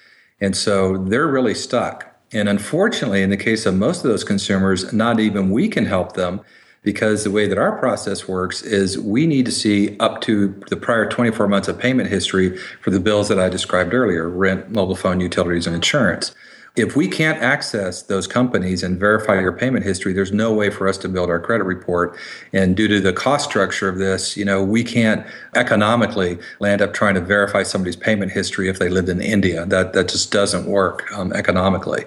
And 0.43 0.57
so 0.57 0.97
they're 0.97 1.27
really 1.27 1.55
stuck. 1.55 2.13
And 2.33 2.49
unfortunately, 2.49 3.21
in 3.21 3.29
the 3.29 3.37
case 3.37 3.65
of 3.65 3.75
most 3.75 4.03
of 4.03 4.11
those 4.11 4.25
consumers, 4.25 4.91
not 4.91 5.21
even 5.21 5.51
we 5.51 5.69
can 5.69 5.85
help 5.85 6.13
them 6.13 6.41
because 6.81 7.23
the 7.23 7.31
way 7.31 7.47
that 7.47 7.57
our 7.57 7.79
process 7.79 8.27
works 8.27 8.61
is 8.61 8.99
we 8.99 9.25
need 9.25 9.45
to 9.45 9.53
see 9.53 9.97
up 9.99 10.19
to 10.23 10.49
the 10.67 10.75
prior 10.75 11.07
24 11.07 11.47
months 11.47 11.69
of 11.69 11.79
payment 11.79 12.09
history 12.09 12.57
for 12.81 12.91
the 12.91 12.99
bills 12.99 13.29
that 13.29 13.39
I 13.39 13.47
described 13.47 13.93
earlier, 13.93 14.27
rent, 14.27 14.69
mobile 14.69 14.97
phone, 14.97 15.21
utilities, 15.21 15.65
and 15.65 15.77
insurance 15.77 16.35
if 16.75 16.95
we 16.95 17.07
can't 17.07 17.39
access 17.41 18.01
those 18.01 18.25
companies 18.25 18.81
and 18.81 18.99
verify 18.99 19.39
your 19.39 19.51
payment 19.51 19.85
history 19.85 20.11
there's 20.11 20.31
no 20.31 20.51
way 20.51 20.71
for 20.71 20.87
us 20.87 20.97
to 20.97 21.07
build 21.07 21.29
our 21.29 21.39
credit 21.39 21.65
report. 21.65 22.17
And 22.51 22.75
due 22.75 22.87
to 22.87 22.99
the 22.99 23.13
cost 23.13 23.49
structure 23.49 23.87
of 23.87 23.99
this 23.99 24.35
you 24.35 24.45
know 24.45 24.63
we 24.63 24.83
can't 24.83 25.25
economically 25.55 26.39
land 26.59 26.81
up 26.81 26.93
trying 26.93 27.13
to 27.15 27.21
verify 27.21 27.63
somebody's 27.63 27.95
payment 27.95 28.31
history 28.31 28.69
if 28.69 28.79
they 28.79 28.89
lived 28.89 29.09
in 29.09 29.21
India. 29.21 29.65
That 29.65 29.93
that 29.93 30.09
just 30.09 30.31
doesn't 30.31 30.65
work 30.65 31.11
um 31.11 31.31
economically. 31.33 32.05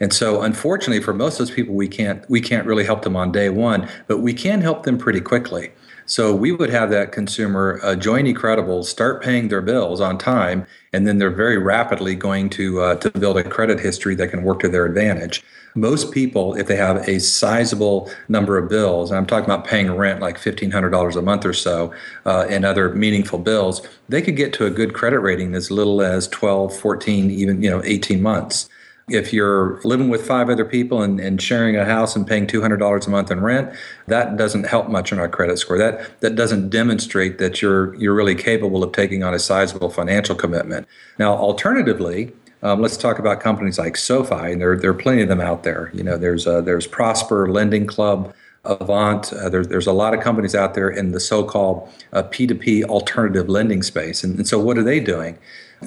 And 0.00 0.12
so 0.12 0.42
unfortunately 0.42 1.02
for 1.02 1.14
most 1.14 1.34
of 1.34 1.46
those 1.46 1.54
people 1.54 1.74
we 1.74 1.88
can't 1.88 2.28
we 2.30 2.40
can't 2.40 2.66
really 2.66 2.84
help 2.84 3.02
them 3.02 3.16
on 3.16 3.32
day 3.32 3.48
1 3.48 3.88
but 4.06 4.18
we 4.18 4.32
can 4.32 4.60
help 4.60 4.84
them 4.84 4.96
pretty 4.96 5.20
quickly. 5.20 5.72
So 6.06 6.34
we 6.34 6.52
would 6.52 6.70
have 6.70 6.90
that 6.90 7.12
consumer 7.12 7.80
uh, 7.82 7.94
join 7.96 8.26
eCredible, 8.26 8.84
start 8.84 9.22
paying 9.22 9.48
their 9.48 9.62
bills 9.62 10.00
on 10.00 10.18
time, 10.18 10.66
and 10.92 11.06
then 11.06 11.18
they're 11.18 11.30
very 11.30 11.56
rapidly 11.56 12.14
going 12.14 12.50
to 12.50 12.80
uh, 12.82 12.94
to 12.96 13.10
build 13.10 13.38
a 13.38 13.44
credit 13.44 13.80
history 13.80 14.14
that 14.16 14.28
can 14.28 14.42
work 14.42 14.60
to 14.60 14.68
their 14.68 14.84
advantage. 14.84 15.42
Most 15.74 16.12
people, 16.12 16.54
if 16.54 16.66
they 16.68 16.76
have 16.76 17.08
a 17.08 17.18
sizable 17.18 18.10
number 18.28 18.58
of 18.58 18.68
bills, 18.68 19.10
and 19.10 19.18
I'm 19.18 19.26
talking 19.26 19.46
about 19.46 19.66
paying 19.66 19.90
rent 19.92 20.20
like 20.20 20.38
$1,500 20.38 21.16
a 21.16 21.22
month 21.22 21.44
or 21.44 21.52
so 21.52 21.92
uh, 22.26 22.46
and 22.48 22.64
other 22.64 22.94
meaningful 22.94 23.40
bills, 23.40 23.84
they 24.08 24.22
could 24.22 24.36
get 24.36 24.52
to 24.54 24.66
a 24.66 24.70
good 24.70 24.94
credit 24.94 25.18
rating 25.18 25.54
as 25.54 25.70
little 25.70 26.00
as 26.00 26.28
12, 26.28 26.78
14, 26.78 27.30
even 27.30 27.62
you 27.62 27.70
know 27.70 27.82
18 27.82 28.22
months 28.22 28.68
if 29.08 29.32
you're 29.32 29.80
living 29.84 30.08
with 30.08 30.26
five 30.26 30.48
other 30.48 30.64
people 30.64 31.02
and 31.02 31.20
and 31.20 31.40
sharing 31.40 31.76
a 31.76 31.84
house 31.84 32.16
and 32.16 32.26
paying 32.26 32.46
$200 32.46 33.06
a 33.06 33.10
month 33.10 33.30
in 33.30 33.40
rent 33.40 33.74
that 34.06 34.36
doesn't 34.36 34.64
help 34.64 34.88
much 34.88 35.12
on 35.12 35.18
our 35.18 35.28
credit 35.28 35.58
score 35.58 35.78
that 35.78 36.20
that 36.20 36.34
doesn't 36.36 36.70
demonstrate 36.70 37.38
that 37.38 37.60
you're 37.60 37.94
you're 37.96 38.14
really 38.14 38.34
capable 38.34 38.82
of 38.82 38.92
taking 38.92 39.22
on 39.22 39.34
a 39.34 39.38
sizable 39.38 39.90
financial 39.90 40.34
commitment 40.34 40.86
now 41.18 41.34
alternatively 41.34 42.32
Um 42.62 42.80
let's 42.80 42.96
talk 42.96 43.18
about 43.18 43.40
companies 43.40 43.78
like 43.78 43.96
SoFi 43.96 44.52
and 44.52 44.60
there 44.60 44.76
there 44.76 44.90
are 44.90 44.94
plenty 44.94 45.22
of 45.22 45.28
them 45.28 45.40
out 45.40 45.62
there. 45.62 45.90
You 45.92 46.02
know, 46.02 46.16
there's 46.16 46.46
uh 46.46 46.62
there's 46.62 46.86
Prosper 46.86 47.50
Lending 47.50 47.86
Club, 47.86 48.34
Avant, 48.64 49.30
uh, 49.34 49.50
there's 49.50 49.68
there's 49.68 49.86
a 49.86 49.92
lot 49.92 50.14
of 50.14 50.20
companies 50.20 50.54
out 50.54 50.72
there 50.72 50.88
in 50.88 51.12
the 51.12 51.20
so-called 51.20 51.86
uh, 52.14 52.22
P2P 52.22 52.84
alternative 52.84 53.48
lending 53.48 53.82
space. 53.82 54.24
And, 54.24 54.36
and 54.38 54.48
so 54.48 54.58
what 54.58 54.78
are 54.78 54.82
they 54.82 55.00
doing? 55.00 55.38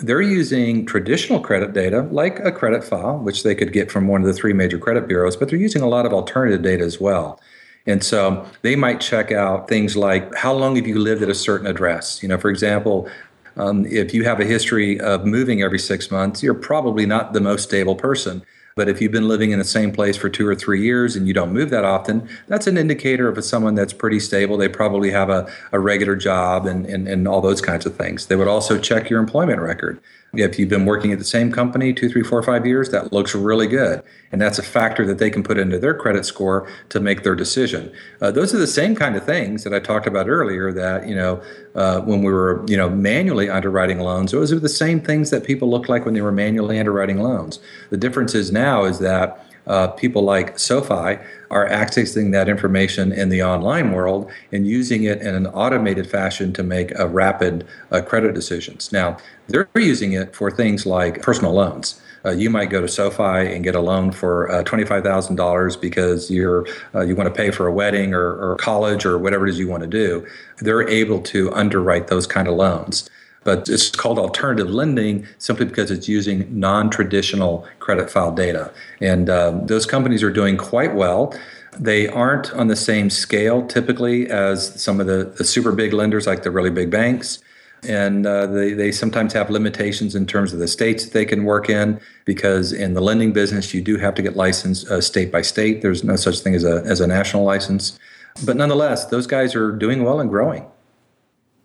they're 0.01 0.21
using 0.21 0.85
traditional 0.85 1.39
credit 1.39 1.73
data 1.73 2.01
like 2.11 2.39
a 2.39 2.51
credit 2.51 2.83
file 2.83 3.17
which 3.19 3.43
they 3.43 3.55
could 3.55 3.73
get 3.73 3.91
from 3.91 4.07
one 4.07 4.21
of 4.21 4.27
the 4.27 4.33
three 4.33 4.53
major 4.53 4.77
credit 4.77 5.07
bureaus 5.07 5.35
but 5.35 5.49
they're 5.49 5.59
using 5.59 5.81
a 5.81 5.87
lot 5.87 6.05
of 6.05 6.13
alternative 6.13 6.61
data 6.61 6.83
as 6.83 6.99
well. 6.99 7.39
And 7.85 8.03
so 8.03 8.45
they 8.63 8.75
might 8.75 8.99
check 8.99 9.31
out 9.31 9.69
things 9.69 9.95
like 9.95 10.33
how 10.35 10.53
long 10.53 10.75
have 10.75 10.87
you 10.87 10.99
lived 10.99 11.23
at 11.23 11.29
a 11.29 11.35
certain 11.35 11.67
address? 11.67 12.21
You 12.21 12.29
know 12.29 12.37
for 12.37 12.49
example 12.49 13.09
um 13.55 13.85
if 13.85 14.13
you 14.13 14.23
have 14.23 14.39
a 14.39 14.45
history 14.45 14.99
of 14.99 15.25
moving 15.25 15.61
every 15.61 15.79
6 15.79 16.11
months 16.11 16.43
you're 16.43 16.53
probably 16.53 17.05
not 17.05 17.33
the 17.33 17.41
most 17.41 17.63
stable 17.63 17.95
person. 17.95 18.43
But 18.77 18.87
if 18.87 19.01
you've 19.01 19.11
been 19.11 19.27
living 19.27 19.51
in 19.51 19.59
the 19.59 19.65
same 19.65 19.91
place 19.91 20.15
for 20.15 20.29
2 20.29 20.47
or 20.47 20.55
3 20.55 20.81
years 20.81 21.17
and 21.17 21.27
you 21.27 21.33
don't 21.33 21.51
move 21.51 21.71
that 21.71 21.83
often, 21.83 22.29
that's 22.47 22.67
an 22.67 22.77
indicator 22.77 23.27
of 23.27 23.43
someone 23.43 23.75
that's 23.75 23.91
pretty 23.91 24.21
stable. 24.21 24.55
They 24.55 24.69
probably 24.69 25.11
have 25.11 25.29
a 25.29 25.51
a 25.73 25.79
regular 25.79 26.15
job 26.15 26.65
and 26.65 26.85
and 26.85 27.07
and 27.07 27.27
all 27.27 27.41
those 27.41 27.59
kinds 27.59 27.85
of 27.85 27.95
things. 27.95 28.27
They 28.27 28.37
would 28.37 28.47
also 28.47 28.79
check 28.79 29.09
your 29.09 29.19
employment 29.19 29.59
record. 29.59 29.99
If 30.33 30.59
you've 30.59 30.69
been 30.69 30.85
working 30.85 31.13
at 31.13 31.19
the 31.19 31.25
same 31.25 31.51
company 31.51 31.93
2, 31.93 32.09
3, 32.09 32.21
4, 32.21 32.43
5 32.43 32.65
years, 32.65 32.89
that 32.89 33.13
looks 33.13 33.33
really 33.33 33.67
good. 33.67 34.03
And 34.31 34.41
that's 34.41 34.59
a 34.59 34.63
factor 34.63 35.05
that 35.05 35.19
they 35.19 35.29
can 35.29 35.41
put 35.41 35.57
into 35.57 35.79
their 35.79 35.93
credit 35.93 36.25
score 36.25 36.69
to 36.89 36.99
make 36.99 37.23
their 37.23 37.35
decision. 37.35 37.91
Uh, 38.19 38.29
those 38.31 38.53
are 38.53 38.57
the 38.57 38.67
same 38.67 38.93
kind 38.93 39.15
of 39.15 39.25
things 39.25 39.63
that 39.63 39.73
I 39.73 39.79
talked 39.79 40.05
about 40.05 40.27
earlier 40.27 40.71
that, 40.73 41.07
you 41.07 41.15
know, 41.15 41.41
uh, 41.75 42.01
when 42.01 42.23
we 42.23 42.33
were, 42.33 42.63
you 42.67 42.75
know, 42.75 42.89
manually 42.89 43.49
underwriting 43.49 43.99
loans, 43.99 44.31
those 44.33 44.51
are 44.51 44.59
the 44.59 44.67
same 44.67 44.99
things 44.99 45.29
that 45.29 45.45
people 45.45 45.69
looked 45.69 45.87
like 45.87 46.03
when 46.03 46.13
they 46.13 46.21
were 46.21 46.31
manually 46.31 46.77
underwriting 46.77 47.19
loans. 47.19 47.59
The 47.89 47.97
difference 47.97 48.35
is 48.35 48.51
now 48.51 48.83
is 48.83 48.99
that 48.99 49.46
uh 49.67 49.89
people 49.89 50.23
like 50.23 50.57
SoFi 50.57 51.19
are 51.49 51.67
accessing 51.69 52.31
that 52.31 52.49
information 52.49 53.11
in 53.11 53.29
the 53.29 53.41
online 53.43 53.91
world 53.91 54.29
and 54.51 54.67
using 54.67 55.03
it 55.03 55.21
in 55.21 55.35
an 55.35 55.47
automated 55.47 56.09
fashion 56.09 56.53
to 56.53 56.63
make 56.63 56.97
a 56.97 57.07
rapid 57.07 57.65
uh, 57.91 58.01
credit 58.01 58.33
decisions. 58.33 58.91
Now, 58.91 59.17
they're 59.47 59.69
using 59.75 60.13
it 60.13 60.35
for 60.35 60.51
things 60.51 60.85
like 60.85 61.21
personal 61.21 61.53
loans. 61.53 62.01
Uh, 62.25 62.31
you 62.31 62.49
might 62.49 62.69
go 62.69 62.81
to 62.81 62.87
SoFi 62.87 63.53
and 63.53 63.63
get 63.63 63.75
a 63.75 63.79
loan 63.79 64.11
for 64.11 64.51
uh, 64.51 64.63
$25,000 64.63 65.79
because 65.79 66.29
you're 66.29 66.65
uh, 66.93 67.01
you 67.01 67.15
want 67.15 67.33
to 67.33 67.33
pay 67.33 67.51
for 67.51 67.67
a 67.67 67.71
wedding 67.71 68.13
or 68.13 68.33
or 68.33 68.57
college 68.57 69.05
or 69.05 69.17
whatever 69.17 69.47
it 69.47 69.51
is 69.51 69.59
you 69.59 69.67
want 69.67 69.83
to 69.83 69.89
do. 69.89 70.27
They're 70.57 70.87
able 70.87 71.21
to 71.21 71.53
underwrite 71.53 72.07
those 72.07 72.27
kind 72.27 72.47
of 72.47 72.55
loans 72.55 73.09
but 73.47 73.69
it's 73.69 73.89
called 73.91 74.19
alternative 74.19 74.69
lending 74.69 75.25
simply 75.37 75.65
because 75.65 75.89
it's 75.89 76.09
using 76.09 76.45
non-traditional 76.59 77.65
credit 77.79 78.09
file 78.09 78.33
data. 78.33 78.73
And 78.99 79.29
um, 79.29 79.67
those 79.67 79.85
companies 79.85 80.21
are 80.21 80.29
doing 80.29 80.57
quite 80.57 80.93
well. 80.93 81.33
They 81.79 82.09
aren't 82.09 82.51
on 82.51 82.67
the 82.67 82.75
same 82.75 83.09
scale 83.09 83.65
typically 83.65 84.29
as 84.29 84.81
some 84.81 84.99
of 84.99 85.07
the, 85.07 85.33
the 85.37 85.45
super 85.45 85.71
big 85.71 85.93
lenders 85.93 86.27
like 86.27 86.43
the 86.43 86.51
really 86.51 86.69
big 86.69 86.91
banks. 86.91 87.39
And 87.87 88.27
uh, 88.27 88.47
they, 88.47 88.73
they 88.73 88.91
sometimes 88.91 89.31
have 89.31 89.49
limitations 89.49 90.13
in 90.13 90.25
terms 90.25 90.51
of 90.51 90.59
the 90.59 90.67
states 90.67 91.05
that 91.05 91.13
they 91.13 91.23
can 91.23 91.45
work 91.45 91.69
in 91.69 92.01
because 92.25 92.73
in 92.73 92.95
the 92.95 93.01
lending 93.01 93.31
business, 93.31 93.73
you 93.73 93.81
do 93.81 93.95
have 93.95 94.13
to 94.15 94.21
get 94.21 94.35
licensed 94.35 94.89
uh, 94.89 94.99
state 94.99 95.31
by 95.31 95.41
state. 95.41 95.81
There's 95.81 96.03
no 96.03 96.17
such 96.17 96.39
thing 96.39 96.53
as 96.53 96.65
a, 96.65 96.83
as 96.85 96.99
a 96.99 97.07
national 97.07 97.45
license. 97.45 97.97
But 98.45 98.57
nonetheless, 98.57 99.05
those 99.05 99.25
guys 99.25 99.55
are 99.55 99.71
doing 99.71 100.03
well 100.03 100.19
and 100.19 100.29
growing. 100.29 100.65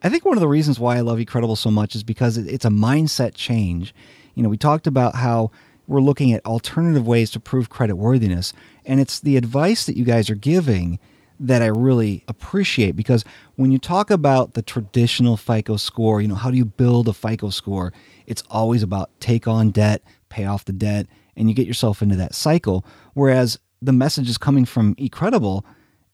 I 0.03 0.09
think 0.09 0.25
one 0.25 0.37
of 0.37 0.41
the 0.41 0.49
reasons 0.49 0.81
why 0.81 0.97
I 0.97 1.01
love 1.01 1.21
Incredible 1.21 1.55
so 1.55 1.71
much 1.71 1.95
is 1.95 2.03
because 2.03 2.37
it's 2.37 2.65
a 2.65 2.71
mindset 2.71 3.35
change. 3.35 3.95
You 4.35 4.43
know, 4.43 4.49
we 4.49 4.57
talked 4.57 4.89
about 4.89 5.15
how 5.15 5.53
we're 5.87 6.01
looking 6.01 6.33
at 6.33 6.45
alternative 6.45 7.07
ways 7.07 7.31
to 7.33 7.41
prove 7.41 7.71
creditworthiness, 7.71 8.53
and 8.85 8.99
it's 8.99 9.21
the 9.21 9.37
advice 9.37 9.87
that 9.87 9.97
you 9.97 10.05
guys 10.05 10.29
are 10.29 10.35
giving 10.35 10.99
that 11.39 11.63
I 11.63 11.67
really 11.67 12.25
appreciate 12.29 12.95
because 12.95 13.25
when 13.57 13.73
you 13.73 13.79
talk 13.79 14.11
about 14.11 14.55
the 14.55 14.63
traditional 14.63 15.37
FICO 15.37 15.77
score, 15.77 16.21
you 16.21 16.29
know, 16.29 16.37
how 16.37 16.51
do 16.51 16.57
you 16.57 16.65
build 16.65 17.09
a 17.09 17.13
FICO 17.13 17.51
score? 17.51 17.93
It's 18.27 18.43
always 18.51 18.83
about 18.83 19.11
take 19.21 19.49
on 19.49 19.71
debt, 19.71 20.03
pay 20.29 20.47
off 20.47 20.65
the 20.65 20.73
debt, 20.73 21.07
and 21.37 21.49
you 21.49 21.55
get 21.55 21.67
yourself 21.67 22.03
into 22.03 22.17
that 22.17 22.35
cycle. 22.35 22.85
Whereas 23.15 23.59
the 23.81 23.93
message 23.93 24.29
is 24.29 24.39
coming 24.39 24.65
from 24.65 24.95
Incredible 24.99 25.65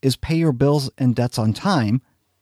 is 0.00 0.16
pay 0.16 0.36
your 0.36 0.52
bills 0.52 0.90
and 0.96 1.14
debts 1.14 1.38
on 1.38 1.52
time 1.52 2.00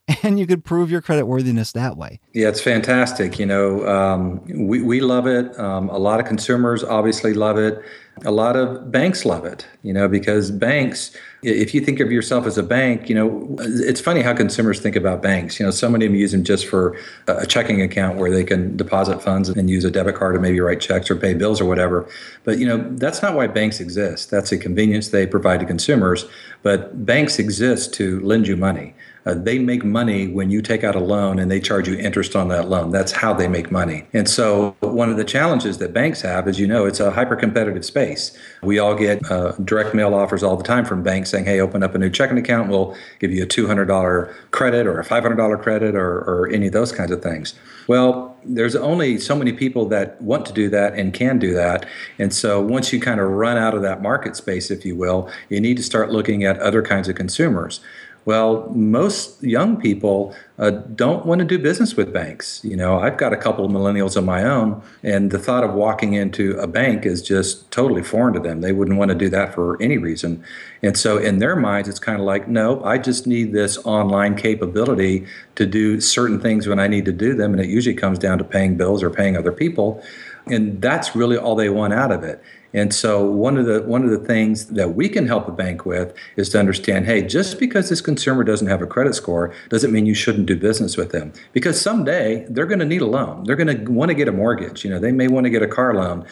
and 0.23 0.38
you 0.38 0.47
could 0.47 0.64
prove 0.64 0.90
your 0.90 1.01
credit 1.01 1.27
worthiness 1.27 1.73
that 1.73 1.97
way. 1.97 2.21
Yeah, 2.33 2.49
it's 2.49 2.61
fantastic. 2.61 3.38
You 3.38 3.47
know, 3.47 3.87
um, 3.88 4.45
we, 4.47 4.81
we 4.81 5.01
love 5.01 5.27
it. 5.27 5.59
Um, 5.59 5.88
a 5.88 5.99
lot 5.99 6.21
of 6.21 6.27
consumers 6.27 6.85
obviously 6.85 7.35
love 7.35 7.59
it. 7.59 7.83
A 8.25 8.31
lot 8.31 8.57
of 8.57 8.90
banks 8.90 9.27
love 9.27 9.45
it, 9.45 9.66
you 9.83 9.92
know, 9.92 10.09
because 10.09 10.51
banks, 10.51 11.14
if 11.42 11.75
you 11.75 11.83
think 11.83 12.01
of 12.01 12.11
yourself 12.11 12.47
as 12.47 12.57
a 12.57 12.62
bank, 12.62 13.11
you 13.11 13.14
know, 13.14 13.57
it's 13.59 14.01
funny 14.01 14.23
how 14.23 14.33
consumers 14.33 14.81
think 14.81 14.97
about 14.97 15.21
banks. 15.21 15.61
You 15.61 15.66
know, 15.66 15.71
so 15.71 15.90
many 15.90 16.07
of 16.07 16.12
them 16.12 16.19
use 16.19 16.33
them 16.33 16.42
just 16.42 16.66
for 16.66 16.97
a 17.27 17.45
checking 17.45 17.83
account 17.83 18.16
where 18.16 18.31
they 18.31 18.45
can 18.45 18.75
deposit 18.75 19.21
funds 19.21 19.51
and 19.51 19.69
use 19.69 19.85
a 19.85 19.90
debit 19.90 20.14
card 20.14 20.35
to 20.35 20.40
maybe 20.40 20.61
write 20.61 20.81
checks 20.81 21.11
or 21.11 21.16
pay 21.16 21.35
bills 21.35 21.61
or 21.61 21.66
whatever. 21.66 22.09
But, 22.45 22.59
you 22.59 22.66
know, 22.66 22.88
that's 22.92 23.21
not 23.21 23.35
why 23.35 23.49
banks 23.49 23.81
exist. 23.81 24.31
That's 24.31 24.51
a 24.51 24.57
convenience 24.57 25.09
they 25.09 25.27
provide 25.27 25.61
to 25.61 25.66
consumers. 25.66 26.25
But 26.62 27.05
banks 27.05 27.38
exist 27.38 27.92
to 27.95 28.21
lend 28.21 28.49
you 28.49 28.57
money. 28.57 28.95
Uh, 29.27 29.35
they 29.35 29.59
make 29.59 29.85
money 29.85 30.29
when 30.29 30.51
you 30.51 30.62
take 30.62 30.85
out 30.85 30.95
a 30.95 31.01
loan 31.01 31.39
and 31.39 31.51
they 31.51 31.59
charge 31.59 31.89
you 31.89 31.99
interest 31.99 32.37
on 32.37 32.49
that 32.49 32.69
loan. 32.69 32.91
That's 32.93 33.11
how 33.12 33.35
they 33.35 33.49
make 33.49 33.73
money. 33.73 34.07
And 34.12 34.29
so 34.29 34.77
one 34.81 35.11
of 35.11 35.17
the 35.17 35.25
challenges 35.25 35.79
that 35.79 35.93
banks 35.93 36.23
have 36.23 36.47
is 36.47 36.61
you 36.61 36.67
know 36.67 36.87
it's 36.87 37.01
a 37.01 37.11
hyper 37.11 37.35
competitive 37.35 37.85
space. 37.85 38.37
We 38.62 38.79
all 38.79 38.95
get 38.95 39.29
uh, 39.31 39.53
direct 39.65 39.95
mail 39.95 40.15
offers 40.15 40.43
all 40.43 40.57
the 40.57 40.65
time 40.65 40.85
from 40.85 41.03
banks 41.03 41.31
saying, 41.31 41.45
"Hey, 41.45 41.61
open 41.61 41.83
up 41.83 41.95
a 41.95 41.99
new 41.99 42.11
checking 42.11 42.39
account. 42.39 42.69
We'll 42.69 42.97
give 43.19 43.33
you 43.33 43.43
a 43.43 43.47
$200 43.47 44.33
credit 44.53 44.87
or 44.87 45.01
a 45.01 45.05
$500 45.05 45.61
credit 45.61 45.95
or 45.95 46.19
or 46.21 46.49
any 46.49 46.69
of 46.69 46.73
those 46.73 46.93
kinds 46.93 47.11
of 47.11 47.23
things." 47.23 47.55
Well, 47.89 48.37
there's 48.45 48.77
only 48.77 49.19
so 49.19 49.37
many 49.37 49.53
people 49.53 49.87
that 49.87 50.21
want 50.21 50.47
to 50.47 50.53
do 50.53 50.69
that 50.71 50.95
and 50.95 51.12
can 51.12 51.39
do 51.39 51.53
that. 51.55 51.87
And 52.19 52.33
so 52.33 52.61
once 52.61 52.93
you 52.93 53.01
kind 53.01 53.21
of 53.21 53.29
run 53.29 53.57
out 53.57 53.75
of 53.75 53.83
that 53.83 54.03
market 54.03 54.37
space 54.37 54.71
if 54.71 54.85
you 54.85 54.97
will, 54.97 55.31
you 55.49 55.61
need 55.61 55.77
to 55.77 55.83
start 55.83 56.11
looking 56.11 56.45
at 56.45 56.59
other 56.61 56.83
kinds 56.83 57.09
of 57.09 57.17
consumers. 57.17 57.81
Well, 58.27 58.69
most 58.75 59.41
young 59.41 59.81
people 59.81 60.35
uh, 60.59 60.71
don't 60.71 61.25
want 61.27 61.39
to 61.39 61.45
do 61.45 61.61
business 61.61 61.97
with 61.97 62.12
banks. 62.12 62.61
You 62.65 62.77
know, 62.77 62.99
I've 62.99 63.19
got 63.19 63.33
a 63.33 63.37
couple 63.37 63.65
of 63.65 63.71
millennials 63.71 64.17
of 64.17 64.25
my 64.25 64.43
own 64.43 64.83
and 65.05 65.31
the 65.31 65.39
thought 65.39 65.62
of 65.62 65.75
walking 65.75 66.15
into 66.15 66.59
a 66.59 66.67
bank 66.67 67.07
is 67.07 67.23
just 67.23 67.71
totally 67.71 68.03
foreign 68.03 68.35
to 68.35 68.41
them. 68.41 68.62
They 68.62 68.73
wouldn't 68.73 68.99
want 68.99 69.11
to 69.11 69.15
do 69.15 69.29
that 69.29 69.55
for 69.55 69.81
any 69.81 69.97
reason. 69.97 70.43
And 70.83 70.99
so 70.99 71.19
in 71.19 71.39
their 71.39 71.55
minds 71.55 71.89
it's 71.89 72.01
kind 72.01 72.19
of 72.19 72.27
like, 72.27 72.49
no, 72.49 72.83
I 72.83 72.99
just 72.99 73.29
need 73.29 73.53
this 73.53 73.79
online 73.87 74.35
capability 74.35 75.25
to 75.55 75.65
do 75.65 76.01
certain 76.01 76.41
things 76.41 76.67
when 76.67 76.81
I 76.81 76.89
need 76.89 77.05
to 77.05 77.12
do 77.12 77.33
them 77.33 77.53
and 77.53 77.61
it 77.61 77.69
usually 77.69 77.95
comes 77.95 78.19
down 78.19 78.39
to 78.39 78.45
paying 78.45 78.77
bills 78.77 79.05
or 79.05 79.11
paying 79.11 79.37
other 79.37 79.53
people 79.53 80.03
and 80.49 80.81
that's 80.81 81.15
really 81.15 81.37
all 81.37 81.55
they 81.55 81.69
want 81.69 81.93
out 81.93 82.11
of 82.11 82.25
it. 82.25 82.43
And 82.77 82.95
so 82.95 83.25
one 83.25 83.57
of 83.57 83.65
the 83.65 83.83
one 83.83 84.05
of 84.05 84.11
the 84.11 84.19
things 84.19 84.67
that 84.67 84.95
we 84.95 85.09
can 85.09 85.27
help 85.27 85.49
a 85.49 85.51
bank 85.51 85.87
with 85.87 86.15
is 86.37 86.51
to 86.51 86.61
understand, 86.61 87.07
hey, 87.07 87.23
just 87.23 87.59
because 87.59 87.89
this 87.89 88.03
consumer 88.03 88.45
doesn't 88.45 88.67
have 88.69 88.83
a 88.83 88.87
credit 88.87 89.15
score 89.15 89.55
doesn't 89.71 89.93
mean 89.93 90.05
you 90.05 90.12
shouldn't 90.12 90.45
do 90.45 90.57
business 90.57 90.95
with 90.95 91.11
them 91.11 91.33
because 91.55 91.81
someday 91.81 92.45
they're 92.51 92.67
going 92.67 92.79
to 92.79 92.85
need 92.85 93.01
a 93.01 93.07
loan. 93.07 93.45
They're 93.45 93.57
going 93.57 93.75
to 93.75 93.91
want 93.91 94.11
to 94.11 94.15
get 94.15 94.29
a 94.29 94.33
mortgage, 94.33 94.85
you 94.85 94.91
know, 94.91 94.99
they 94.99 95.11
may 95.11 95.27
want 95.27 95.45
to 95.45 95.51
get 95.51 95.62
a 95.62 95.67
car 95.67 95.95
loan 95.95 96.27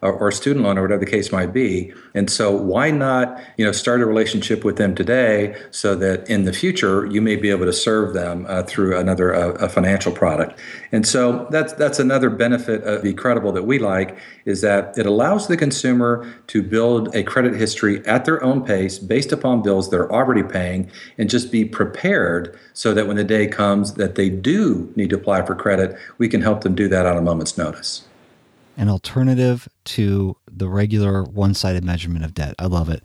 or, 0.00 0.12
or 0.12 0.30
student 0.30 0.64
loan 0.64 0.78
or 0.78 0.82
whatever 0.82 1.04
the 1.04 1.10
case 1.10 1.32
might 1.32 1.52
be. 1.52 1.92
And 2.14 2.30
so 2.30 2.52
why 2.52 2.90
not, 2.90 3.40
you 3.56 3.64
know, 3.64 3.72
start 3.72 4.00
a 4.00 4.06
relationship 4.06 4.64
with 4.64 4.76
them 4.76 4.94
today 4.94 5.60
so 5.70 5.94
that 5.96 6.28
in 6.30 6.44
the 6.44 6.52
future 6.52 7.06
you 7.06 7.20
may 7.20 7.36
be 7.36 7.50
able 7.50 7.66
to 7.66 7.72
serve 7.72 8.14
them 8.14 8.46
uh, 8.48 8.62
through 8.62 8.96
another 8.96 9.34
uh, 9.34 9.52
a 9.54 9.68
financial 9.68 10.12
product. 10.12 10.58
And 10.92 11.06
so 11.06 11.48
that's 11.50 11.72
that's 11.72 11.98
another 11.98 12.30
benefit 12.30 12.82
of 12.84 13.02
the 13.02 13.12
credible 13.14 13.52
that 13.52 13.64
we 13.64 13.78
like 13.78 14.16
is 14.44 14.60
that 14.60 14.96
it 14.96 15.06
allows 15.06 15.48
the 15.48 15.56
consumer 15.56 16.32
to 16.46 16.62
build 16.62 17.14
a 17.14 17.22
credit 17.22 17.54
history 17.54 18.06
at 18.06 18.24
their 18.24 18.42
own 18.42 18.64
pace 18.64 18.98
based 18.98 19.32
upon 19.32 19.62
bills 19.62 19.90
they're 19.90 20.10
already 20.12 20.42
paying 20.42 20.90
and 21.18 21.28
just 21.28 21.50
be 21.50 21.64
prepared 21.64 22.56
so 22.72 22.94
that 22.94 23.06
when 23.06 23.16
the 23.16 23.24
day 23.24 23.46
comes 23.46 23.94
that 23.94 24.14
they 24.14 24.28
do 24.28 24.92
need 24.94 25.10
to 25.10 25.16
apply 25.16 25.44
for 25.44 25.54
credit, 25.54 25.96
we 26.18 26.28
can 26.28 26.40
help 26.40 26.62
them 26.62 26.74
do 26.74 26.88
that 26.88 27.04
on 27.04 27.16
a 27.16 27.22
moment's 27.22 27.58
notice 27.58 28.04
an 28.78 28.88
alternative 28.88 29.68
to 29.84 30.36
the 30.50 30.68
regular 30.68 31.24
one-sided 31.24 31.84
measurement 31.84 32.24
of 32.24 32.32
debt. 32.32 32.54
I 32.58 32.66
love 32.66 32.88
it. 32.88 33.02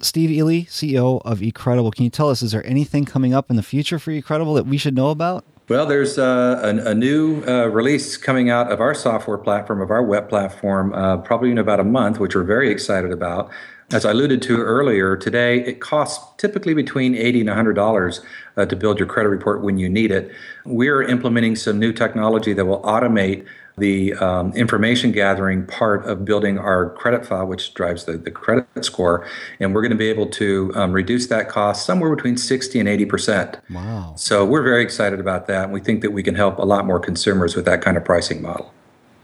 Steve 0.00 0.30
Ely, 0.30 0.60
CEO 0.62 1.20
of 1.24 1.42
Ecredible, 1.42 1.90
can 1.90 2.04
you 2.04 2.10
tell 2.10 2.30
us, 2.30 2.42
is 2.42 2.52
there 2.52 2.64
anything 2.64 3.04
coming 3.04 3.34
up 3.34 3.50
in 3.50 3.56
the 3.56 3.62
future 3.62 3.98
for 3.98 4.12
Ecredible 4.12 4.54
that 4.54 4.66
we 4.66 4.78
should 4.78 4.94
know 4.94 5.10
about? 5.10 5.44
Well, 5.68 5.84
there's 5.84 6.16
uh, 6.16 6.60
a, 6.62 6.90
a 6.90 6.94
new 6.94 7.42
uh, 7.44 7.66
release 7.66 8.16
coming 8.16 8.50
out 8.50 8.70
of 8.70 8.80
our 8.80 8.94
software 8.94 9.36
platform, 9.36 9.80
of 9.80 9.90
our 9.90 10.02
web 10.02 10.28
platform, 10.28 10.94
uh, 10.94 11.16
probably 11.16 11.50
in 11.50 11.58
about 11.58 11.80
a 11.80 11.84
month, 11.84 12.20
which 12.20 12.36
we're 12.36 12.44
very 12.44 12.70
excited 12.70 13.10
about. 13.10 13.50
As 13.90 14.04
I 14.04 14.12
alluded 14.12 14.42
to 14.42 14.58
earlier, 14.58 15.16
today 15.16 15.64
it 15.64 15.80
costs 15.80 16.24
typically 16.38 16.74
between 16.74 17.14
$80 17.14 17.40
and 17.40 17.76
$100 17.76 18.20
uh, 18.56 18.66
to 18.66 18.76
build 18.76 19.00
your 19.00 19.08
credit 19.08 19.28
report 19.28 19.62
when 19.62 19.76
you 19.76 19.88
need 19.88 20.12
it. 20.12 20.30
We're 20.64 21.02
implementing 21.02 21.56
some 21.56 21.80
new 21.80 21.92
technology 21.92 22.52
that 22.52 22.64
will 22.64 22.82
automate 22.82 23.44
the 23.78 24.14
um 24.14 24.52
information 24.54 25.12
gathering 25.12 25.66
part 25.66 26.04
of 26.06 26.24
building 26.24 26.58
our 26.58 26.90
credit 26.90 27.26
file 27.26 27.46
which 27.46 27.74
drives 27.74 28.04
the 28.04 28.16
the 28.16 28.30
credit 28.30 28.66
score 28.80 29.26
and 29.60 29.74
we're 29.74 29.82
going 29.82 29.90
to 29.90 29.96
be 29.96 30.08
able 30.08 30.26
to 30.26 30.72
um 30.74 30.92
reduce 30.92 31.26
that 31.26 31.48
cost 31.48 31.84
somewhere 31.84 32.14
between 32.14 32.36
60 32.36 32.80
and 32.80 32.88
80%. 32.88 33.60
Wow. 33.70 34.14
So 34.16 34.44
we're 34.44 34.62
very 34.62 34.82
excited 34.82 35.20
about 35.20 35.46
that 35.46 35.64
and 35.64 35.72
we 35.72 35.80
think 35.80 36.00
that 36.02 36.12
we 36.12 36.22
can 36.22 36.34
help 36.34 36.58
a 36.58 36.64
lot 36.64 36.86
more 36.86 36.98
consumers 36.98 37.54
with 37.54 37.64
that 37.66 37.82
kind 37.82 37.96
of 37.96 38.04
pricing 38.04 38.42
model. 38.42 38.72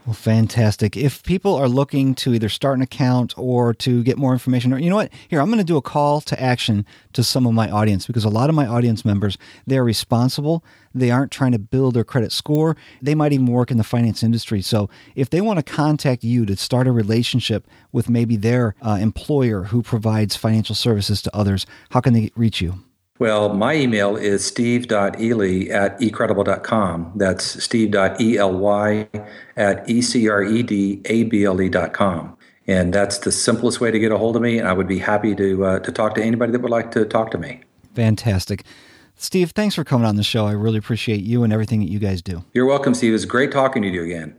Well, 0.05 0.13
fantastic. 0.13 0.97
If 0.97 1.23
people 1.23 1.55
are 1.55 1.69
looking 1.69 2.13
to 2.15 2.33
either 2.33 2.49
start 2.49 2.77
an 2.77 2.81
account 2.81 3.33
or 3.37 3.73
to 3.75 4.03
get 4.03 4.17
more 4.17 4.33
information 4.33 4.73
or 4.73 4.77
you 4.77 4.89
know 4.89 4.97
what? 4.97 5.13
Here, 5.29 5.39
I'm 5.39 5.47
going 5.47 5.59
to 5.59 5.63
do 5.63 5.77
a 5.77 5.81
call 5.81 6.19
to 6.19 6.41
action 6.41 6.85
to 7.13 7.23
some 7.23 7.47
of 7.47 7.53
my 7.53 7.71
audience 7.71 8.05
because 8.05 8.25
a 8.25 8.29
lot 8.29 8.49
of 8.49 8.55
my 8.55 8.67
audience 8.67 9.05
members, 9.05 9.37
they're 9.65 9.83
responsible. 9.83 10.61
They 10.93 11.09
aren't 11.09 11.31
trying 11.31 11.53
to 11.53 11.59
build 11.59 11.93
their 11.93 12.03
credit 12.03 12.33
score. 12.33 12.75
They 13.01 13.15
might 13.15 13.31
even 13.31 13.45
work 13.45 13.71
in 13.71 13.77
the 13.77 13.83
finance 13.85 14.23
industry. 14.23 14.61
So, 14.61 14.89
if 15.15 15.29
they 15.29 15.39
want 15.39 15.59
to 15.59 15.63
contact 15.63 16.25
you 16.25 16.45
to 16.47 16.57
start 16.57 16.85
a 16.85 16.91
relationship 16.91 17.65
with 17.93 18.09
maybe 18.09 18.35
their 18.35 18.75
uh, 18.81 18.97
employer 18.99 19.63
who 19.65 19.81
provides 19.81 20.35
financial 20.35 20.75
services 20.75 21.21
to 21.21 21.33
others, 21.33 21.65
how 21.91 22.01
can 22.01 22.13
they 22.13 22.29
reach 22.35 22.59
you? 22.59 22.83
Well, 23.23 23.53
my 23.53 23.73
email 23.73 24.17
is 24.17 24.45
steve.ely 24.45 25.69
at 25.71 25.97
ecredible.com. 26.01 27.13
That's 27.15 27.63
steve.ely 27.63 29.05
at 29.55 29.87
ecredable.com. 29.87 32.37
And 32.67 32.93
that's 32.93 33.19
the 33.19 33.31
simplest 33.31 33.79
way 33.79 33.91
to 33.91 33.99
get 33.99 34.11
a 34.11 34.17
hold 34.17 34.35
of 34.35 34.41
me, 34.41 34.59
and 34.59 34.67
I 34.67 34.73
would 34.73 34.89
be 34.89 34.99
happy 34.99 35.33
to, 35.35 35.65
uh, 35.65 35.79
to 35.79 35.91
talk 35.93 36.15
to 36.15 36.21
anybody 36.21 36.51
that 36.51 36.59
would 36.59 36.69
like 36.69 36.91
to 36.91 37.05
talk 37.05 37.31
to 37.31 37.37
me. 37.37 37.61
Fantastic. 37.95 38.65
Steve, 39.15 39.51
thanks 39.51 39.75
for 39.75 39.85
coming 39.85 40.05
on 40.05 40.17
the 40.17 40.23
show. 40.23 40.45
I 40.45 40.51
really 40.51 40.79
appreciate 40.79 41.21
you 41.21 41.45
and 41.45 41.53
everything 41.53 41.79
that 41.79 41.89
you 41.89 41.99
guys 41.99 42.21
do. 42.21 42.43
You're 42.51 42.65
welcome, 42.65 42.93
Steve. 42.93 43.13
It's 43.13 43.23
great 43.23 43.53
talking 43.53 43.83
to 43.83 43.87
you 43.87 44.03
again 44.03 44.35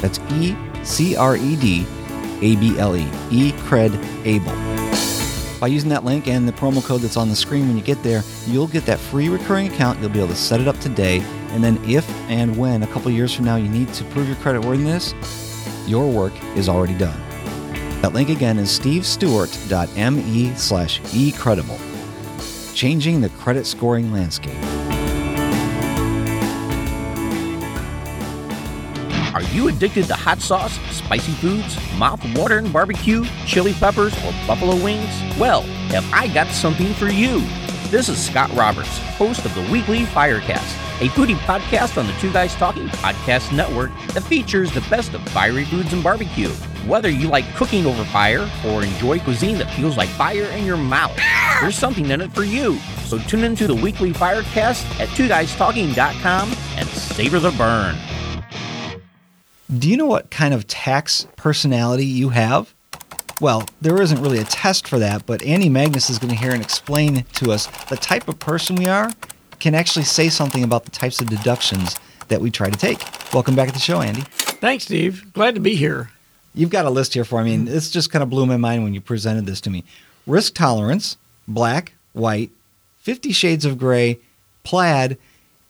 That's 0.00 0.20
e 0.30 0.54
c 0.82 1.16
r 1.16 1.36
e 1.36 1.56
d 1.56 1.84
A-B-L-E, 2.40 3.04
eCredAble. 3.30 4.80
By 5.60 5.66
using 5.66 5.90
that 5.90 6.04
link 6.04 6.26
and 6.26 6.48
the 6.48 6.52
promo 6.52 6.82
code 6.82 7.02
that's 7.02 7.18
on 7.18 7.28
the 7.28 7.36
screen 7.36 7.68
when 7.68 7.76
you 7.76 7.82
get 7.82 8.02
there, 8.02 8.22
you'll 8.46 8.66
get 8.66 8.86
that 8.86 8.98
free 8.98 9.28
recurring 9.28 9.70
account. 9.70 10.00
You'll 10.00 10.08
be 10.08 10.18
able 10.18 10.28
to 10.28 10.34
set 10.34 10.58
it 10.58 10.66
up 10.66 10.78
today. 10.80 11.20
And 11.50 11.62
then 11.62 11.78
if 11.84 12.08
and 12.30 12.56
when 12.56 12.82
a 12.82 12.86
couple 12.86 13.10
years 13.10 13.34
from 13.34 13.44
now 13.44 13.56
you 13.56 13.68
need 13.68 13.92
to 13.94 14.04
prove 14.04 14.26
your 14.26 14.36
credit 14.36 14.64
worthiness, 14.64 15.14
your 15.86 16.10
work 16.10 16.32
is 16.56 16.68
already 16.68 16.96
done. 16.96 17.20
That 18.00 18.14
link 18.14 18.30
again 18.30 18.58
is 18.58 18.70
stevestewart.me 18.78 20.54
slash 20.54 21.00
ecredible. 21.14 21.78
Changing 22.72 23.20
the 23.20 23.28
credit 23.30 23.66
scoring 23.66 24.10
landscape. 24.10 24.79
Are 29.40 29.54
you 29.54 29.68
addicted 29.68 30.04
to 30.08 30.14
hot 30.14 30.42
sauce, 30.42 30.78
spicy 30.94 31.32
foods, 31.32 31.78
mouth-watering 31.96 32.70
barbecue, 32.70 33.24
chili 33.46 33.72
peppers, 33.72 34.12
or 34.18 34.34
buffalo 34.46 34.74
wings? 34.84 35.08
Well, 35.38 35.62
have 35.92 36.04
I 36.12 36.28
got 36.28 36.48
something 36.48 36.92
for 36.92 37.08
you. 37.08 37.40
This 37.88 38.10
is 38.10 38.22
Scott 38.22 38.52
Roberts, 38.52 38.98
host 39.16 39.46
of 39.46 39.54
the 39.54 39.62
weekly 39.72 40.00
Firecast, 40.00 40.76
a 41.00 41.08
foodie 41.08 41.36
podcast 41.36 41.96
on 41.96 42.06
the 42.06 42.12
Two 42.20 42.30
Guys 42.30 42.54
Talking 42.56 42.88
Podcast 42.88 43.56
Network 43.56 43.90
that 44.12 44.24
features 44.24 44.70
the 44.74 44.82
best 44.90 45.14
of 45.14 45.26
fiery 45.30 45.64
foods 45.64 45.94
and 45.94 46.04
barbecue. 46.04 46.50
Whether 46.86 47.08
you 47.08 47.28
like 47.28 47.54
cooking 47.54 47.86
over 47.86 48.04
fire 48.04 48.46
or 48.66 48.82
enjoy 48.82 49.20
cuisine 49.20 49.56
that 49.56 49.70
feels 49.70 49.96
like 49.96 50.10
fire 50.10 50.44
in 50.50 50.66
your 50.66 50.76
mouth, 50.76 51.18
there's 51.62 51.78
something 51.78 52.10
in 52.10 52.20
it 52.20 52.34
for 52.34 52.44
you. 52.44 52.76
So 53.06 53.16
tune 53.16 53.44
into 53.44 53.66
the 53.66 53.74
weekly 53.74 54.12
Firecast 54.12 54.84
at 55.00 55.08
twoguystalking.com 55.08 56.54
and 56.76 56.88
savor 56.90 57.40
the 57.40 57.52
burn. 57.52 57.96
Do 59.78 59.88
you 59.88 59.96
know 59.96 60.06
what 60.06 60.30
kind 60.30 60.52
of 60.52 60.66
tax 60.66 61.28
personality 61.36 62.04
you 62.04 62.30
have? 62.30 62.74
Well, 63.40 63.68
there 63.80 64.02
isn't 64.02 64.20
really 64.20 64.38
a 64.38 64.44
test 64.44 64.88
for 64.88 64.98
that, 64.98 65.26
but 65.26 65.44
Annie 65.44 65.68
Magnus 65.68 66.10
is 66.10 66.18
going 66.18 66.34
to 66.34 66.36
hear 66.36 66.50
and 66.50 66.60
explain 66.60 67.24
to 67.34 67.52
us 67.52 67.68
the 67.88 67.96
type 67.96 68.26
of 68.26 68.40
person 68.40 68.74
we 68.74 68.86
are 68.86 69.12
can 69.60 69.76
actually 69.76 70.06
say 70.06 70.28
something 70.28 70.64
about 70.64 70.86
the 70.86 70.90
types 70.90 71.20
of 71.20 71.28
deductions 71.28 71.94
that 72.26 72.40
we 72.40 72.50
try 72.50 72.68
to 72.68 72.76
take. 72.76 73.00
Welcome 73.32 73.54
back 73.54 73.68
to 73.68 73.72
the 73.72 73.78
show, 73.78 74.00
Andy. 74.00 74.22
Thanks, 74.32 74.84
Steve. 74.84 75.32
Glad 75.34 75.54
to 75.54 75.60
be 75.60 75.76
here. 75.76 76.10
You've 76.52 76.70
got 76.70 76.84
a 76.84 76.90
list 76.90 77.14
here 77.14 77.24
for 77.24 77.44
me, 77.44 77.54
and 77.54 77.68
this 77.68 77.92
just 77.92 78.10
kind 78.10 78.24
of 78.24 78.30
blew 78.30 78.46
my 78.46 78.56
mind 78.56 78.82
when 78.82 78.92
you 78.92 79.00
presented 79.00 79.46
this 79.46 79.60
to 79.60 79.70
me. 79.70 79.84
Risk 80.26 80.54
tolerance, 80.54 81.16
black, 81.46 81.92
white, 82.12 82.50
50 83.02 83.30
shades 83.30 83.64
of 83.64 83.78
gray, 83.78 84.18
plaid, 84.64 85.16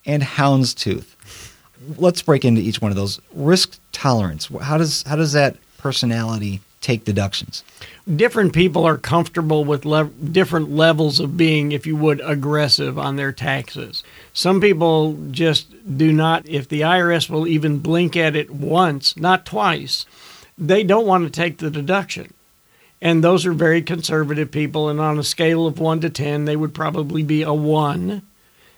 and 0.07 0.23
houndstooth 0.23 1.17
let's 1.97 2.23
break 2.23 2.45
into 2.45 2.61
each 2.61 2.81
one 2.81 2.91
of 2.91 2.97
those 2.97 3.21
risk 3.35 3.79
tolerance. 3.93 4.49
How 4.61 4.79
does 4.79 5.03
how 5.05 5.17
does 5.17 5.33
that 5.33 5.57
personality 5.79 6.61
take 6.81 7.05
deductions? 7.05 7.63
Different 8.17 8.53
people 8.53 8.85
are 8.85 8.97
comfortable 8.97 9.65
with 9.65 9.85
le 9.85 10.05
different 10.05 10.71
levels 10.71 11.21
of 11.21 11.37
being, 11.37 11.73
if 11.73 11.87
you 11.87 11.97
would, 11.97 12.21
aggressive 12.25 12.99
on 12.99 13.17
their 13.17 13.33
taxes. 13.33 14.03
Some 14.33 14.61
people 14.61 15.19
just 15.31 15.69
do 15.97 16.13
not, 16.13 16.49
if 16.49 16.69
the 16.69 16.81
IRS 16.83 17.29
will 17.29 17.47
even 17.47 17.79
blink 17.79 18.17
at 18.17 18.37
it 18.37 18.51
once, 18.51 19.17
not 19.17 19.47
twice, 19.47 20.07
they 20.57 20.83
don't 20.83 21.07
want 21.07 21.25
to 21.25 21.31
take 21.31 21.59
the 21.59 21.71
deduction. 21.71 22.33
And 23.03 23.25
those 23.25 23.47
are 23.47 23.53
very 23.55 23.81
conservative 23.81 24.51
people, 24.51 24.91
and 24.91 25.01
on 25.01 25.19
a 25.19 25.25
scale 25.25 25.67
of 25.67 25.79
1 25.79 26.01
to 26.01 26.11
10, 26.11 26.45
they 26.45 26.57
would 26.57 26.75
probably 26.75 27.23
be 27.23 27.43
a 27.43 27.55
1 27.55 28.23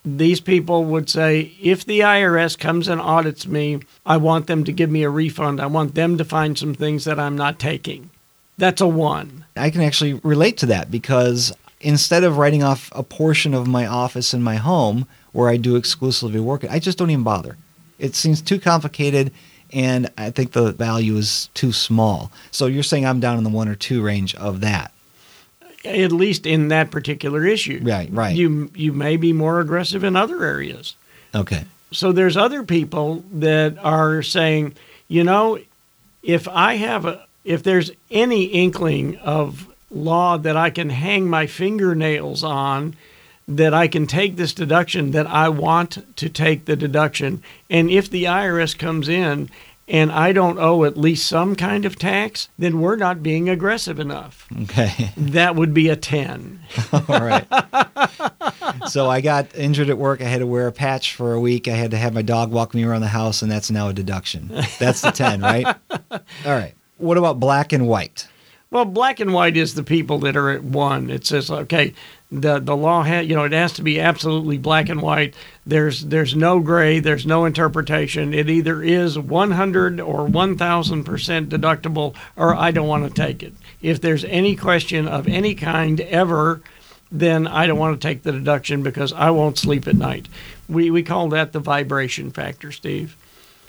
these 0.05 0.41
people 0.41 0.85
would 0.85 1.09
say, 1.09 1.53
if 1.61 1.85
the 1.85 2.01
IRS 2.01 2.59
comes 2.59 2.88
and 2.88 3.01
audits 3.01 3.47
me, 3.47 3.81
I 4.05 4.17
want 4.17 4.47
them 4.47 4.65
to 4.65 4.73
give 4.73 4.91
me 4.91 5.05
a 5.05 5.11
refund. 5.11 5.61
I 5.61 5.67
want 5.67 5.95
them 5.95 6.19
to 6.19 6.25
find 6.25 6.59
some 6.59 6.75
things 6.75 7.05
that 7.05 7.21
I'm 7.21 7.37
not 7.37 7.59
taking. 7.59 8.11
That's 8.59 8.81
a 8.81 8.87
one. 8.87 9.45
I 9.57 9.71
can 9.71 9.81
actually 9.81 10.15
relate 10.15 10.57
to 10.59 10.67
that 10.67 10.91
because 10.91 11.53
instead 11.81 12.25
of 12.25 12.38
writing 12.38 12.62
off 12.62 12.91
a 12.95 13.03
portion 13.03 13.55
of 13.55 13.67
my 13.67 13.87
office 13.87 14.35
in 14.35 14.43
my 14.43 14.57
home 14.57 15.07
where 15.33 15.49
I 15.49 15.57
do 15.57 15.77
exclusively 15.77 16.41
work, 16.41 16.65
I 16.69 16.79
just 16.79 16.99
don't 16.99 17.11
even 17.11 17.25
bother. 17.25 17.57
It 17.99 18.15
seems 18.15 18.43
too 18.43 18.61
complicated 18.61 19.33
and 19.73 20.11
I 20.19 20.31
think 20.31 20.53
the 20.53 20.73
value 20.73 21.17
is 21.17 21.49
too 21.55 21.73
small. 21.73 22.31
So 22.51 22.67
you're 22.67 22.83
saying 22.83 23.07
I'm 23.07 23.21
down 23.21 23.38
in 23.38 23.45
the 23.45 23.51
1 23.51 23.69
or 23.69 23.75
2 23.75 24.03
range 24.03 24.35
of 24.35 24.61
that 24.61 24.92
at 25.85 26.12
least 26.12 26.47
in 26.47 26.68
that 26.68 26.90
particular 26.90 27.45
issue. 27.45 27.81
Right, 27.83 28.09
right. 28.12 28.35
You 28.35 28.71
you 28.75 28.92
may 28.92 29.16
be 29.16 29.33
more 29.33 29.61
aggressive 29.61 30.05
in 30.05 30.16
other 30.16 30.45
areas. 30.45 30.95
Okay. 31.35 31.64
So 31.90 32.12
there's 32.12 32.37
other 32.37 32.62
people 32.62 33.25
that 33.33 33.77
are 33.79 34.23
saying, 34.23 34.75
you 35.09 35.25
know, 35.25 35.59
if 36.23 36.49
I 36.49 36.77
have 36.77 37.05
a 37.05 37.27
if 37.45 37.62
there's 37.62 37.90
any 38.11 38.45
inkling 38.45 39.16
of 39.18 39.68
law 39.90 40.38
that 40.38 40.57
I 40.57 40.71
can 40.71 40.90
hang 40.90 41.29
my 41.29 41.47
fingernails 41.47 42.45
on, 42.45 42.97
that 43.49 43.75
I 43.75 43.88
can 43.88 44.07
take 44.07 44.37
this 44.37 44.55
deduction 44.55 45.11
that 45.11 45.27
I 45.27 45.49
want 45.49 46.16
to 46.16 46.29
take 46.29 46.64
the 46.64 46.77
deduction 46.77 47.42
and 47.68 47.90
if 47.90 48.09
the 48.09 48.25
IRS 48.25 48.79
comes 48.79 49.09
in 49.09 49.51
and 49.88 50.12
I 50.12 50.33
don't 50.33 50.59
owe 50.59 50.85
at 50.85 50.97
least 50.97 51.27
some 51.27 51.57
kind 51.57 51.85
of 51.85 51.97
tax, 51.97 52.49
then 52.59 52.81
we're 52.81 52.97
not 52.97 53.23
being 53.23 53.49
aggressive 53.49 53.99
enough. 53.99 54.47
Okay. 54.62 55.11
That 55.16 55.57
would 55.57 55.73
be 55.75 55.88
a 55.88 55.97
10. 55.97 56.61
All 56.92 57.21
right. 57.21 57.47
so 58.88 59.09
I 59.09 59.21
got 59.21 59.55
injured 59.55 59.90
at 59.90 59.99
work. 59.99 60.21
I 60.21 60.25
had 60.25 60.38
to 60.38 60.47
wear 60.47 60.66
a 60.66 60.73
patch 60.73 61.14
for 61.14 61.33
a 61.33 61.40
week. 61.40 61.68
I 61.68 61.73
had 61.73 61.90
to 61.92 61.97
have 61.97 62.12
my 62.12 62.23
dog 62.23 62.51
walk 62.51 62.75
me 62.75 62.85
around 62.85 63.01
the 63.01 63.09
house, 63.09 63.42
and 63.42 63.51
that's 63.51 63.71
now 63.71 63.88
a 63.88 63.92
deduction. 63.92 64.49
That's 64.79 65.01
the 65.01 65.11
10, 65.11 65.40
right? 65.40 65.66
All 66.11 66.21
right. 66.45 66.75
What 66.99 67.18
about 67.18 67.40
black 67.40 67.73
and 67.73 67.88
white? 67.88 68.29
Well, 68.71 68.85
black 68.85 69.21
and 69.21 69.33
white 69.35 69.57
is 69.57 69.75
the 69.75 69.83
people 69.83 70.18
that 70.21 70.37
are 70.37 70.51
at 70.51 70.64
one. 70.64 71.11
It 71.11 71.27
says, 71.27 71.51
okay, 71.51 71.92
the 72.33 72.59
the 72.59 72.77
law 72.77 73.03
has 73.03 73.27
you 73.27 73.37
know 73.37 73.45
it 73.45 73.53
has 73.53 73.75
to 73.75 73.83
be 73.83 74.01
absolutely 74.01 74.57
black 74.57 74.88
and 74.88 75.03
white. 75.03 75.35
There's 75.66 76.07
there's 76.07 76.35
no 76.35 76.61
gray. 76.61 76.99
There's 76.99 77.27
no 77.27 77.45
interpretation. 77.45 78.33
It 78.33 78.49
either 78.49 78.83
is 78.83 79.18
100 79.18 80.01
or 80.01 80.27
1000% 80.27 81.49
deductible 81.49 82.14
or 82.35 82.55
I 82.55 82.71
don't 82.71 82.88
want 82.88 83.07
to 83.07 83.23
take 83.23 83.42
it. 83.42 83.53
If 83.83 84.01
there's 84.01 84.25
any 84.25 84.57
question 84.57 85.07
of 85.07 85.29
any 85.29 85.55
kind 85.55 86.01
ever 86.01 86.62
then 87.14 87.47
I 87.47 87.66
don't 87.66 87.79
want 87.79 88.01
to 88.01 88.09
take 88.09 88.23
the 88.23 88.33
deduction 88.33 88.83
because 88.83 89.12
I 89.12 89.31
won't 89.31 89.59
sleep 89.59 89.87
at 89.87 89.95
night. 89.95 90.29
We 90.68 90.90
we 90.90 91.03
call 91.03 91.29
that 91.29 91.53
the 91.53 91.61
vibration 91.61 92.31
factor 92.31 92.73
Steve. 92.73 93.14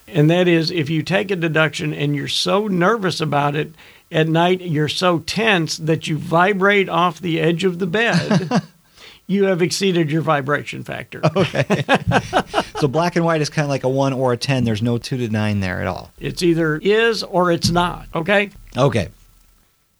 And 0.07 0.29
that 0.29 0.47
is 0.47 0.71
if 0.71 0.89
you 0.89 1.03
take 1.03 1.31
a 1.31 1.35
deduction 1.35 1.93
and 1.93 2.15
you're 2.15 2.27
so 2.29 2.67
nervous 2.67 3.19
about 3.19 3.55
it 3.55 3.73
at 4.13 4.27
night 4.27 4.61
you're 4.61 4.87
so 4.87 5.19
tense 5.19 5.77
that 5.77 6.07
you 6.07 6.17
vibrate 6.17 6.87
off 6.87 7.19
the 7.19 7.39
edge 7.39 7.63
of 7.63 7.79
the 7.79 7.87
bed. 7.87 8.61
you 9.27 9.45
have 9.45 9.61
exceeded 9.61 10.11
your 10.11 10.21
vibration 10.21 10.83
factor. 10.83 11.21
okay. 11.35 11.83
so 12.79 12.87
black 12.87 13.15
and 13.15 13.25
white 13.25 13.41
is 13.41 13.49
kind 13.49 13.65
of 13.65 13.69
like 13.69 13.83
a 13.83 13.89
1 13.89 14.13
or 14.13 14.33
a 14.33 14.37
10. 14.37 14.63
There's 14.63 14.81
no 14.81 14.97
2 14.97 15.17
to 15.17 15.29
9 15.29 15.59
there 15.59 15.81
at 15.81 15.87
all. 15.87 16.11
It's 16.19 16.43
either 16.43 16.77
is 16.77 17.23
or 17.23 17.51
it's 17.51 17.69
not, 17.69 18.07
okay? 18.13 18.51
Okay. 18.77 19.09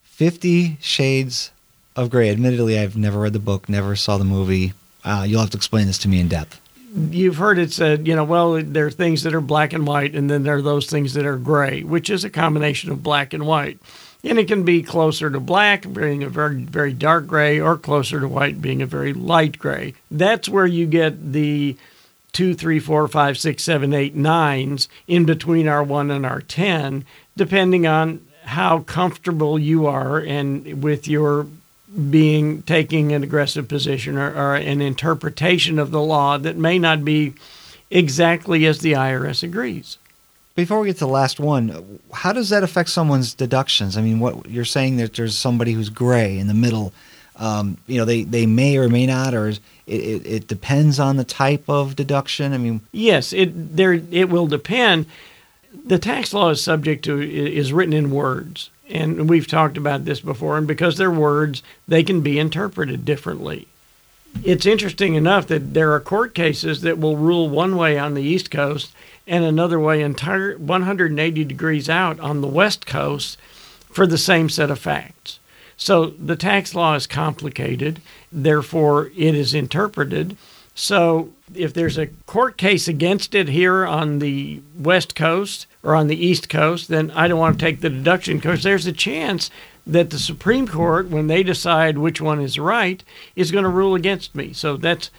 50 0.04 0.78
Shades 0.80 1.52
of 1.96 2.10
gray 2.10 2.30
Admittedly, 2.30 2.78
I've 2.78 2.96
never 2.96 3.20
read 3.20 3.34
the 3.34 3.40
book, 3.40 3.68
never 3.68 3.96
saw 3.96 4.18
the 4.18 4.24
movie. 4.24 4.74
Uh, 5.04 5.26
you'll 5.28 5.42
have 5.42 5.50
to 5.52 5.58
explain 5.58 5.88
this 5.88 5.98
to 6.00 6.08
me 6.08 6.20
in 6.20 6.28
depth 6.28 6.60
you've 6.94 7.38
heard 7.38 7.58
it 7.58 7.72
said, 7.72 8.08
you 8.08 8.16
know, 8.16 8.24
well, 8.24 8.62
there 8.62 8.86
are 8.86 8.92
things 8.92 9.24
that 9.24 9.34
are 9.34 9.42
black 9.42 9.74
and 9.74 9.88
white, 9.88 10.16
and 10.16 10.30
then 10.30 10.44
there 10.44 10.56
are 10.56 10.62
those 10.62 10.88
things 10.88 11.14
that 11.14 11.26
are 11.26 11.38
gray, 11.38 11.84
which 11.84 12.10
is 12.10 12.24
a 12.24 12.30
combination 12.30 12.92
of 12.92 13.04
black 13.04 13.34
and 13.34 13.46
white. 13.46 13.80
And 14.24 14.40
it 14.40 14.48
can 14.48 14.64
be 14.64 14.84
closer 14.84 15.30
to 15.30 15.40
black, 15.40 15.92
being 15.92 16.24
a 16.24 16.30
very, 16.30 16.64
very 16.64 16.94
dark 16.94 17.28
gray, 17.28 17.60
or 17.60 17.78
closer 17.78 18.20
to 18.20 18.28
white, 18.28 18.62
being 18.62 18.82
a 18.82 18.86
very 18.86 19.14
light 19.14 19.58
gray. 19.58 19.96
That's 20.10 20.48
where 20.48 20.66
you 20.66 20.86
get 20.86 21.34
the 21.34 21.76
2 22.32 22.54
3 22.54 22.80
4 22.80 23.08
5 23.08 23.38
6 23.38 23.64
7 23.64 23.94
8 23.94 24.16
9s 24.16 24.88
in 25.08 25.26
between 25.26 25.68
our 25.68 25.84
1 25.84 26.10
and 26.10 26.26
our 26.26 26.42
10, 26.42 27.06
depending 27.36 27.86
on 27.86 28.26
how 28.46 28.80
comfortable 28.80 29.58
you 29.58 29.88
are 29.88 30.20
and 30.20 30.84
with 30.84 31.08
your 31.08 31.48
being 32.10 32.62
taking 32.64 33.12
an 33.12 33.24
aggressive 33.24 33.68
position 33.68 34.18
or, 34.18 34.34
or 34.34 34.56
an 34.56 34.82
interpretation 34.82 35.78
of 35.80 35.92
the 35.92 36.02
law 36.02 36.38
that 36.38 36.58
may 36.58 36.80
not 36.80 37.06
be 37.06 37.34
exactly 37.92 38.66
as 38.66 38.80
the 38.80 38.94
IRS 38.94 39.44
agrees. 39.44 39.98
Before 40.56 40.80
we 40.80 40.88
get 40.88 40.94
to 40.94 41.06
the 41.06 41.08
last 41.08 41.40
one, 41.40 42.00
how 42.12 42.32
does 42.32 42.50
that 42.50 42.64
affect 42.64 42.90
someone's 42.90 43.34
deductions? 43.34 43.98
I 43.98 44.02
mean, 44.02 44.20
what 44.20 44.48
you're 44.48 44.66
saying 44.66 44.98
that 44.98 45.14
there's 45.14 45.38
somebody 45.38 45.74
who's 45.74 45.90
gray 45.90 46.38
in 46.38 46.48
the 46.48 46.54
middle. 46.54 46.94
Um, 47.36 47.78
you 47.88 47.98
know, 47.98 48.06
they 48.06 48.24
they 48.24 48.46
may 48.46 48.78
or 48.78 48.88
may 48.88 49.08
not 49.08 49.34
or 49.34 49.48
it, 49.50 49.62
it 49.88 50.26
it 50.26 50.48
depends 50.48 51.00
on 51.00 51.18
the 51.18 51.24
type 51.24 51.68
of 51.68 51.96
deduction. 51.96 52.54
I 52.54 52.58
mean, 52.60 52.82
yes, 52.92 53.34
it 53.34 53.76
there 53.76 53.94
it 53.94 54.30
will 54.30 54.46
depend 54.46 55.08
the 55.86 56.00
tax 56.00 56.34
law 56.34 56.50
is 56.50 56.64
subject 56.64 57.04
to 57.06 57.22
is 57.22 57.74
written 57.74 57.94
in 57.94 58.12
words. 58.12 58.70
And 58.90 59.30
we've 59.30 59.48
talked 59.48 59.78
about 59.78 60.06
this 60.06 60.20
before 60.20 60.58
and 60.58 60.68
because 60.68 60.98
they're 60.98 61.12
words 61.12 61.64
they 61.88 62.04
can 62.04 62.22
be 62.22 62.38
interpreted 62.40 63.06
differently. 63.06 63.68
It's 64.44 64.66
interesting 64.66 65.16
enough 65.16 65.48
that 65.48 65.74
there 65.74 65.94
are 65.94 66.00
court 66.00 66.34
cases 66.34 66.82
that 66.82 67.00
will 67.00 67.18
rule 67.18 67.50
one 67.50 67.76
way 67.76 67.98
on 67.98 68.14
the 68.14 68.24
east 68.24 68.52
coast 68.52 68.94
and 69.28 69.44
another 69.44 69.80
way 69.80 70.02
entire 70.02 70.58
180 70.58 71.44
degrees 71.46 71.90
out 71.90 72.20
on 72.20 72.42
the 72.42 72.48
west 72.48 72.86
coast 72.86 73.38
for 73.90 74.08
the 74.08 74.18
same 74.18 74.50
set 74.50 74.72
of 74.72 74.80
facts. 74.80 75.40
So 75.78 76.08
the 76.08 76.36
tax 76.36 76.76
law 76.76 76.96
is 76.96 77.08
complicated 77.08 78.02
therefore 78.32 79.12
it 79.16 79.36
is 79.36 79.54
interpreted. 79.54 80.36
So 80.76 81.30
if 81.56 81.74
there's 81.74 81.98
a 81.98 82.08
court 82.26 82.58
case 82.58 82.88
against 82.88 83.36
it 83.36 83.50
here 83.50 83.86
on 83.86 84.20
the 84.20 84.62
West 84.78 85.16
Coast 85.16 85.68
or 85.82 85.96
on 85.96 86.08
the 86.08 86.26
East 86.26 86.50
Coast, 86.50 86.88
then 86.88 87.12
I 87.12 87.28
don't 87.28 87.40
want 87.40 87.60
to 87.60 87.66
take 87.66 87.82
the 87.82 87.90
deduction 87.90 88.38
because 88.38 88.64
there's 88.64 88.86
a 88.86 88.94
chance 88.94 89.50
that 89.86 90.10
the 90.10 90.20
Supreme 90.20 90.68
Court, 90.68 91.10
when 91.10 91.28
they 91.28 91.44
decide 91.44 91.98
which 91.98 92.22
one 92.22 92.40
is 92.40 92.58
right, 92.58 93.04
is 93.36 93.52
going 93.52 93.64
to 93.64 93.70
rule 93.70 93.96
against 93.96 94.34
me. 94.36 94.54
So 94.54 94.78
that's 94.78 95.10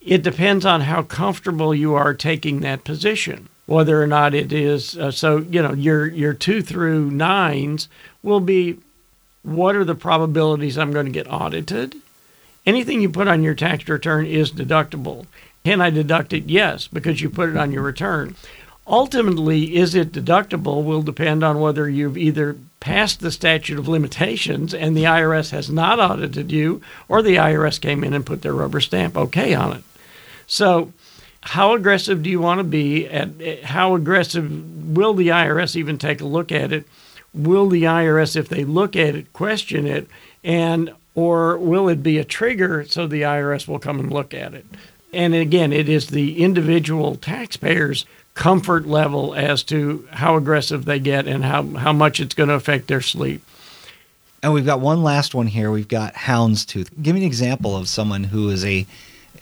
it 0.00 0.22
depends 0.22 0.64
on 0.64 0.82
how 0.82 1.02
comfortable 1.02 1.74
you 1.74 1.94
are 1.94 2.14
taking 2.14 2.60
that 2.60 2.84
position, 2.84 3.48
whether 3.66 4.02
or 4.02 4.06
not 4.06 4.34
it 4.34 4.52
is. 4.52 4.96
Uh, 4.96 5.10
so 5.10 5.38
you 5.38 5.62
know 5.62 5.72
your 5.72 6.06
your 6.06 6.32
two 6.32 6.62
through 6.62 7.10
nines 7.10 7.88
will 8.22 8.40
be 8.40 8.78
what 9.42 9.74
are 9.74 9.84
the 9.84 9.94
probabilities 9.94 10.78
I'm 10.78 10.92
going 10.92 11.06
to 11.06 11.12
get 11.12 11.30
audited. 11.30 11.96
Anything 12.66 13.00
you 13.00 13.08
put 13.08 13.28
on 13.28 13.42
your 13.42 13.54
tax 13.54 13.88
return 13.88 14.26
is 14.26 14.52
deductible. 14.52 15.26
Can 15.64 15.80
I 15.80 15.90
deduct 15.90 16.32
it? 16.32 16.48
Yes, 16.48 16.88
because 16.88 17.20
you 17.20 17.30
put 17.30 17.48
it 17.50 17.56
on 17.56 17.72
your 17.72 17.82
return. 17.82 18.36
Ultimately, 18.86 19.76
is 19.76 19.94
it 19.94 20.12
deductible 20.12 20.82
will 20.82 21.02
depend 21.02 21.44
on 21.44 21.60
whether 21.60 21.88
you've 21.90 22.16
either 22.16 22.56
passed 22.80 23.20
the 23.20 23.30
statute 23.30 23.78
of 23.78 23.86
limitations 23.86 24.72
and 24.72 24.96
the 24.96 25.04
IRS 25.04 25.50
has 25.50 25.68
not 25.68 26.00
audited 26.00 26.50
you, 26.50 26.80
or 27.06 27.20
the 27.20 27.36
IRS 27.36 27.80
came 27.80 28.02
in 28.02 28.14
and 28.14 28.24
put 28.24 28.40
their 28.40 28.54
rubber 28.54 28.80
stamp 28.80 29.16
okay 29.16 29.54
on 29.54 29.74
it. 29.74 29.84
So, 30.46 30.92
how 31.42 31.74
aggressive 31.74 32.22
do 32.22 32.30
you 32.30 32.40
want 32.40 32.58
to 32.58 32.64
be? 32.64 33.06
At 33.06 33.64
how 33.64 33.94
aggressive 33.94 34.96
will 34.96 35.14
the 35.14 35.28
IRS 35.28 35.76
even 35.76 35.98
take 35.98 36.20
a 36.20 36.26
look 36.26 36.50
at 36.50 36.72
it? 36.72 36.86
Will 37.34 37.68
the 37.68 37.82
IRS, 37.82 38.36
if 38.36 38.48
they 38.48 38.64
look 38.64 38.96
at 38.96 39.14
it, 39.14 39.32
question 39.32 39.86
it, 39.86 40.08
and 40.42 40.92
or 41.14 41.58
will 41.58 41.88
it 41.88 42.02
be 42.02 42.16
a 42.16 42.24
trigger 42.24 42.84
so 42.84 43.06
the 43.06 43.22
IRS 43.22 43.68
will 43.68 43.78
come 43.78 44.00
and 44.00 44.12
look 44.12 44.32
at 44.32 44.54
it? 44.54 44.64
And 45.12 45.34
again, 45.34 45.72
it 45.72 45.88
is 45.88 46.08
the 46.08 46.42
individual 46.42 47.16
taxpayers' 47.16 48.04
comfort 48.34 48.86
level 48.86 49.34
as 49.34 49.62
to 49.64 50.06
how 50.12 50.36
aggressive 50.36 50.84
they 50.84 50.98
get 50.98 51.26
and 51.26 51.44
how, 51.44 51.64
how 51.64 51.92
much 51.92 52.20
it's 52.20 52.34
going 52.34 52.48
to 52.48 52.54
affect 52.54 52.88
their 52.88 53.00
sleep. 53.00 53.42
And 54.42 54.52
we've 54.52 54.66
got 54.66 54.80
one 54.80 55.02
last 55.02 55.34
one 55.34 55.48
here. 55.48 55.70
We've 55.70 55.88
got 55.88 56.14
houndstooth. 56.14 56.90
Give 57.02 57.14
me 57.14 57.22
an 57.22 57.26
example 57.26 57.76
of 57.76 57.88
someone 57.88 58.24
who 58.24 58.50
is 58.50 58.64
a 58.64 58.86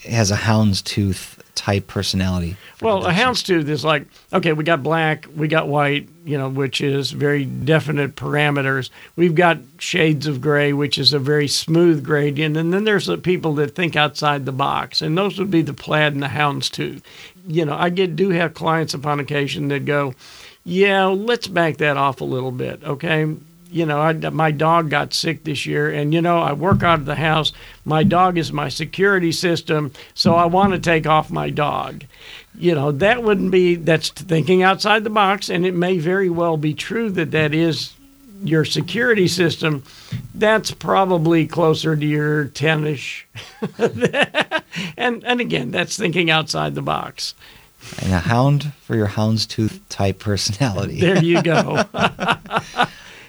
has 0.05 0.31
a 0.31 0.37
houndstooth 0.37 1.39
type 1.55 1.87
personality. 1.87 2.57
Well, 2.83 3.07
a 3.07 3.13
houndstooth 3.13 3.69
is 3.69 3.85
like, 3.85 4.07
okay, 4.33 4.53
we 4.53 4.63
got 4.63 4.83
black, 4.83 5.27
we 5.35 5.49
got 5.49 5.67
white, 5.67 6.09
you 6.25 6.37
know, 6.37 6.49
which 6.49 6.81
is 6.81 7.11
very 7.11 7.45
definite 7.45 8.15
parameters. 8.15 8.91
We've 9.17 9.35
got 9.35 9.59
shades 9.79 10.27
of 10.27 10.41
gray, 10.41 10.73
which 10.75 10.99
is 10.99 11.13
a 11.15 11.19
very 11.19 11.49
smooth 11.49 12.05
gradient. 12.05 12.57
And 12.57 12.73
then 12.73 12.85
there's 12.85 13.07
the 13.07 13.17
people 13.17 13.55
that 13.55 13.75
think 13.75 13.97
outside 13.97 14.45
the 14.45 14.53
box, 14.53 15.01
and 15.01 15.17
those 15.17 15.39
would 15.39 15.51
be 15.51 15.63
the 15.63 15.73
plaid 15.73 16.13
and 16.13 16.23
the 16.23 16.29
houndstooth. 16.29 17.03
You 17.49 17.65
know, 17.65 17.75
I 17.75 17.89
get 17.89 18.17
do 18.17 18.31
have 18.31 18.55
clients 18.55 18.93
upon 18.93 19.19
occasion 19.19 19.69
that 19.69 19.87
go, 19.87 20.15
yeah, 20.65 21.07
let's 21.07 21.47
back 21.47 21.79
that 21.79 21.97
off 21.97 22.21
a 22.21 22.25
little 22.25 22.53
bit, 22.53 22.85
okay? 22.85 23.35
you 23.77 23.87
know, 23.87 24.01
I, 24.01 24.13
my 24.13 24.51
dog 24.51 24.91
got 24.91 25.13
sick 25.13 25.45
this 25.45 25.67
year, 25.67 25.91
and 25.91 26.15
you 26.15 26.23
know, 26.23 26.39
I 26.39 26.53
work 26.55 26.83
out 26.83 27.01
of 27.01 27.07
the 27.07 27.15
house. 27.15 27.53
My 27.85 28.03
dog 28.03 28.39
is 28.39 28.53
my 28.53 28.69
security 28.69 29.33
system, 29.33 29.93
so 30.15 30.35
I 30.35 30.47
want 30.47 30.73
to 30.73 30.79
take 30.79 31.07
off 31.07 31.31
my 31.31 31.51
dog. 31.51 32.05
You 32.59 32.75
know, 32.75 32.91
that 32.93 33.23
wouldn't 33.23 33.51
be 33.51 33.75
that's 33.75 34.09
thinking 34.09 34.63
outside 34.63 35.05
the 35.05 35.11
box, 35.11 35.51
and 35.51 35.67
it 35.67 35.75
may 35.75 35.99
very 35.99 36.31
well 36.31 36.57
be 36.57 36.73
true 36.73 37.11
that 37.11 37.33
that 37.33 37.53
is 37.53 37.93
your 38.43 38.65
security 38.65 39.29
system, 39.29 39.83
that's 40.35 40.71
probably 40.71 41.47
closer 41.47 41.97
to 41.97 42.07
your 42.07 42.47
10ish. 42.47 43.25
and 44.97 45.25
and 45.25 45.41
again, 45.41 45.71
that's 45.71 45.97
thinking 45.97 46.31
outside 46.31 46.75
the 46.75 46.83
box. 46.83 47.35
And 48.03 48.13
a 48.13 48.19
hound 48.19 48.73
for 48.83 48.97
your 48.97 49.07
houndstooth 49.07 49.81
type 49.89 50.19
personality. 50.19 51.01
there 51.01 51.23
you 51.23 51.43
go. 51.43 51.85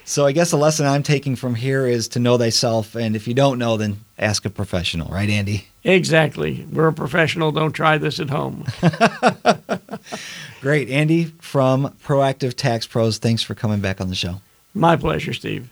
So 0.10 0.26
I 0.26 0.32
guess 0.32 0.52
the 0.52 0.58
lesson 0.58 0.86
I'm 0.86 1.04
taking 1.04 1.36
from 1.36 1.54
here 1.54 1.86
is 1.86 2.08
to 2.10 2.20
know 2.20 2.38
thyself 2.38 2.96
and 2.96 3.14
if 3.14 3.28
you 3.28 3.34
don't 3.34 3.60
know 3.60 3.76
then 3.76 4.06
ask 4.18 4.46
a 4.46 4.50
professional, 4.50 5.10
right 5.10 5.30
Andy? 5.30 5.68
Exactly. 5.84 6.66
We're 6.72 6.88
a 6.88 6.94
professional, 6.94 7.52
don't 7.52 7.74
try 7.74 7.98
this 7.98 8.22
at 8.22 8.30
home. 8.30 8.64
Great, 10.62 10.90
Andy 10.90 11.26
from 11.42 11.94
Proactive 12.06 12.54
Tax 12.54 12.88
Pros. 12.88 13.18
Thanks 13.18 13.44
for 13.44 13.54
coming 13.54 13.82
back 13.82 14.00
on 14.00 14.08
the 14.08 14.16
show. 14.16 14.40
My 14.74 14.96
pleasure, 14.96 15.34
Steve. 15.34 15.70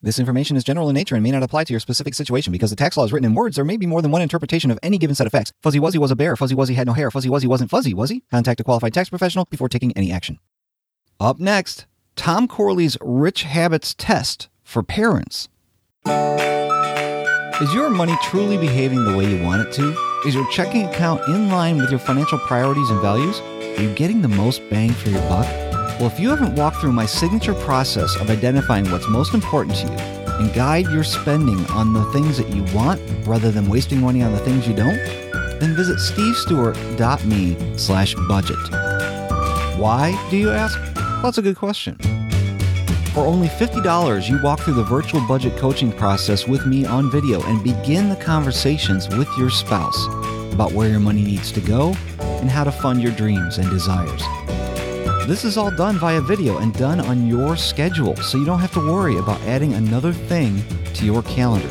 This 0.00 0.18
information 0.18 0.56
is 0.56 0.64
general 0.64 0.88
in 0.88 0.94
nature 0.94 1.14
and 1.14 1.22
may 1.22 1.30
not 1.30 1.42
apply 1.42 1.64
to 1.64 1.72
your 1.74 1.80
specific 1.80 2.14
situation 2.14 2.52
because 2.52 2.70
the 2.70 2.76
tax 2.76 2.96
law 2.96 3.04
is 3.04 3.12
written 3.12 3.26
in 3.26 3.34
words. 3.34 3.56
There 3.56 3.64
may 3.66 3.76
be 3.76 3.84
more 3.84 4.00
than 4.00 4.10
one 4.10 4.22
interpretation 4.22 4.70
of 4.70 4.78
any 4.82 4.96
given 4.96 5.14
set 5.14 5.26
of 5.26 5.32
facts. 5.32 5.52
Fuzzy 5.62 5.80
Wuzzy 5.80 5.98
was 5.98 6.10
a 6.10 6.16
bear. 6.16 6.34
Fuzzy 6.34 6.54
Wuzzy 6.54 6.74
had 6.74 6.86
no 6.86 6.94
hair. 6.94 7.10
Fuzzy 7.10 7.28
Wuzzy 7.28 7.46
wasn't 7.46 7.68
fuzzy, 7.68 7.92
was 7.92 8.08
he? 8.08 8.22
Contact 8.30 8.58
a 8.58 8.64
qualified 8.64 8.94
tax 8.94 9.10
professional 9.10 9.44
before 9.50 9.68
taking 9.68 9.92
any 9.92 10.10
action. 10.10 10.38
Up 11.20 11.38
next, 11.38 11.84
Tom 12.16 12.48
Corley's 12.48 12.96
Rich 13.00 13.44
Habits 13.44 13.94
Test 13.94 14.48
for 14.64 14.82
Parents. 14.82 15.48
Is 17.60 17.72
your 17.72 17.88
money 17.90 18.14
truly 18.22 18.56
behaving 18.56 19.04
the 19.04 19.16
way 19.16 19.30
you 19.32 19.42
want 19.44 19.62
it 19.62 19.72
to? 19.74 19.96
Is 20.26 20.34
your 20.34 20.50
checking 20.50 20.86
account 20.86 21.26
in 21.28 21.50
line 21.50 21.76
with 21.78 21.90
your 21.90 22.00
financial 22.00 22.38
priorities 22.40 22.90
and 22.90 23.00
values? 23.00 23.40
Are 23.78 23.82
you 23.82 23.94
getting 23.94 24.22
the 24.22 24.28
most 24.28 24.60
bang 24.70 24.90
for 24.90 25.10
your 25.10 25.20
buck? 25.28 25.46
Well, 26.00 26.06
if 26.06 26.18
you 26.18 26.30
haven't 26.30 26.56
walked 26.56 26.78
through 26.78 26.92
my 26.92 27.06
signature 27.06 27.54
process 27.54 28.16
of 28.16 28.28
identifying 28.30 28.90
what's 28.90 29.08
most 29.08 29.32
important 29.32 29.76
to 29.76 29.86
you 29.86 29.98
and 30.38 30.52
guide 30.52 30.86
your 30.88 31.04
spending 31.04 31.64
on 31.66 31.92
the 31.92 32.04
things 32.12 32.38
that 32.38 32.48
you 32.48 32.64
want 32.74 33.00
rather 33.26 33.50
than 33.50 33.68
wasting 33.68 34.00
money 34.00 34.22
on 34.22 34.32
the 34.32 34.40
things 34.40 34.66
you 34.66 34.74
don't, 34.74 34.98
then 35.60 35.76
visit 35.76 35.98
stevestewart.me 35.98 37.78
slash 37.78 38.14
budget. 38.28 38.58
Why, 39.78 40.28
do 40.30 40.36
you 40.36 40.50
ask? 40.50 40.95
Well, 41.16 41.32
that's 41.32 41.38
a 41.38 41.42
good 41.42 41.56
question. 41.56 41.96
For 43.14 43.24
only 43.24 43.48
$50, 43.48 44.28
you 44.28 44.38
walk 44.42 44.60
through 44.60 44.74
the 44.74 44.84
virtual 44.84 45.26
budget 45.26 45.56
coaching 45.56 45.90
process 45.90 46.46
with 46.46 46.66
me 46.66 46.84
on 46.84 47.10
video 47.10 47.42
and 47.44 47.64
begin 47.64 48.10
the 48.10 48.16
conversations 48.16 49.08
with 49.08 49.28
your 49.38 49.48
spouse 49.48 50.06
about 50.52 50.72
where 50.72 50.90
your 50.90 51.00
money 51.00 51.22
needs 51.22 51.50
to 51.52 51.60
go 51.60 51.94
and 52.20 52.50
how 52.50 52.62
to 52.64 52.70
fund 52.70 53.02
your 53.02 53.12
dreams 53.12 53.56
and 53.56 53.70
desires. 53.70 54.22
This 55.26 55.44
is 55.44 55.56
all 55.56 55.70
done 55.70 55.96
via 55.98 56.20
video 56.20 56.58
and 56.58 56.74
done 56.74 57.00
on 57.00 57.26
your 57.26 57.56
schedule, 57.56 58.14
so 58.16 58.36
you 58.36 58.44
don't 58.44 58.60
have 58.60 58.72
to 58.74 58.80
worry 58.80 59.16
about 59.16 59.40
adding 59.42 59.72
another 59.72 60.12
thing 60.12 60.62
to 60.92 61.06
your 61.06 61.22
calendar. 61.22 61.66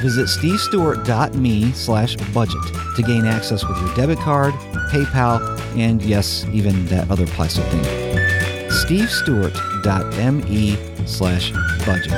Visit 0.00 0.26
stevestewart.me 0.26 1.70
slash 1.72 2.16
budget 2.34 2.62
to 2.96 3.02
gain 3.02 3.24
access 3.24 3.64
with 3.64 3.78
your 3.80 3.94
debit 3.94 4.18
card, 4.18 4.54
PayPal, 4.90 5.40
and 5.78 6.02
yes, 6.02 6.44
even 6.52 6.84
that 6.86 7.08
other 7.08 7.26
plastic 7.28 7.64
thing 7.66 8.31
stevestewart.me 8.72 11.06
slash 11.06 11.52
budget. 11.84 12.12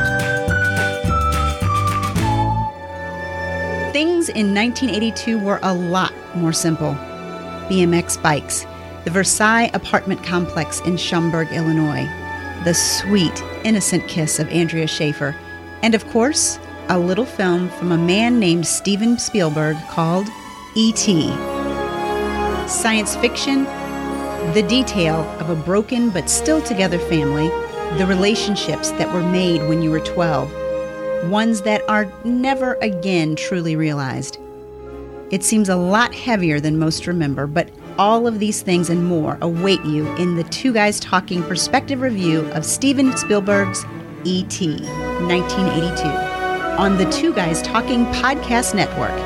Things 3.93 4.29
in 4.29 4.55
1982 4.55 5.39
were 5.39 5.59
a 5.63 5.75
lot 5.75 6.13
more 6.35 6.53
simple. 6.53 6.95
BMX 7.69 8.21
bikes, 8.23 8.67
the 9.05 9.11
Versailles 9.11 9.71
apartment 9.75 10.23
complex 10.23 10.81
in 10.81 10.97
Schaumburg, 10.97 11.53
Illinois, 11.53 12.07
the 12.65 12.75
sweet, 12.75 13.43
innocent 13.65 14.07
kiss 14.09 14.39
of 14.39 14.49
Andrea 14.49 14.87
Schaefer, 14.87 15.35
and 15.83 15.95
of 15.95 16.07
course, 16.09 16.59
a 16.89 16.99
little 16.99 17.25
film 17.25 17.71
from 17.71 17.93
a 17.93 17.99
man 17.99 18.39
named 18.39 18.67
Steven 18.67 19.19
Spielberg 19.19 19.77
called 19.89 20.29
E.T. 20.75 21.29
Science 22.69 23.17
fiction 23.17 23.67
The 24.53 24.63
detail 24.69 25.21
of 25.41 25.51
a 25.51 25.57
broken 25.57 26.11
but 26.11 26.31
still 26.31 26.63
together 26.63 26.99
family, 26.99 27.49
the 27.99 28.07
relationships 28.07 28.91
that 28.93 29.13
were 29.13 29.23
made 29.23 29.67
when 29.69 29.83
you 29.83 29.91
were 29.91 30.01
12, 30.01 31.31
ones 31.31 31.63
that 31.63 31.83
are 31.89 32.13
never 32.25 32.75
again 32.75 33.35
truly 33.35 33.75
realized. 33.75 34.39
It 35.31 35.43
seems 35.43 35.69
a 35.69 35.77
lot 35.77 36.15
heavier 36.15 36.61
than 36.61 36.79
most 36.79 37.09
remember, 37.09 37.49
but 37.49 37.69
all 37.99 38.27
of 38.27 38.39
these 38.39 38.63
things 38.63 38.91
and 38.91 39.05
more 39.05 39.39
await 39.41 39.85
you 39.85 40.07
in 40.17 40.37
the 40.37 40.45
Two 40.45 40.73
Guys 40.73 41.01
Talking 41.01 41.43
perspective 41.43 42.01
review 42.01 42.41
of 42.53 42.65
Steven 42.65 43.17
Spielberg's 43.17 43.85
E.T. 44.25 44.77
1982 45.27 46.07
on 46.79 46.97
the 46.97 47.11
Two 47.11 47.33
Guys 47.33 47.63
Talking 47.63 48.05
Podcast 48.07 48.75
Network. 48.75 49.17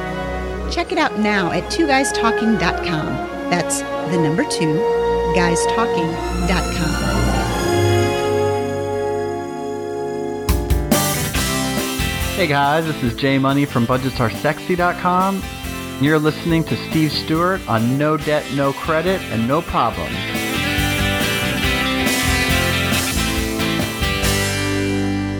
Check 0.72 0.92
it 0.92 0.98
out 0.98 1.18
now 1.18 1.50
at 1.52 1.64
twoguystalking.com. 1.64 3.06
That's 3.50 3.80
the 3.80 4.18
number 4.18 4.44
2 4.48 4.97
guystalking.com. 5.34 7.28
Hey 12.36 12.46
guys, 12.46 12.86
this 12.86 13.02
is 13.02 13.14
Jay 13.16 13.38
Money 13.38 13.64
from 13.64 13.86
BudgetsAreSexy.com. 13.86 15.42
You're 16.00 16.20
listening 16.20 16.62
to 16.64 16.76
Steve 16.88 17.10
Stewart 17.10 17.60
on 17.68 17.98
No 17.98 18.16
Debt, 18.16 18.44
No 18.54 18.72
Credit, 18.72 19.20
and 19.32 19.48
No 19.48 19.60
Problem. 19.60 20.12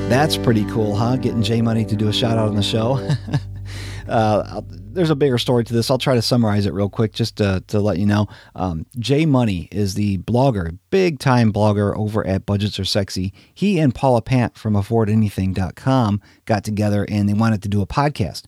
That's 0.08 0.36
pretty 0.36 0.64
cool, 0.64 0.96
huh? 0.96 1.16
Getting 1.16 1.42
Jay 1.42 1.62
Money 1.62 1.84
to 1.84 1.94
do 1.94 2.08
a 2.08 2.12
shout 2.12 2.36
out 2.38 2.48
on 2.48 2.56
the 2.56 2.62
show. 2.62 3.08
uh, 4.08 4.62
there's 4.92 5.10
a 5.10 5.16
bigger 5.16 5.38
story 5.38 5.64
to 5.64 5.72
this. 5.72 5.90
I'll 5.90 5.98
try 5.98 6.14
to 6.14 6.22
summarize 6.22 6.66
it 6.66 6.72
real 6.72 6.88
quick 6.88 7.12
just 7.12 7.36
to 7.36 7.62
to 7.68 7.80
let 7.80 7.98
you 7.98 8.06
know. 8.06 8.26
Um 8.54 8.86
Jay 8.98 9.26
Money 9.26 9.68
is 9.70 9.94
the 9.94 10.18
blogger, 10.18 10.78
big 10.90 11.18
time 11.18 11.52
blogger 11.52 11.96
over 11.96 12.26
at 12.26 12.46
Budgets 12.46 12.78
Are 12.78 12.84
Sexy. 12.84 13.32
He 13.54 13.78
and 13.78 13.94
Paula 13.94 14.22
Pant 14.22 14.56
from 14.56 14.74
affordanything.com 14.74 16.20
got 16.44 16.64
together 16.64 17.06
and 17.08 17.28
they 17.28 17.34
wanted 17.34 17.62
to 17.62 17.68
do 17.68 17.82
a 17.82 17.86
podcast. 17.86 18.44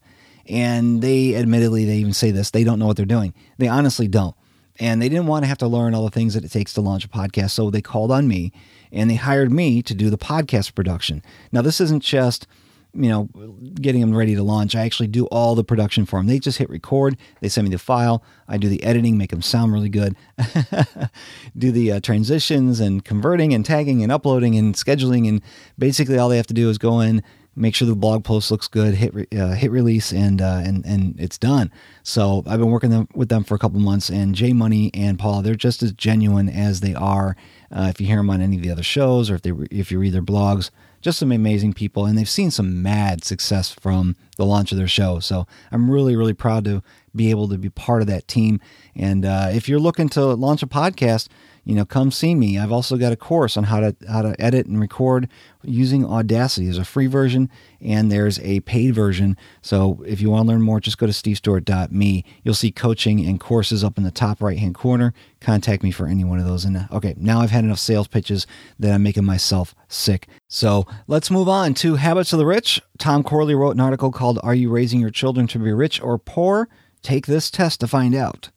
And 0.47 1.03
they 1.03 1.37
admittedly 1.37 1.85
they 1.85 1.97
even 1.97 2.13
say 2.13 2.31
this, 2.31 2.51
they 2.51 2.65
don't 2.65 2.79
know 2.79 2.87
what 2.87 2.97
they're 2.97 3.07
doing. 3.07 3.35
They 3.59 3.69
honestly 3.69 4.09
don't. 4.09 4.35
And 4.79 5.01
they 5.01 5.09
didn't 5.09 5.27
want 5.27 5.45
to 5.45 5.49
have 5.49 5.59
to 5.59 5.67
learn 5.67 5.95
all 5.95 6.05
the 6.05 6.11
things 6.11 6.35
that 6.35 6.45
it 6.45 6.51
takes 6.51 6.73
to 6.75 6.81
launch 6.81 7.05
a 7.05 7.09
podcast, 7.09 7.51
so 7.51 7.71
they 7.71 7.83
called 7.83 8.11
on 8.11 8.27
me 8.27 8.51
and 8.91 9.11
they 9.11 9.15
hired 9.15 9.53
me 9.53 9.83
to 9.83 9.95
do 9.95 10.11
the 10.11 10.19
podcast 10.19 10.75
production. 10.75 11.23
Now 11.53 11.63
this 11.63 11.81
isn't 11.81 12.03
just 12.03 12.47
you 12.95 13.09
know, 13.09 13.29
getting 13.75 14.01
them 14.01 14.15
ready 14.15 14.35
to 14.35 14.43
launch. 14.43 14.75
I 14.75 14.85
actually 14.85 15.09
do 15.09 15.27
all 15.27 15.55
the 15.55 15.65
production 15.65 16.07
for 16.07 16.19
them. 16.19 16.27
They 16.27 16.39
just 16.39 16.59
hit 16.59 16.71
record, 16.71 17.17
they 17.41 17.49
send 17.49 17.69
me 17.69 17.73
the 17.73 17.79
file, 17.79 18.23
I 18.49 18.57
do 18.57 18.69
the 18.69 18.83
editing, 18.83 19.17
make 19.17 19.31
them 19.31 19.43
sound 19.43 19.73
really 19.73 19.89
good, 19.89 20.17
do 21.57 21.71
the 21.73 21.93
uh, 21.93 22.01
transitions 22.01 22.81
and 22.81 23.05
converting 23.05 23.55
and 23.55 23.65
tagging 23.65 24.03
and 24.03 24.11
uploading 24.11 24.57
and 24.57 24.75
scheduling. 24.75 25.29
And 25.29 25.43
basically, 25.79 26.19
all 26.19 26.29
they 26.29 26.37
have 26.37 26.47
to 26.49 26.55
do 26.55 26.69
is 26.69 26.79
go 26.79 27.01
in, 27.01 27.23
make 27.57 27.75
sure 27.75 27.87
the 27.87 27.95
blog 27.95 28.25
post 28.25 28.51
looks 28.51 28.69
good, 28.69 28.95
hit 28.95 29.15
re 29.15 29.27
uh, 29.37 29.53
hit 29.55 29.71
release 29.71 30.13
and 30.13 30.41
uh 30.41 30.61
and 30.65 30.85
and 30.85 31.19
it's 31.19 31.39
done. 31.39 31.71
So 32.03 32.43
I've 32.47 32.59
been 32.59 32.71
working 32.71 32.91
them, 32.91 33.09
with 33.15 33.29
them 33.29 33.45
for 33.45 33.55
a 33.55 33.59
couple 33.59 33.81
months 33.81 34.09
and 34.11 34.35
J 34.35 34.53
Money 34.53 34.91
and 34.95 35.19
Paul, 35.19 35.43
they're 35.43 35.55
just 35.55 35.83
as 35.83 35.93
genuine 35.93 36.49
as 36.49 36.81
they 36.81 36.95
are 36.95 37.37
uh, 37.73 37.87
if 37.89 38.01
you 38.01 38.07
hear 38.07 38.17
them 38.17 38.31
on 38.31 38.41
any 38.41 38.57
of 38.57 38.63
the 38.63 38.71
other 38.71 38.83
shows 38.83 39.31
or 39.31 39.37
if 39.37 39.43
they 39.43 39.53
if 39.71 39.91
you 39.91 39.99
read 39.99 40.13
their 40.13 40.23
blogs 40.23 40.71
just 41.01 41.19
some 41.19 41.33
amazing 41.33 41.73
people 41.73 42.05
and 42.05 42.19
they've 42.19 42.29
seen 42.29 42.51
some 42.51 42.83
mad 42.83 43.25
success 43.25 43.71
from 43.73 44.17
the 44.37 44.45
launch 44.45 44.71
of 44.71 44.79
their 44.79 44.89
show. 44.89 45.19
So 45.19 45.47
i'm 45.73 45.91
really 45.91 46.17
really 46.17 46.35
proud 46.35 46.65
to 46.65 46.83
be 47.15 47.31
able 47.31 47.49
to 47.49 47.59
be 47.59 47.71
part 47.71 48.03
of 48.03 48.09
that 48.09 48.29
team. 48.29 48.61
And 48.95 49.25
uh 49.25 49.51
if 49.53 49.69
you're 49.69 49.81
looking 49.81 50.09
to 50.11 50.25
launch 50.27 50.63
a 50.63 50.67
podcast 50.67 51.29
you 51.71 51.77
know, 51.77 51.85
come 51.85 52.11
see 52.11 52.35
me. 52.35 52.59
I've 52.59 52.73
also 52.73 52.97
got 52.97 53.13
a 53.13 53.17
course 53.17 53.57
on 53.57 53.63
how 53.63 53.79
to 53.79 53.95
how 54.09 54.23
to 54.23 54.35
edit 54.41 54.67
and 54.67 54.81
record 54.81 55.29
using 55.63 56.05
Audacity. 56.05 56.67
There's 56.67 56.79
a 56.79 56.85
free 56.85 57.07
version 57.07 57.49
and 57.81 58.11
there's 58.11 58.41
a 58.41 58.59
paid 58.61 58.93
version. 58.93 59.37
So 59.63 60.03
if 60.05 60.21
you 60.21 60.31
want 60.31 60.47
to 60.47 60.49
learn 60.49 60.63
more, 60.63 60.81
just 60.81 60.99
go 60.99 61.07
to 61.07 61.13
stevestewart.me. 61.13 62.25
You'll 62.43 62.55
see 62.55 62.73
coaching 62.73 63.25
and 63.25 63.39
courses 63.39 63.85
up 63.85 63.99
in 63.99 64.03
the 64.03 64.11
top 64.11 64.43
right-hand 64.43 64.75
corner. 64.75 65.15
Contact 65.41 65.85
me 65.85 65.93
for 65.93 66.09
any 66.09 66.25
one 66.25 66.41
of 66.41 66.45
those. 66.45 66.65
And 66.65 66.89
okay, 66.91 67.15
now 67.17 67.41
I've 67.41 67.53
had 67.53 67.63
enough 67.63 67.79
sales 67.79 68.09
pitches 68.09 68.49
that 68.81 68.93
I'm 68.93 69.05
making 69.05 69.25
myself 69.25 69.73
sick. 69.87 70.27
So 70.49 70.89
let's 71.07 71.31
move 71.31 71.49
on 71.49 71.75
to 71.75 71.95
Habits 71.95 72.33
of 72.33 72.41
the 72.41 72.47
Rich. 72.47 72.83
Tom 72.99 73.23
Corley 73.23 73.55
wrote 73.55 73.77
an 73.77 73.81
article 73.81 74.11
called 74.11 74.41
Are 74.43 74.57
You 74.57 74.71
Raising 74.71 75.01
Your 75.01 75.11
Children 75.11 75.47
to 75.47 75.61
Be 75.61 75.73
Rich 75.73 76.03
or 76.03 76.19
Poor? 76.19 76.69
Take 77.03 77.27
this 77.27 77.49
test 77.49 77.79
to 77.79 77.87
find 77.87 78.13
out. 78.13 78.51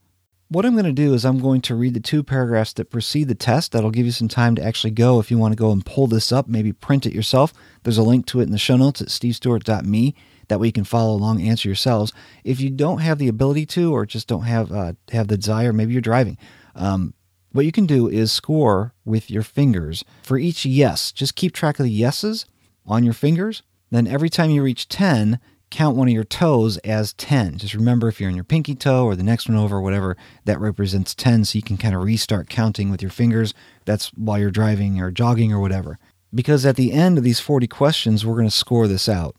What 0.53 0.67
I'm 0.67 0.73
going 0.73 0.85
to 0.85 0.91
do 0.91 1.15
is 1.15 1.25
I'm 1.25 1.39
going 1.39 1.61
to 1.61 1.73
read 1.73 1.95
the 1.95 1.99
two 1.99 2.21
paragraphs 2.21 2.73
that 2.73 2.91
precede 2.91 3.27
the 3.27 3.33
test. 3.33 3.71
That'll 3.71 3.89
give 3.89 4.05
you 4.05 4.11
some 4.11 4.27
time 4.27 4.53
to 4.53 4.63
actually 4.63 4.91
go 4.91 5.19
if 5.19 5.31
you 5.31 5.39
want 5.39 5.51
to 5.51 5.57
go 5.57 5.71
and 5.71 5.83
pull 5.83 6.05
this 6.05 6.31
up, 6.31 6.47
maybe 6.47 6.71
print 6.71 7.07
it 7.07 7.13
yourself. 7.15 7.55
There's 7.81 7.97
a 7.97 8.03
link 8.03 8.27
to 8.27 8.39
it 8.39 8.43
in 8.43 8.51
the 8.51 8.59
show 8.59 8.77
notes 8.77 9.01
at 9.01 9.07
stevestewart.me. 9.07 10.13
That 10.49 10.59
way 10.59 10.67
you 10.67 10.71
can 10.71 10.83
follow 10.83 11.15
along, 11.15 11.39
and 11.39 11.49
answer 11.49 11.67
yourselves. 11.67 12.13
If 12.43 12.61
you 12.61 12.69
don't 12.69 12.99
have 12.99 13.17
the 13.17 13.29
ability 13.29 13.65
to 13.67 13.93
or 13.93 14.05
just 14.05 14.27
don't 14.27 14.43
have 14.43 14.71
uh, 14.71 14.93
have 15.11 15.27
the 15.27 15.37
desire, 15.37 15.73
maybe 15.73 15.93
you're 15.93 16.03
driving, 16.03 16.37
um, 16.75 17.15
what 17.51 17.65
you 17.65 17.71
can 17.71 17.87
do 17.87 18.07
is 18.07 18.31
score 18.31 18.93
with 19.05 19.31
your 19.31 19.41
fingers. 19.41 20.05
For 20.21 20.37
each 20.37 20.67
yes, 20.67 21.11
just 21.11 21.35
keep 21.35 21.53
track 21.53 21.79
of 21.79 21.85
the 21.85 21.91
yeses 21.91 22.45
on 22.85 23.03
your 23.03 23.15
fingers. 23.15 23.63
Then 23.89 24.05
every 24.05 24.29
time 24.29 24.51
you 24.51 24.61
reach 24.61 24.87
10, 24.87 25.39
count 25.73 25.97
one 25.97 26.07
of 26.07 26.13
your 26.13 26.23
toes 26.23 26.77
as 26.77 27.13
10. 27.13 27.57
Just 27.57 27.73
remember 27.73 28.07
if 28.07 28.21
you're 28.21 28.29
on 28.29 28.35
your 28.35 28.43
pinky 28.43 28.75
toe 28.75 29.05
or 29.05 29.15
the 29.15 29.23
next 29.23 29.49
one 29.49 29.57
over, 29.57 29.81
whatever, 29.81 30.15
that 30.45 30.59
represents 30.59 31.15
10. 31.15 31.45
So 31.45 31.57
you 31.57 31.63
can 31.63 31.77
kind 31.77 31.95
of 31.95 32.03
restart 32.03 32.47
counting 32.47 32.91
with 32.91 33.01
your 33.01 33.09
fingers. 33.09 33.55
That's 33.85 34.09
while 34.09 34.37
you're 34.37 34.51
driving 34.51 35.01
or 35.01 35.09
jogging 35.09 35.51
or 35.51 35.59
whatever. 35.59 35.97
Because 36.33 36.65
at 36.65 36.75
the 36.75 36.93
end 36.93 37.17
of 37.17 37.23
these 37.23 37.39
40 37.39 37.67
questions, 37.67 38.23
we're 38.23 38.35
going 38.35 38.47
to 38.47 38.51
score 38.51 38.87
this 38.87 39.09
out. 39.09 39.35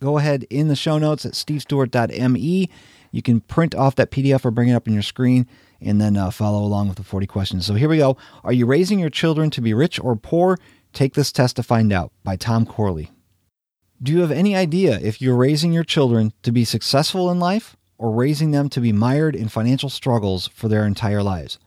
Go 0.00 0.18
ahead 0.18 0.44
in 0.50 0.66
the 0.66 0.76
show 0.76 0.98
notes 0.98 1.24
at 1.24 1.34
stevestewart.me. 1.34 2.70
You 3.12 3.22
can 3.22 3.40
print 3.40 3.74
off 3.74 3.94
that 3.96 4.10
PDF 4.10 4.44
or 4.44 4.50
bring 4.50 4.68
it 4.68 4.74
up 4.74 4.88
on 4.88 4.94
your 4.94 5.02
screen 5.02 5.46
and 5.80 6.00
then 6.00 6.16
uh, 6.16 6.30
follow 6.30 6.64
along 6.64 6.88
with 6.88 6.96
the 6.96 7.04
40 7.04 7.26
questions. 7.26 7.66
So 7.66 7.74
here 7.74 7.88
we 7.88 7.98
go. 7.98 8.16
Are 8.42 8.52
you 8.52 8.66
raising 8.66 8.98
your 8.98 9.10
children 9.10 9.50
to 9.50 9.60
be 9.60 9.72
rich 9.72 10.00
or 10.00 10.16
poor? 10.16 10.58
Take 10.92 11.14
this 11.14 11.30
test 11.30 11.56
to 11.56 11.62
find 11.62 11.92
out 11.92 12.12
by 12.24 12.34
Tom 12.34 12.66
Corley. 12.66 13.10
Do 14.02 14.12
you 14.12 14.20
have 14.20 14.30
any 14.30 14.56
idea 14.56 14.98
if 14.98 15.20
you're 15.20 15.36
raising 15.36 15.74
your 15.74 15.84
children 15.84 16.32
to 16.42 16.50
be 16.50 16.64
successful 16.64 17.30
in 17.30 17.38
life 17.38 17.76
or 17.98 18.10
raising 18.10 18.50
them 18.50 18.70
to 18.70 18.80
be 18.80 18.92
mired 18.92 19.36
in 19.36 19.50
financial 19.50 19.90
struggles 19.90 20.48
for 20.48 20.68
their 20.68 20.86
entire 20.86 21.22
lives? 21.22 21.58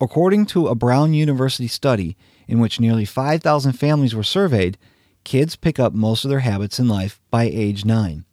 According 0.00 0.46
to 0.46 0.68
a 0.68 0.76
Brown 0.76 1.14
University 1.14 1.66
study 1.66 2.16
in 2.46 2.60
which 2.60 2.78
nearly 2.78 3.04
5,000 3.04 3.72
families 3.72 4.14
were 4.14 4.22
surveyed, 4.22 4.78
kids 5.24 5.56
pick 5.56 5.80
up 5.80 5.92
most 5.92 6.24
of 6.24 6.30
their 6.30 6.40
habits 6.40 6.78
in 6.78 6.86
life 6.86 7.20
by 7.32 7.42
age 7.42 7.84
9. 7.84 8.24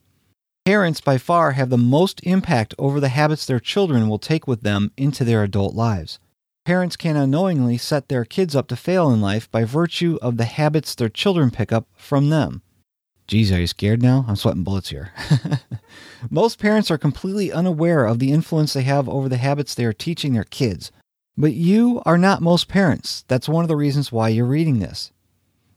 Parents 0.64 1.02
by 1.02 1.18
far 1.18 1.54
have 1.54 1.72
the 1.72 1.80
most 1.80 2.22
impact 2.22 2.76
over 2.78 3.00
the 3.00 3.10
habits 3.10 3.48
their 3.48 3.60
children 3.60 4.08
will 4.08 4.20
take 4.20 4.46
with 4.46 4.62
them 4.62 4.92
into 4.98 5.24
their 5.24 5.42
adult 5.42 5.74
lives. 5.74 6.20
Parents 6.64 6.96
can 6.96 7.16
unknowingly 7.16 7.80
set 7.80 8.08
their 8.08 8.24
kids 8.24 8.56
up 8.56 8.68
to 8.68 8.76
fail 8.76 9.10
in 9.10 9.20
life 9.20 9.50
by 9.50 9.64
virtue 9.64 10.20
of 10.22 10.38
the 10.38 10.46
habits 10.46 10.94
their 10.94 11.10
children 11.10 11.50
pick 11.50 11.72
up 11.72 11.88
from 11.96 12.30
them. 12.30 12.62
Geez, 13.32 13.50
are 13.54 13.62
you 13.62 13.68
scared 13.68 14.04
now? 14.04 14.26
I'm 14.28 14.36
sweating 14.36 14.66
bullets 14.66 14.90
here. 14.90 15.14
Most 16.30 16.60
parents 16.60 16.92
are 16.92 16.98
completely 16.98 17.50
unaware 17.50 18.04
of 18.06 18.20
the 18.20 18.30
influence 18.30 18.74
they 18.74 18.82
have 18.82 19.08
over 19.08 19.30
the 19.30 19.38
habits 19.38 19.74
they 19.74 19.86
are 19.86 19.94
teaching 19.94 20.34
their 20.34 20.44
kids. 20.44 20.92
But 21.38 21.54
you 21.54 22.02
are 22.06 22.18
not 22.18 22.42
most 22.42 22.68
parents. 22.68 23.24
That's 23.30 23.48
one 23.48 23.64
of 23.64 23.70
the 23.70 23.78
reasons 23.78 24.12
why 24.12 24.28
you're 24.28 24.44
reading 24.44 24.80
this. 24.80 25.14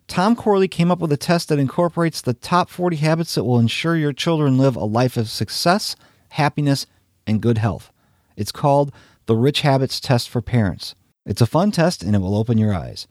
Tom 0.08 0.34
Corley 0.34 0.66
came 0.66 0.90
up 0.90 0.98
with 0.98 1.12
a 1.12 1.16
test 1.16 1.48
that 1.48 1.60
incorporates 1.60 2.20
the 2.20 2.34
top 2.34 2.70
40 2.70 2.96
habits 2.96 3.36
that 3.36 3.44
will 3.44 3.60
ensure 3.60 3.94
your 3.94 4.12
children 4.12 4.58
live 4.58 4.74
a 4.74 4.84
life 4.84 5.16
of 5.16 5.28
success, 5.28 5.94
happiness, 6.30 6.88
and 7.24 7.40
good 7.40 7.58
health. 7.58 7.92
It's 8.36 8.50
called 8.50 8.92
the 9.26 9.36
Rich 9.36 9.60
Habits 9.60 10.00
Test 10.00 10.28
for 10.28 10.42
Parents. 10.42 10.96
It's 11.24 11.40
a 11.40 11.46
fun 11.46 11.70
test 11.70 12.02
and 12.02 12.16
it 12.16 12.18
will 12.18 12.36
open 12.36 12.58
your 12.58 12.74
eyes. 12.74 13.06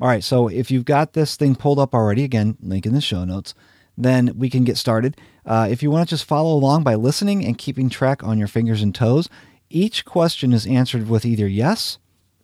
All 0.00 0.08
right, 0.08 0.24
so 0.24 0.48
if 0.48 0.70
you've 0.70 0.86
got 0.86 1.12
this 1.12 1.36
thing 1.36 1.56
pulled 1.56 1.78
up 1.78 1.94
already, 1.94 2.24
again, 2.24 2.56
link 2.62 2.86
in 2.86 2.94
the 2.94 3.02
show 3.02 3.26
notes– 3.26 3.52
then 4.04 4.32
we 4.36 4.50
can 4.50 4.64
get 4.64 4.76
started. 4.76 5.16
Uh, 5.44 5.68
if 5.70 5.82
you 5.82 5.90
want 5.90 6.08
to 6.08 6.14
just 6.14 6.24
follow 6.24 6.54
along 6.54 6.84
by 6.84 6.94
listening 6.94 7.44
and 7.44 7.58
keeping 7.58 7.88
track 7.88 8.22
on 8.22 8.38
your 8.38 8.48
fingers 8.48 8.82
and 8.82 8.94
toes, 8.94 9.28
each 9.70 10.04
question 10.04 10.52
is 10.52 10.66
answered 10.66 11.08
with 11.08 11.24
either 11.24 11.46
yes 11.46 11.98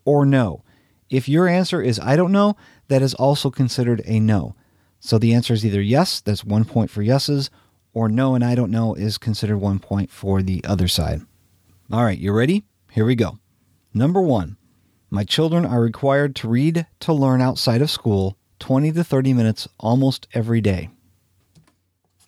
or 0.04 0.24
no. 0.24 0.62
If 1.10 1.28
your 1.28 1.48
answer 1.48 1.82
is 1.82 2.00
I 2.00 2.16
don't 2.16 2.32
know, 2.32 2.56
that 2.88 3.02
is 3.02 3.14
also 3.14 3.50
considered 3.50 4.02
a 4.04 4.20
no. 4.20 4.54
So 5.00 5.18
the 5.18 5.34
answer 5.34 5.54
is 5.54 5.64
either 5.64 5.80
yes, 5.80 6.20
that's 6.20 6.44
one 6.44 6.64
point 6.64 6.90
for 6.90 7.02
yeses, 7.02 7.50
or 7.92 8.08
no 8.08 8.34
and 8.34 8.44
I 8.44 8.54
don't 8.54 8.70
know 8.70 8.94
is 8.94 9.18
considered 9.18 9.58
one 9.58 9.78
point 9.78 10.10
for 10.10 10.42
the 10.42 10.62
other 10.64 10.88
side. 10.88 11.22
All 11.90 12.04
right, 12.04 12.18
you 12.18 12.32
ready? 12.32 12.64
Here 12.90 13.04
we 13.04 13.14
go. 13.14 13.38
Number 13.94 14.20
one, 14.20 14.56
my 15.10 15.24
children 15.24 15.64
are 15.64 15.80
required 15.80 16.36
to 16.36 16.48
read 16.48 16.86
to 17.00 17.12
learn 17.12 17.40
outside 17.40 17.80
of 17.80 17.90
school 17.90 18.36
20 18.58 18.92
to 18.92 19.04
30 19.04 19.32
minutes 19.32 19.68
almost 19.78 20.28
every 20.34 20.60
day. 20.60 20.90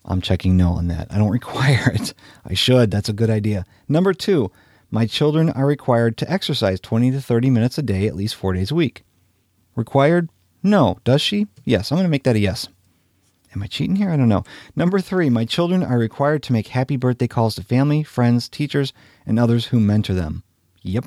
I'm 0.05 0.21
checking 0.21 0.57
no 0.57 0.71
on 0.71 0.87
that. 0.87 1.07
I 1.09 1.17
don't 1.17 1.29
require 1.39 1.91
it. 1.91 2.13
I 2.45 2.53
should. 2.53 2.91
That's 2.91 3.09
a 3.09 3.13
good 3.13 3.29
idea. 3.29 3.65
Number 3.87 4.13
2. 4.13 4.51
my 4.89 5.05
children 5.05 5.49
are 5.49 5.65
required 5.65 6.17
to 6.17 6.31
exercise 6.31 6.79
20 6.79 7.11
to 7.11 7.21
30 7.21 7.49
minutes 7.49 7.77
a 7.77 7.81
day 7.81 8.07
at 8.07 8.15
least 8.15 8.35
4 8.35 8.53
days 8.53 8.71
a 8.71 8.75
week. 8.75 9.03
Required? 9.75 10.29
No. 10.63 10.97
Does 11.03 11.21
she? 11.21 11.47
Yes. 11.63 11.91
I'm 11.91 11.97
going 11.97 12.05
to 12.05 12.09
make 12.09 12.23
that 12.23 12.35
a 12.35 12.39
yes. 12.39 12.67
Am 13.53 13.61
I 13.61 13.67
cheating 13.67 13.97
here? 13.97 14.09
I 14.09 14.15
don't 14.17 14.29
know. 14.29 14.43
Number 14.75 14.99
3. 14.99 15.29
my 15.29 15.45
children 15.45 15.83
are 15.83 15.97
required 15.97 16.41
to 16.43 16.53
make 16.53 16.67
happy 16.67 16.95
birthday 16.95 17.27
calls 17.27 17.55
to 17.55 17.63
family, 17.63 18.01
friends, 18.03 18.47
teachers, 18.47 18.93
and 19.25 19.37
others 19.37 19.67
who 19.67 19.79
mentor 19.79 20.13
them. 20.13 20.43
Yep. 20.83 21.05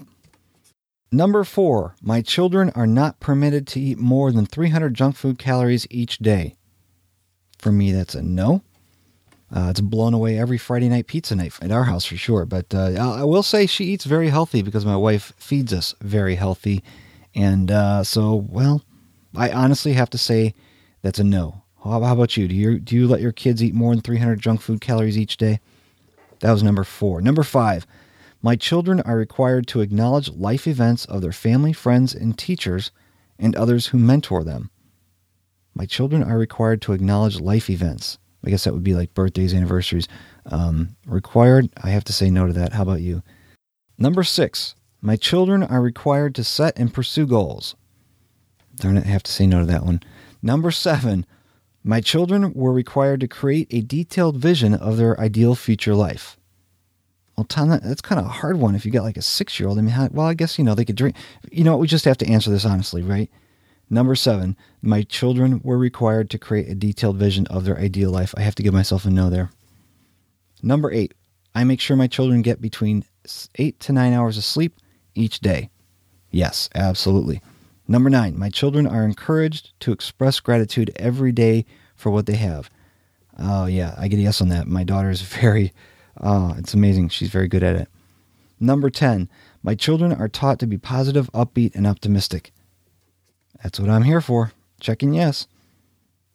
Number 1.11 1.45
4. 1.45 1.95
my 2.03 2.21
children 2.23 2.71
are 2.75 2.87
not 2.87 3.21
permitted 3.21 3.67
to 3.69 3.81
eat 3.81 3.99
more 3.99 4.31
than 4.33 4.47
300 4.47 4.95
junk 4.95 5.17
food 5.17 5.39
calories 5.39 5.87
each 5.91 6.19
day. 6.19 6.57
For 7.59 7.73
me, 7.73 7.93
that's 7.93 8.15
a 8.15 8.23
no. 8.23 8.63
Uh, 9.55 9.69
it's 9.71 9.81
blown 9.81 10.13
away 10.13 10.37
every 10.37 10.59
Friday 10.59 10.89
night 10.89 11.07
pizza 11.07 11.37
night 11.37 11.53
at 11.63 11.71
our 11.71 11.85
house 11.85 12.05
for 12.05 12.17
sure. 12.17 12.45
But 12.45 12.75
uh, 12.75 12.91
I 12.99 13.23
will 13.23 13.45
say 13.45 13.67
she 13.67 13.85
eats 13.85 14.05
very 14.05 14.29
healthy 14.29 14.63
because 14.63 14.85
my 14.85 14.97
wife 14.97 15.33
feeds 15.37 15.73
us 15.73 15.95
very 16.01 16.35
healthy. 16.35 16.83
And 17.37 17.71
uh, 17.71 18.03
so, 18.03 18.35
well, 18.49 18.83
I 19.37 19.51
honestly 19.51 19.93
have 19.93 20.11
to 20.11 20.19
say 20.19 20.55
that's 21.03 21.21
a 21.21 21.25
no. 21.25 21.63
How, 21.85 22.01
how 22.03 22.15
about 22.15 22.37
you? 22.37 22.49
Do 22.49 22.55
you 22.55 22.81
do 22.81 22.97
you 22.97 23.07
let 23.07 23.21
your 23.21 23.31
kids 23.31 23.63
eat 23.63 23.75
more 23.75 23.95
than 23.95 24.03
300 24.03 24.41
junk 24.41 24.61
food 24.61 24.81
calories 24.81 25.17
each 25.17 25.37
day? 25.37 25.61
That 26.41 26.51
was 26.51 26.65
number 26.65 26.83
4. 26.83 27.21
Number 27.21 27.45
5. 27.45 27.87
My 28.43 28.57
children 28.57 29.01
are 29.03 29.17
required 29.17 29.69
to 29.69 29.81
acknowledge 29.83 30.31
life 30.31 30.67
events 30.67 31.05
of 31.05 31.23
their 31.23 31.33
family, 31.33 31.73
friends, 31.73 32.13
and 32.13 32.37
teachers 32.37 32.91
and 33.39 33.55
others 33.55 33.87
who 33.87 33.99
mentor 33.99 34.43
them. 34.43 34.71
My 35.75 35.87
children 35.87 36.25
are 36.25 36.39
required 36.39 36.83
to 36.83 36.93
acknowledge 36.93 37.41
life 37.41 37.71
events 37.71 38.19
I 38.45 38.51
guess 38.51 38.65
that 38.65 38.75
would 38.75 38.85
be 38.85 38.95
like 38.95 39.15
birthdays, 39.15 39.55
anniversaries. 39.55 40.09
Um, 40.47 40.97
required, 41.07 41.71
I 41.83 41.91
have 41.91 42.05
to 42.05 42.13
say 42.13 42.31
no 42.31 42.47
to 42.47 42.53
that. 42.53 42.73
How 42.73 42.83
about 42.83 43.01
you? 43.01 43.23
Number 43.97 44.23
six, 44.25 44.75
my 45.01 45.17
children 45.17 45.63
are 45.63 45.81
required 45.81 46.35
to 46.37 46.45
set 46.45 46.79
and 46.79 46.93
pursue 46.93 47.27
goals. 47.27 47.75
Darn 48.77 48.97
it, 48.97 49.07
I 49.07 49.11
have 49.11 49.23
to 49.25 49.33
say 49.33 49.47
no 49.47 49.61
to 49.61 49.67
that 49.67 49.85
one. 49.85 50.03
Number 50.43 50.71
seven, 50.71 51.27
my 51.83 52.01
children 52.01 52.53
were 52.55 52.73
required 52.73 53.21
to 53.21 53.29
create 53.29 53.69
a 53.71 53.81
detailed 53.81 54.37
vision 54.37 54.75
of 54.75 54.97
their 54.97 55.19
ideal 55.21 55.55
future 55.55 55.95
life. 55.95 56.37
Well, 57.37 57.45
Tom, 57.45 57.69
that's 57.69 58.01
kind 58.01 58.21
of 58.21 58.27
a 58.27 58.31
hard 58.31 58.59
one 58.59 58.75
if 58.75 58.87
you 58.87 58.93
got 58.93 59.03
like 59.03 59.17
a 59.17 59.23
six 59.23 59.59
year 59.59 59.69
old. 59.69 59.79
I 59.79 59.83
mean, 59.83 59.91
how, 59.91 60.09
well, 60.13 60.27
I 60.27 60.35
guess, 60.35 60.59
you 60.59 60.65
know, 60.65 60.75
they 60.75 60.85
could 60.85 60.97
dream. 60.97 61.15
You 61.51 61.65
know, 61.65 61.77
we 61.77 61.87
just 61.87 62.05
have 62.05 62.19
to 62.19 62.29
answer 62.29 62.51
this 62.51 62.65
honestly, 62.65 63.03
right? 63.03 63.31
Number 63.91 64.15
seven, 64.15 64.57
my 64.83 65.03
children 65.03 65.61
were 65.63 65.79
required 65.79 66.31
to 66.31 66.39
create 66.39 66.69
a 66.69 66.75
detailed 66.75 67.17
vision 67.17 67.47
of 67.49 67.65
their 67.65 67.79
ideal 67.79 68.11
life. 68.11 68.35
I 68.37 68.41
have 68.41 68.55
to 68.57 68.63
give 68.63 68.75
myself 68.75 69.05
a 69.05 69.11
no 69.11 69.31
there. 69.31 69.51
Number 70.63 70.91
eight, 70.91 71.15
I 71.55 71.65
make 71.65 71.81
sure 71.81 71.97
my 71.97 72.07
children 72.07 72.43
get 72.43 72.61
between 72.61 73.05
eight 73.57 73.79
to 73.81 73.93
nine 73.93 74.13
hours 74.13 74.39
of 74.39 74.45
sleep 74.45 74.81
each 75.15 75.41
day. 75.41 75.71
Yes, 76.31 76.69
absolutely. 76.75 77.41
Number 77.87 78.09
nine, 78.09 78.39
my 78.39 78.49
children 78.49 78.87
are 78.87 79.05
encouraged 79.05 79.79
to 79.81 79.93
express 79.93 80.41
gratitude 80.41 80.91
every 80.97 81.33
day 81.33 81.67
for 81.95 82.11
what 82.11 82.27
they 82.27 82.37
have. 82.37 82.71
Oh, 83.39 83.67
yeah, 83.67 83.95
I 83.99 84.09
get 84.09 84.19
a 84.19 84.23
yes 84.23 84.41
on 84.41 84.49
that. 84.49 84.67
My 84.67 84.85
daughter 84.85 85.11
is 85.11 85.23
very, 85.41 85.73
uh, 86.21 86.55
it's 86.57 86.75
amazing. 86.75 87.11
She's 87.11 87.31
very 87.31 87.49
good 87.49 87.63
at 87.63 87.77
it. 87.77 87.89
Number 88.59 88.89
10, 88.89 89.29
my 89.63 89.75
children 89.75 90.13
are 90.13 90.29
taught 90.29 90.59
to 90.61 90.67
be 90.67 90.79
positive, 90.79 91.31
upbeat, 91.33 91.75
and 91.75 91.87
optimistic. 91.87 92.53
That's 93.65 93.81
what 93.81 93.89
I'm 93.89 94.03
here 94.03 94.21
for. 94.21 94.53
Checking 94.79 95.15
yes. 95.15 95.49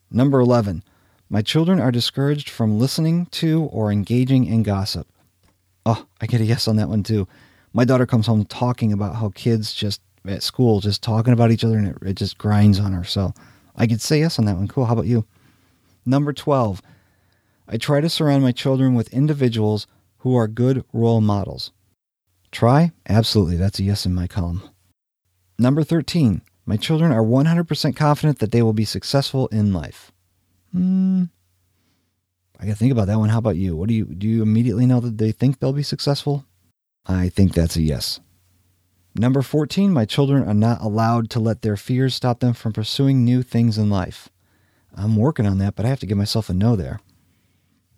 Number 0.10 0.40
11. 0.40 0.84
My 1.30 1.44
children 1.44 1.80
are 1.80 1.92
discouraged 1.92 2.50
from 2.50 2.80
listening 2.80 3.28
to 3.28 3.66
or 3.66 3.92
engaging 3.92 4.46
in 4.46 4.64
gossip. 4.64 5.08
Oh, 5.86 6.08
I 6.20 6.26
get 6.26 6.42
a 6.42 6.46
yes 6.46 6.68
on 6.68 6.76
that 6.78 6.90
one 6.90 7.04
too. 7.04 7.28
My 7.72 7.86
daughter 7.86 8.08
comes 8.08 8.26
home 8.26 8.46
talking 8.46 8.92
about 8.92 9.18
how 9.18 9.30
kids 9.30 9.76
just 9.76 10.02
at 10.26 10.42
school 10.42 10.80
just 10.80 11.04
talking 11.04 11.32
about 11.32 11.52
each 11.52 11.64
other 11.64 11.78
and 11.78 11.88
it, 11.88 11.98
it 12.02 12.14
just 12.16 12.40
grinds 12.40 12.80
on 12.80 12.94
her. 12.94 13.04
So 13.04 13.36
I 13.76 13.86
could 13.86 14.02
say 14.02 14.20
yes 14.20 14.40
on 14.40 14.46
that 14.46 14.58
one. 14.58 14.68
Cool. 14.68 14.86
How 14.86 14.94
about 14.94 15.06
you? 15.06 15.26
Number 16.08 16.34
12. 16.34 16.82
I 17.68 17.78
try 17.78 18.02
to 18.02 18.10
surround 18.10 18.42
my 18.42 18.52
children 18.52 18.96
with 18.96 19.14
individuals 19.14 19.86
who 20.18 20.36
are 20.36 20.48
good 20.48 20.84
role 20.92 21.22
models. 21.22 21.72
Try? 22.52 22.92
Absolutely. 23.08 23.56
That's 23.56 23.80
a 23.80 23.84
yes 23.84 24.08
in 24.08 24.16
my 24.16 24.26
column. 24.26 24.64
Number 25.60 25.84
13. 25.84 26.42
My 26.70 26.78
children 26.78 27.12
are 27.12 27.24
100% 27.24 27.96
confident 27.96 28.38
that 28.38 28.52
they 28.52 28.62
will 28.62 28.74
be 28.74 28.86
successful 28.86 29.48
in 29.48 29.74
life. 29.74 30.12
Hmm. 30.72 31.24
I 32.60 32.68
got 32.68 32.74
to 32.74 32.78
think 32.78 32.92
about 32.92 33.08
that 33.08 33.18
one. 33.18 33.30
How 33.30 33.40
about 33.40 33.56
you? 33.56 33.76
What 33.76 33.88
do 33.88 33.96
you 33.96 34.06
do 34.06 34.28
you 34.28 34.44
immediately 34.44 34.86
know 34.86 35.00
that 35.00 35.18
they 35.18 35.32
think 35.32 35.58
they'll 35.58 35.74
be 35.74 35.82
successful? 35.82 36.46
I 37.08 37.28
think 37.30 37.56
that's 37.56 37.76
a 37.76 37.82
yes. 37.82 38.20
Number 39.16 39.42
14, 39.42 39.92
my 39.92 40.06
children 40.06 40.48
are 40.48 40.54
not 40.54 40.80
allowed 40.80 41.32
to 41.32 41.40
let 41.40 41.64
their 41.64 41.76
fears 41.76 42.14
stop 42.14 42.40
them 42.40 42.54
from 42.54 42.72
pursuing 42.72 43.26
new 43.26 43.42
things 43.42 43.80
in 43.80 43.90
life. 43.90 44.30
I'm 44.96 45.16
working 45.16 45.48
on 45.48 45.58
that, 45.58 45.76
but 45.76 45.88
I 45.88 45.90
have 45.90 46.02
to 46.02 46.06
give 46.06 46.20
myself 46.20 46.52
a 46.52 46.54
no 46.54 46.76
there. 46.76 47.00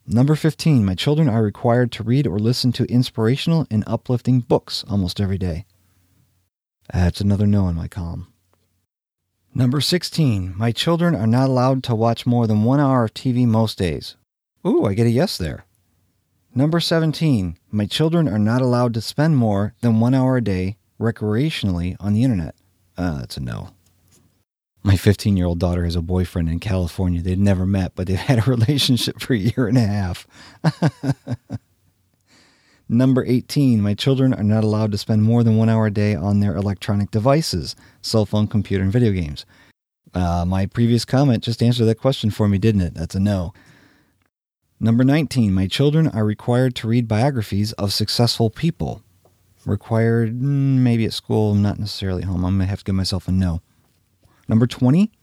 Number 0.07 0.33
15, 0.33 0.85
my 0.85 0.95
children 0.95 1.27
are 1.27 1.43
required 1.43 1.91
to 1.91 2.03
read 2.03 2.25
or 2.25 2.39
listen 2.39 2.71
to 2.71 2.85
inspirational 2.85 3.67
and 3.69 3.83
uplifting 3.85 4.39
books 4.39 4.85
almost 4.89 5.19
every 5.19 5.37
day. 5.37 5.65
That's 6.93 7.19
another 7.19 7.45
no 7.45 7.67
in 7.67 7.75
my 7.75 7.89
column. 7.89 8.30
Number 9.53 9.81
16. 9.81 10.53
My 10.55 10.71
children 10.71 11.13
are 11.13 11.27
not 11.27 11.49
allowed 11.49 11.83
to 11.83 11.95
watch 11.95 12.25
more 12.25 12.47
than 12.47 12.63
one 12.63 12.79
hour 12.79 13.03
of 13.03 13.13
TV 13.13 13.45
most 13.45 13.77
days. 13.77 14.15
Ooh, 14.65 14.85
I 14.85 14.93
get 14.93 15.07
a 15.07 15.09
yes 15.09 15.37
there. 15.37 15.65
Number 16.55 16.79
17. 16.79 17.57
My 17.69 17.85
children 17.85 18.29
are 18.29 18.39
not 18.39 18.61
allowed 18.61 18.93
to 18.93 19.01
spend 19.01 19.35
more 19.35 19.73
than 19.81 19.99
one 19.99 20.13
hour 20.13 20.37
a 20.37 20.41
day 20.41 20.77
recreationally 20.99 21.97
on 21.99 22.13
the 22.13 22.23
internet. 22.23 22.55
Uh, 22.97 23.19
that's 23.19 23.35
a 23.35 23.41
no. 23.41 23.71
My 24.83 24.95
15 24.95 25.35
year 25.35 25.47
old 25.47 25.59
daughter 25.59 25.83
has 25.83 25.97
a 25.97 26.01
boyfriend 26.01 26.47
in 26.47 26.59
California 26.61 27.21
they've 27.21 27.37
never 27.37 27.65
met, 27.65 27.91
but 27.93 28.07
they've 28.07 28.17
had 28.17 28.39
a 28.39 28.41
relationship 28.49 29.19
for 29.19 29.33
a 29.33 29.37
year 29.37 29.67
and 29.67 29.77
a 29.77 29.81
half. 29.81 30.25
Number 32.93 33.23
18, 33.25 33.81
my 33.81 33.93
children 33.93 34.33
are 34.33 34.43
not 34.43 34.65
allowed 34.65 34.91
to 34.91 34.97
spend 34.97 35.23
more 35.23 35.45
than 35.45 35.55
one 35.55 35.69
hour 35.69 35.85
a 35.85 35.91
day 35.91 36.13
on 36.13 36.41
their 36.41 36.57
electronic 36.57 37.09
devices, 37.09 37.73
cell 38.01 38.25
phone, 38.25 38.47
computer, 38.47 38.83
and 38.83 38.91
video 38.91 39.13
games. 39.13 39.45
Uh, 40.13 40.43
my 40.45 40.65
previous 40.65 41.05
comment 41.05 41.41
just 41.41 41.63
answered 41.63 41.85
that 41.85 42.01
question 42.01 42.31
for 42.31 42.49
me, 42.49 42.57
didn't 42.57 42.81
it? 42.81 42.93
That's 42.93 43.15
a 43.15 43.19
no. 43.21 43.53
Number 44.77 45.05
19, 45.05 45.53
my 45.53 45.67
children 45.67 46.09
are 46.09 46.25
required 46.25 46.75
to 46.75 46.87
read 46.89 47.07
biographies 47.07 47.71
of 47.73 47.93
successful 47.93 48.49
people. 48.49 49.01
Required, 49.65 50.41
maybe 50.41 51.05
at 51.05 51.13
school, 51.13 51.55
not 51.55 51.79
necessarily 51.79 52.23
home. 52.23 52.43
I'm 52.43 52.57
going 52.57 52.65
to 52.67 52.71
have 52.71 52.79
to 52.79 52.83
give 52.83 52.95
myself 52.95 53.29
a 53.29 53.31
no. 53.31 53.61
Number 54.49 54.67
20, 54.67 55.13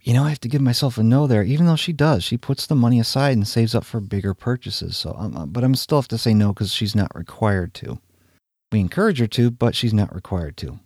You 0.00 0.14
know, 0.14 0.24
I 0.24 0.30
have 0.30 0.40
to 0.40 0.48
give 0.48 0.60
myself 0.60 0.98
a 0.98 1.02
no 1.04 1.28
there, 1.28 1.44
even 1.44 1.66
though 1.66 1.76
she 1.76 1.92
does. 1.92 2.24
She 2.24 2.36
puts 2.36 2.66
the 2.66 2.74
money 2.74 2.98
aside 2.98 3.36
and 3.36 3.46
saves 3.46 3.72
up 3.72 3.84
for 3.84 4.00
bigger 4.00 4.34
purchases. 4.34 4.96
So, 4.96 5.14
I'm, 5.16 5.50
but 5.50 5.62
I'm 5.62 5.76
still 5.76 5.98
have 5.98 6.08
to 6.08 6.18
say 6.18 6.34
no 6.34 6.52
cuz 6.52 6.72
she's 6.72 6.96
not 6.96 7.14
required 7.14 7.72
to. 7.74 8.00
We 8.72 8.80
encourage 8.80 9.20
her 9.20 9.28
to, 9.28 9.52
but 9.52 9.76
she's 9.76 9.94
not 9.94 10.12
required 10.12 10.56
to. 10.56 10.80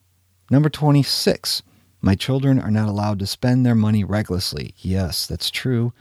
Number 0.51 0.69
26. 0.69 1.63
My 2.03 2.15
children 2.15 2.61
are 2.61 2.71
not 2.71 2.89
allowed 2.89 3.19
to 3.21 3.27
spend 3.27 3.65
their 3.65 3.75
money 3.75 4.05
recklessly. 4.05 4.75
Yes, 4.77 5.27
that's 5.27 5.51
true. 5.51 5.95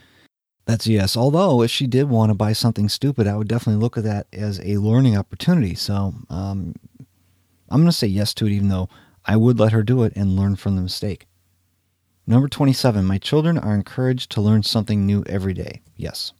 That's 0.66 0.88
yes. 0.88 1.16
Although 1.16 1.61
if 1.61 1.70
she 1.70 1.86
did 1.88 2.09
want 2.09 2.32
to 2.32 2.36
buy 2.36 2.53
something 2.53 2.89
stupid, 2.89 3.28
I 3.28 3.36
would 3.36 3.47
definitely 3.47 3.82
look 3.82 3.97
at 3.97 4.03
that 4.03 4.28
as 4.34 4.59
a 4.61 4.78
learning 4.78 5.16
opportunity. 5.18 5.76
So, 5.76 6.13
um 6.30 6.76
I'm 7.70 7.82
going 7.82 7.91
to 7.91 7.97
say 7.97 8.07
yes 8.07 8.34
to 8.36 8.45
it 8.45 8.51
even 8.51 8.70
though 8.70 8.89
I 9.26 9.36
would 9.38 9.59
let 9.59 9.72
her 9.72 9.84
do 9.84 10.03
it 10.03 10.13
and 10.16 10.36
learn 10.36 10.55
from 10.55 10.76
the 10.76 10.82
mistake. 10.82 11.26
Number 12.28 12.47
27. 12.47 13.03
My 13.05 13.18
children 13.18 13.57
are 13.57 13.74
encouraged 13.74 14.32
to 14.32 14.41
learn 14.41 14.63
something 14.63 15.05
new 15.05 15.24
every 15.28 15.53
day. 15.53 15.82
Yes. 15.95 16.34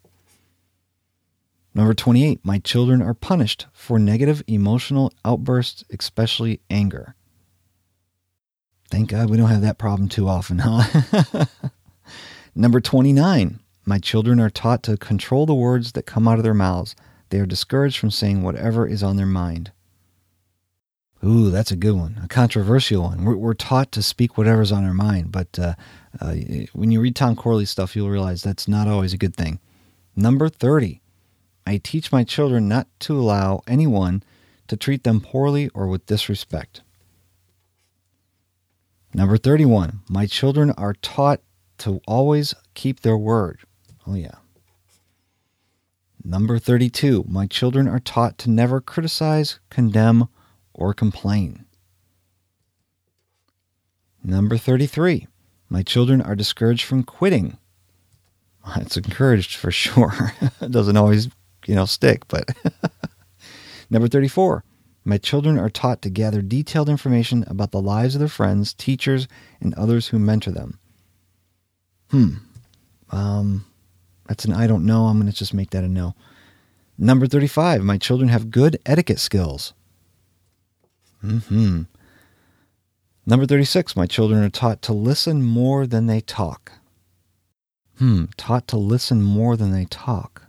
Number 1.74 1.94
28. 1.94 2.40
My 2.44 2.60
children 2.60 3.02
are 3.02 3.14
punished 3.14 3.68
for 3.74 4.00
negative 4.00 4.44
emotional 4.48 5.12
outbursts, 5.24 5.84
especially 5.92 6.62
anger. 6.70 7.16
Thank 8.90 9.10
God 9.10 9.30
we 9.30 9.38
don't 9.38 9.50
have 9.50 9.62
that 9.62 9.78
problem 9.78 10.08
too 10.08 10.28
often, 10.28 10.60
huh? 10.60 11.46
Number 12.56 12.80
29. 12.80 13.60
My 13.86 14.00
children 14.00 14.40
are 14.40 14.50
taught 14.50 14.82
to 14.84 14.98
control 14.98 15.46
the 15.46 15.54
words 15.54 15.92
that 15.92 16.08
come 16.08 16.28
out 16.28 16.40
of 16.40 16.44
their 16.44 16.56
mouths. 16.56 16.96
They 17.30 17.40
are 17.40 17.46
discouraged 17.46 18.00
from 18.00 18.12
saying 18.12 18.42
whatever 18.42 18.88
is 18.88 19.04
on 19.04 19.16
their 19.16 19.26
mind. 19.28 19.72
Ooh, 21.24 21.50
that's 21.50 21.72
a 21.72 21.76
good 21.76 21.96
one, 21.96 22.20
a 22.24 22.28
controversial 22.28 23.04
one. 23.04 23.26
We're, 23.26 23.36
we're 23.36 23.54
taught 23.54 23.92
to 23.94 24.04
speak 24.04 24.38
whatever's 24.38 24.72
on 24.72 24.84
our 24.84 24.94
mind, 24.94 25.32
but 25.32 25.58
uh, 25.58 25.74
uh, 26.20 26.36
when 26.74 26.92
you 26.92 27.02
read 27.02 27.16
Tom 27.16 27.36
Corley's 27.36 27.72
stuff, 27.72 27.96
you'll 27.96 28.10
realize 28.10 28.42
that's 28.42 28.68
not 28.68 28.88
always 28.88 29.14
a 29.14 29.18
good 29.18 29.36
thing. 29.36 29.60
Number 30.16 30.50
30, 30.50 31.02
I 31.66 31.78
teach 31.78 32.12
my 32.12 32.24
children 32.24 32.68
not 32.68 32.88
to 33.02 33.18
allow 33.18 33.64
anyone 33.68 34.24
to 34.68 34.78
treat 34.78 35.04
them 35.04 35.20
poorly 35.20 35.70
or 35.74 35.88
with 35.88 36.06
disrespect. 36.06 36.82
Number 39.14 39.38
31, 39.38 40.02
my 40.10 40.26
children 40.26 40.72
are 40.72 40.94
taught 40.94 41.42
to 41.80 42.02
always 42.08 42.54
keep 42.74 43.02
their 43.02 43.18
word. 43.18 43.60
Oh, 44.08 44.16
yeah. 44.16 44.36
Number 46.24 46.58
32. 46.58 47.26
My 47.28 47.46
children 47.46 47.88
are 47.88 48.00
taught 48.00 48.38
to 48.40 48.50
never 48.50 48.82
criticize, 48.82 49.60
condemn, 49.70 50.28
or 50.74 50.94
complain. 50.94 51.66
Number 54.24 54.58
33. 54.58 55.28
My 55.70 55.84
children 55.84 56.22
are 56.22 56.36
discouraged 56.36 56.86
from 56.86 57.04
quitting. 57.04 57.58
Well, 58.66 58.82
it's 58.82 58.98
encouraged 58.98 59.56
for 59.56 59.72
sure. 59.72 60.34
it 60.62 60.72
doesn't 60.72 60.98
always, 60.98 61.30
you 61.68 61.76
know, 61.76 61.86
stick, 61.86 62.28
but 62.28 62.50
Number 63.90 64.08
34. 64.08 64.64
My 65.04 65.18
children 65.20 65.60
are 65.60 65.70
taught 65.70 66.02
to 66.02 66.10
gather 66.10 66.42
detailed 66.42 66.90
information 66.90 67.46
about 67.48 67.72
the 67.72 67.82
lives 67.82 68.16
of 68.16 68.20
their 68.20 68.28
friends, 68.28 68.74
teachers, 68.74 69.28
and 69.62 69.74
others 69.76 70.08
who 70.08 70.18
mentor 70.18 70.52
them. 70.52 70.80
Hmm. 72.10 72.30
Um 73.12 73.66
That's 74.28 74.46
an 74.46 74.54
I 74.54 74.68
don't 74.68 74.86
know. 74.86 75.06
I'm 75.06 75.20
going 75.20 75.32
to 75.32 75.38
just 75.38 75.54
make 75.54 75.70
that 75.72 75.84
a 75.84 75.88
no. 75.88 76.16
Number 76.98 77.28
35, 77.28 77.84
my 77.84 77.98
children 77.98 78.30
have 78.30 78.52
good 78.52 78.80
etiquette 78.86 79.20
skills. 79.20 79.74
Mhm. 81.24 81.88
Number 83.26 83.46
36, 83.46 83.96
my 83.96 84.06
children 84.06 84.44
are 84.44 84.50
taught 84.50 84.82
to 84.84 84.94
listen 84.94 85.44
more 85.44 85.88
than 85.88 86.06
they 86.06 86.22
talk. 86.22 86.74
Hmm, 87.98 88.26
taught 88.38 88.68
to 88.70 88.78
listen 88.78 89.24
more 89.24 89.58
than 89.58 89.72
they 89.72 89.86
talk. 89.86 90.44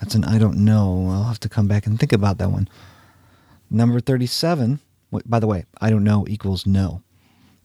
That's 0.00 0.14
an 0.14 0.24
I 0.24 0.38
don't 0.38 0.58
know. 0.58 1.08
I'll 1.10 1.24
have 1.24 1.40
to 1.40 1.48
come 1.48 1.68
back 1.68 1.86
and 1.86 1.98
think 1.98 2.12
about 2.12 2.38
that 2.38 2.50
one. 2.50 2.68
Number 3.70 4.00
37, 4.00 4.80
by 5.26 5.38
the 5.40 5.46
way, 5.46 5.64
I 5.80 5.90
don't 5.90 6.04
know 6.04 6.24
equals 6.28 6.66
no. 6.66 7.02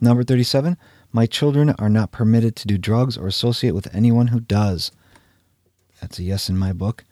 Number 0.01 0.23
37, 0.23 0.77
my 1.11 1.25
children 1.25 1.71
are 1.71 1.89
not 1.89 2.11
permitted 2.11 2.55
to 2.57 2.67
do 2.67 2.77
drugs 2.77 3.17
or 3.17 3.27
associate 3.27 3.73
with 3.73 3.93
anyone 3.93 4.27
who 4.27 4.39
does. 4.39 4.91
That's 6.01 6.19
a 6.19 6.23
yes 6.23 6.49
in 6.49 6.57
my 6.57 6.73
book. 6.73 7.03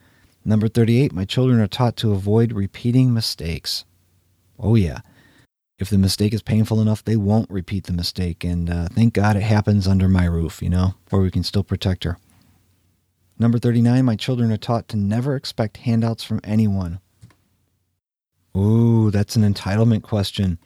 Number 0.45 0.67
38, 0.67 1.11
my 1.11 1.25
children 1.25 1.59
are 1.59 1.67
taught 1.67 1.97
to 1.97 2.13
avoid 2.13 2.53
repeating 2.53 3.13
mistakes. 3.13 3.85
Oh 4.57 4.75
yeah. 4.75 4.99
If 5.77 5.89
the 5.89 5.97
mistake 5.97 6.33
is 6.33 6.41
painful 6.41 6.81
enough, 6.81 7.03
they 7.03 7.17
won't 7.17 7.49
repeat 7.49 7.85
the 7.85 7.93
mistake 7.93 8.43
and 8.43 8.69
uh 8.69 8.87
thank 8.91 9.13
God 9.13 9.35
it 9.35 9.43
happens 9.43 9.87
under 9.87 10.07
my 10.07 10.25
roof, 10.25 10.61
you 10.61 10.69
know, 10.69 10.95
where 11.09 11.21
we 11.21 11.31
can 11.31 11.43
still 11.43 11.63
protect 11.63 12.03
her. 12.03 12.17
Number 13.39 13.59
39, 13.59 14.03
my 14.03 14.15
children 14.15 14.51
are 14.51 14.57
taught 14.57 14.87
to 14.89 14.97
never 14.97 15.35
expect 15.35 15.77
handouts 15.77 16.23
from 16.23 16.39
anyone. 16.43 16.99
Ooh, 18.55 19.11
that's 19.11 19.35
an 19.35 19.43
entitlement 19.43 20.01
question. 20.01 20.57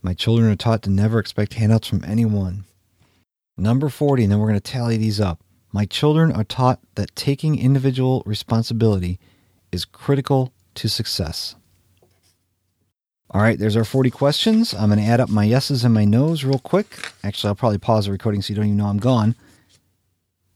My 0.00 0.14
children 0.14 0.50
are 0.50 0.56
taught 0.56 0.82
to 0.84 0.90
never 0.90 1.18
expect 1.18 1.54
handouts 1.54 1.86
from 1.86 2.02
anyone. 2.04 2.64
Number 3.58 3.88
40, 3.88 4.24
and 4.24 4.32
then 4.32 4.38
we're 4.38 4.48
going 4.48 4.60
to 4.60 4.72
tally 4.72 4.96
these 4.96 5.20
up. 5.20 5.42
My 5.76 5.84
children 5.84 6.32
are 6.32 6.42
taught 6.42 6.80
that 6.94 7.14
taking 7.14 7.58
individual 7.58 8.22
responsibility 8.24 9.20
is 9.70 9.84
critical 9.84 10.50
to 10.74 10.88
success. 10.88 11.54
All 13.28 13.42
right, 13.42 13.58
there's 13.58 13.76
our 13.76 13.84
40 13.84 14.08
questions. 14.08 14.72
I'm 14.72 14.88
going 14.88 15.00
to 15.00 15.04
add 15.04 15.20
up 15.20 15.28
my 15.28 15.44
yeses 15.44 15.84
and 15.84 15.92
my 15.92 16.06
nos 16.06 16.44
real 16.44 16.60
quick. 16.60 16.86
Actually, 17.22 17.48
I'll 17.48 17.56
probably 17.56 17.76
pause 17.76 18.06
the 18.06 18.12
recording 18.12 18.40
so 18.40 18.52
you 18.52 18.56
don't 18.56 18.64
even 18.64 18.78
know 18.78 18.86
I'm 18.86 18.96
gone. 18.96 19.34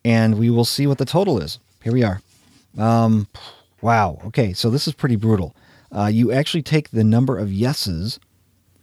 And 0.06 0.38
we 0.38 0.48
will 0.48 0.64
see 0.64 0.86
what 0.86 0.96
the 0.96 1.04
total 1.04 1.38
is. 1.38 1.58
Here 1.84 1.92
we 1.92 2.02
are. 2.02 2.22
Um, 2.78 3.28
wow. 3.82 4.22
Okay, 4.24 4.54
so 4.54 4.70
this 4.70 4.88
is 4.88 4.94
pretty 4.94 5.16
brutal. 5.16 5.54
Uh, 5.94 6.06
you 6.06 6.32
actually 6.32 6.62
take 6.62 6.92
the 6.92 7.04
number 7.04 7.36
of 7.36 7.52
yeses 7.52 8.18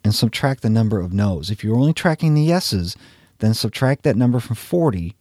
and 0.04 0.14
subtract 0.14 0.62
the 0.62 0.70
number 0.70 1.00
of 1.00 1.12
nos. 1.12 1.50
If 1.50 1.64
you're 1.64 1.78
only 1.78 1.94
tracking 1.94 2.36
the 2.36 2.44
yeses, 2.44 2.96
then 3.40 3.56
subtract 3.56 4.04
that 4.04 4.16
number 4.16 4.40
from 4.40 4.56
40 4.56 5.16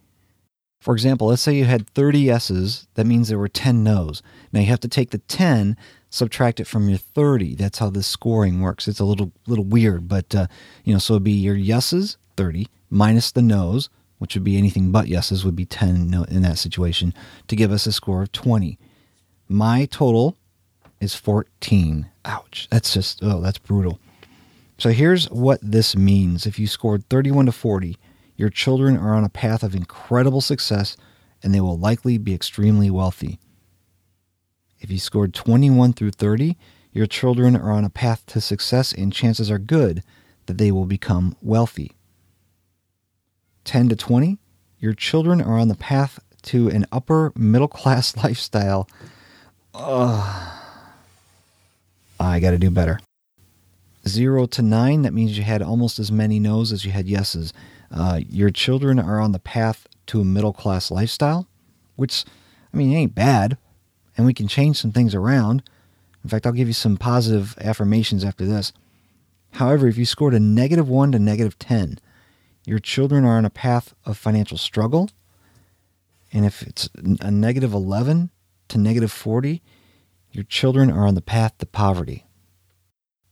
For 0.86 0.94
example, 0.94 1.26
let's 1.26 1.42
say 1.42 1.52
you 1.52 1.64
had 1.64 1.88
30 1.88 2.20
yeses, 2.20 2.86
that 2.94 3.08
means 3.08 3.26
there 3.26 3.40
were 3.40 3.48
10 3.48 3.82
no's. 3.82 4.22
Now 4.52 4.60
you 4.60 4.66
have 4.66 4.78
to 4.78 4.88
take 4.88 5.10
the 5.10 5.18
10, 5.18 5.76
subtract 6.10 6.60
it 6.60 6.68
from 6.68 6.88
your 6.88 6.98
30. 6.98 7.56
That's 7.56 7.80
how 7.80 7.90
this 7.90 8.06
scoring 8.06 8.60
works. 8.60 8.86
It's 8.86 9.00
a 9.00 9.04
little 9.04 9.32
little 9.48 9.64
weird, 9.64 10.06
but 10.06 10.32
uh, 10.32 10.46
you 10.84 10.92
know, 10.92 11.00
so 11.00 11.14
it'd 11.14 11.24
be 11.24 11.32
your 11.32 11.56
yeses, 11.56 12.18
30, 12.36 12.68
minus 12.88 13.32
the 13.32 13.42
no's, 13.42 13.88
which 14.18 14.36
would 14.36 14.44
be 14.44 14.56
anything 14.56 14.92
but 14.92 15.08
yeses 15.08 15.44
would 15.44 15.56
be 15.56 15.66
10 15.66 16.08
no, 16.08 16.22
in 16.22 16.42
that 16.42 16.56
situation 16.56 17.12
to 17.48 17.56
give 17.56 17.72
us 17.72 17.86
a 17.86 17.92
score 17.92 18.22
of 18.22 18.30
20. 18.30 18.78
My 19.48 19.86
total 19.86 20.36
is 21.00 21.16
14. 21.16 22.08
Ouch. 22.24 22.68
That's 22.70 22.94
just 22.94 23.18
oh, 23.24 23.40
that's 23.40 23.58
brutal. 23.58 23.98
So 24.78 24.90
here's 24.90 25.28
what 25.30 25.58
this 25.60 25.96
means. 25.96 26.46
If 26.46 26.60
you 26.60 26.68
scored 26.68 27.08
31 27.08 27.46
to 27.46 27.52
40, 27.52 27.98
Your 28.36 28.50
children 28.50 28.96
are 28.96 29.14
on 29.14 29.24
a 29.24 29.30
path 29.30 29.62
of 29.62 29.74
incredible 29.74 30.40
success 30.40 30.96
and 31.42 31.54
they 31.54 31.60
will 31.60 31.78
likely 31.78 32.18
be 32.18 32.34
extremely 32.34 32.90
wealthy. 32.90 33.38
If 34.80 34.90
you 34.90 34.98
scored 34.98 35.34
21 35.34 35.94
through 35.94 36.12
30, 36.12 36.56
your 36.92 37.06
children 37.06 37.56
are 37.56 37.70
on 37.70 37.84
a 37.84 37.90
path 37.90 38.24
to 38.26 38.40
success 38.40 38.92
and 38.92 39.12
chances 39.12 39.50
are 39.50 39.58
good 39.58 40.02
that 40.46 40.58
they 40.58 40.70
will 40.70 40.86
become 40.86 41.36
wealthy. 41.40 41.92
10 43.64 43.88
to 43.88 43.96
20, 43.96 44.38
your 44.78 44.92
children 44.92 45.40
are 45.40 45.58
on 45.58 45.68
the 45.68 45.74
path 45.74 46.20
to 46.42 46.68
an 46.68 46.86
upper 46.92 47.32
middle 47.34 47.68
class 47.68 48.16
lifestyle. 48.22 48.88
Ugh. 49.74 50.52
I 52.18 52.40
got 52.40 52.52
to 52.52 52.58
do 52.58 52.70
better 52.70 53.00
zero 54.08 54.46
to 54.46 54.62
nine, 54.62 55.02
that 55.02 55.12
means 55.12 55.36
you 55.36 55.44
had 55.44 55.62
almost 55.62 55.98
as 55.98 56.12
many 56.12 56.38
no's 56.38 56.72
as 56.72 56.84
you 56.84 56.92
had 56.92 57.06
yeses. 57.06 57.52
Uh, 57.90 58.20
your 58.28 58.50
children 58.50 58.98
are 58.98 59.20
on 59.20 59.32
the 59.32 59.38
path 59.38 59.86
to 60.06 60.20
a 60.20 60.24
middle 60.24 60.52
class 60.52 60.90
lifestyle, 60.90 61.46
which, 61.96 62.24
I 62.72 62.76
mean, 62.76 62.92
ain't 62.92 63.14
bad. 63.14 63.58
And 64.16 64.26
we 64.26 64.34
can 64.34 64.48
change 64.48 64.78
some 64.78 64.92
things 64.92 65.14
around. 65.14 65.62
In 66.24 66.30
fact, 66.30 66.46
I'll 66.46 66.52
give 66.52 66.68
you 66.68 66.74
some 66.74 66.96
positive 66.96 67.56
affirmations 67.60 68.24
after 68.24 68.46
this. 68.46 68.72
However, 69.52 69.86
if 69.86 69.96
you 69.96 70.04
scored 70.04 70.34
a 70.34 70.40
negative 70.40 70.88
one 70.88 71.12
to 71.12 71.18
negative 71.18 71.58
10, 71.58 71.98
your 72.64 72.78
children 72.78 73.24
are 73.24 73.36
on 73.36 73.44
a 73.44 73.50
path 73.50 73.94
of 74.04 74.18
financial 74.18 74.58
struggle. 74.58 75.10
And 76.32 76.44
if 76.44 76.62
it's 76.62 76.88
a 77.20 77.30
negative 77.30 77.72
11 77.72 78.30
to 78.68 78.78
negative 78.78 79.12
40, 79.12 79.62
your 80.32 80.44
children 80.44 80.90
are 80.90 81.06
on 81.06 81.14
the 81.14 81.22
path 81.22 81.56
to 81.58 81.66
poverty. 81.66 82.25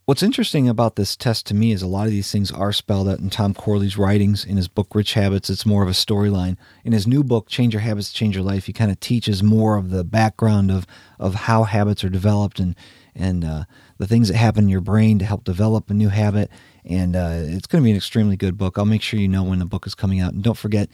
What's 0.07 0.23
interesting 0.23 0.69
about 0.69 0.97
this 0.97 1.17
test 1.17 1.47
to 1.47 1.55
me 1.55 1.73
is 1.73 1.81
a 1.81 1.87
lot 1.87 2.05
of 2.05 2.11
these 2.11 2.31
things 2.31 2.51
are 2.51 2.75
spelled 2.75 3.09
out 3.09 3.21
in 3.21 3.31
Tom 3.31 3.55
Corley's 3.55 3.97
writings 3.97 4.45
in 4.45 4.59
his 4.59 4.69
book 4.69 4.95
Rich 4.95 5.15
Habits. 5.15 5.49
It's 5.49 5.65
more 5.65 5.83
of 5.83 5.89
a 5.89 5.93
storyline. 5.93 6.59
In 6.85 6.93
his 6.93 7.07
new 7.07 7.25
book 7.25 7.49
Change 7.49 7.73
Your 7.73 7.81
Habits, 7.81 8.13
Change 8.13 8.37
Your 8.37 8.45
Life, 8.45 8.67
he 8.67 8.75
kind 8.75 8.91
of 8.91 9.01
teaches 9.01 9.43
more 9.43 9.79
of 9.79 9.89
the 9.89 10.05
background 10.05 10.71
of 10.71 10.87
of 11.19 11.35
how 11.35 11.65
habits 11.65 12.05
are 12.05 12.11
developed 12.11 12.59
and 12.59 12.77
and 13.15 13.47
uh 13.47 13.65
the 13.97 14.07
things 14.07 14.29
that 14.29 14.37
happen 14.37 14.65
in 14.65 14.69
your 14.69 14.83
brain 14.83 15.19
to 15.21 15.25
help 15.25 15.43
develop 15.43 15.89
a 15.89 15.95
new 15.95 16.11
habit 16.11 16.51
and 16.85 17.17
uh 17.17 17.41
it's 17.41 17.67
going 17.67 17.83
to 17.83 17.87
be 17.87 17.91
an 17.91 17.97
extremely 17.97 18.37
good 18.37 18.59
book. 18.59 18.77
I'll 18.77 18.85
make 18.85 19.01
sure 19.01 19.19
you 19.19 19.27
know 19.29 19.45
when 19.45 19.59
the 19.59 19.65
book 19.65 19.87
is 19.87 19.95
coming 19.95 20.21
out. 20.21 20.35
And 20.35 20.43
don't 20.43 20.59
forget 20.59 20.91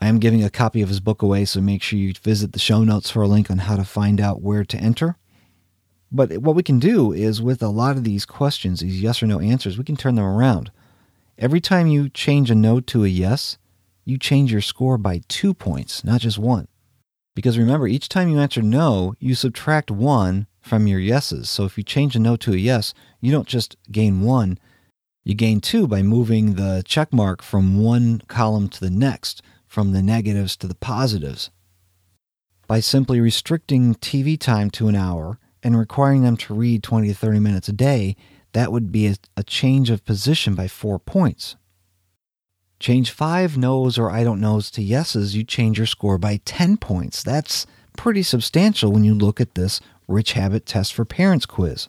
I 0.00 0.08
am 0.08 0.18
giving 0.18 0.42
a 0.42 0.48
copy 0.48 0.80
of 0.80 0.88
his 0.88 1.00
book 1.00 1.20
away, 1.20 1.44
so 1.44 1.60
make 1.60 1.82
sure 1.82 1.98
you 1.98 2.14
visit 2.14 2.54
the 2.54 2.58
show 2.58 2.82
notes 2.84 3.10
for 3.10 3.20
a 3.20 3.28
link 3.28 3.50
on 3.50 3.58
how 3.58 3.76
to 3.76 3.84
find 3.84 4.18
out 4.18 4.40
where 4.40 4.64
to 4.64 4.78
enter. 4.78 5.18
But 6.12 6.38
what 6.38 6.54
we 6.54 6.62
can 6.62 6.78
do 6.78 7.12
is 7.12 7.42
with 7.42 7.62
a 7.62 7.68
lot 7.68 7.96
of 7.96 8.04
these 8.04 8.24
questions, 8.24 8.80
these 8.80 9.00
yes 9.00 9.22
or 9.22 9.26
no 9.26 9.40
answers, 9.40 9.76
we 9.76 9.84
can 9.84 9.96
turn 9.96 10.14
them 10.14 10.24
around. 10.24 10.70
Every 11.38 11.60
time 11.60 11.88
you 11.88 12.08
change 12.08 12.50
a 12.50 12.54
no 12.54 12.80
to 12.80 13.04
a 13.04 13.08
yes, 13.08 13.58
you 14.04 14.16
change 14.16 14.52
your 14.52 14.60
score 14.60 14.96
by 14.96 15.22
2 15.28 15.52
points, 15.52 16.04
not 16.04 16.20
just 16.20 16.38
1. 16.38 16.68
Because 17.34 17.58
remember, 17.58 17.86
each 17.86 18.08
time 18.08 18.28
you 18.28 18.38
answer 18.38 18.62
no, 18.62 19.14
you 19.18 19.34
subtract 19.34 19.90
1 19.90 20.46
from 20.60 20.86
your 20.86 21.00
yeses. 21.00 21.50
So 21.50 21.64
if 21.64 21.76
you 21.76 21.84
change 21.84 22.16
a 22.16 22.18
no 22.18 22.36
to 22.36 22.54
a 22.54 22.56
yes, 22.56 22.94
you 23.20 23.30
don't 23.30 23.48
just 23.48 23.76
gain 23.90 24.22
1, 24.22 24.58
you 25.24 25.34
gain 25.34 25.60
2 25.60 25.88
by 25.88 26.02
moving 26.02 26.54
the 26.54 26.82
check 26.86 27.12
mark 27.12 27.42
from 27.42 27.82
one 27.82 28.22
column 28.28 28.68
to 28.68 28.80
the 28.80 28.90
next, 28.90 29.42
from 29.66 29.92
the 29.92 30.02
negatives 30.02 30.56
to 30.58 30.68
the 30.68 30.74
positives. 30.76 31.50
By 32.68 32.80
simply 32.80 33.20
restricting 33.20 33.96
TV 33.96 34.38
time 34.38 34.70
to 34.70 34.88
an 34.88 34.94
hour, 34.94 35.38
and 35.62 35.78
requiring 35.78 36.22
them 36.22 36.36
to 36.38 36.54
read 36.54 36.82
20 36.82 37.08
to 37.08 37.14
30 37.14 37.40
minutes 37.40 37.68
a 37.68 37.72
day, 37.72 38.16
that 38.52 38.72
would 38.72 38.90
be 38.90 39.06
a, 39.06 39.16
a 39.36 39.42
change 39.42 39.90
of 39.90 40.04
position 40.04 40.54
by 40.54 40.68
four 40.68 40.98
points. 40.98 41.56
Change 42.78 43.10
five 43.10 43.56
no's 43.56 43.98
or 43.98 44.10
I 44.10 44.22
don't 44.22 44.40
know's 44.40 44.70
to 44.72 44.82
yeses, 44.82 45.34
you 45.34 45.44
change 45.44 45.78
your 45.78 45.86
score 45.86 46.18
by 46.18 46.40
10 46.44 46.76
points. 46.76 47.22
That's 47.22 47.66
pretty 47.96 48.22
substantial 48.22 48.92
when 48.92 49.04
you 49.04 49.14
look 49.14 49.40
at 49.40 49.54
this 49.54 49.80
Rich 50.08 50.32
Habit 50.32 50.66
Test 50.66 50.92
for 50.92 51.04
Parents 51.04 51.46
quiz. 51.46 51.88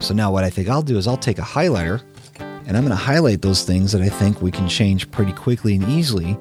So 0.00 0.14
now 0.14 0.32
what 0.32 0.44
I 0.44 0.50
think 0.50 0.68
I'll 0.68 0.82
do 0.82 0.98
is 0.98 1.06
I'll 1.06 1.16
take 1.16 1.38
a 1.38 1.42
highlighter 1.42 2.02
and 2.38 2.76
I'm 2.76 2.84
going 2.84 2.90
to 2.90 2.96
highlight 2.96 3.42
those 3.42 3.64
things 3.64 3.92
that 3.92 4.02
I 4.02 4.08
think 4.08 4.42
we 4.42 4.50
can 4.50 4.68
change 4.68 5.10
pretty 5.10 5.32
quickly 5.32 5.74
and 5.76 5.88
easily 5.88 6.36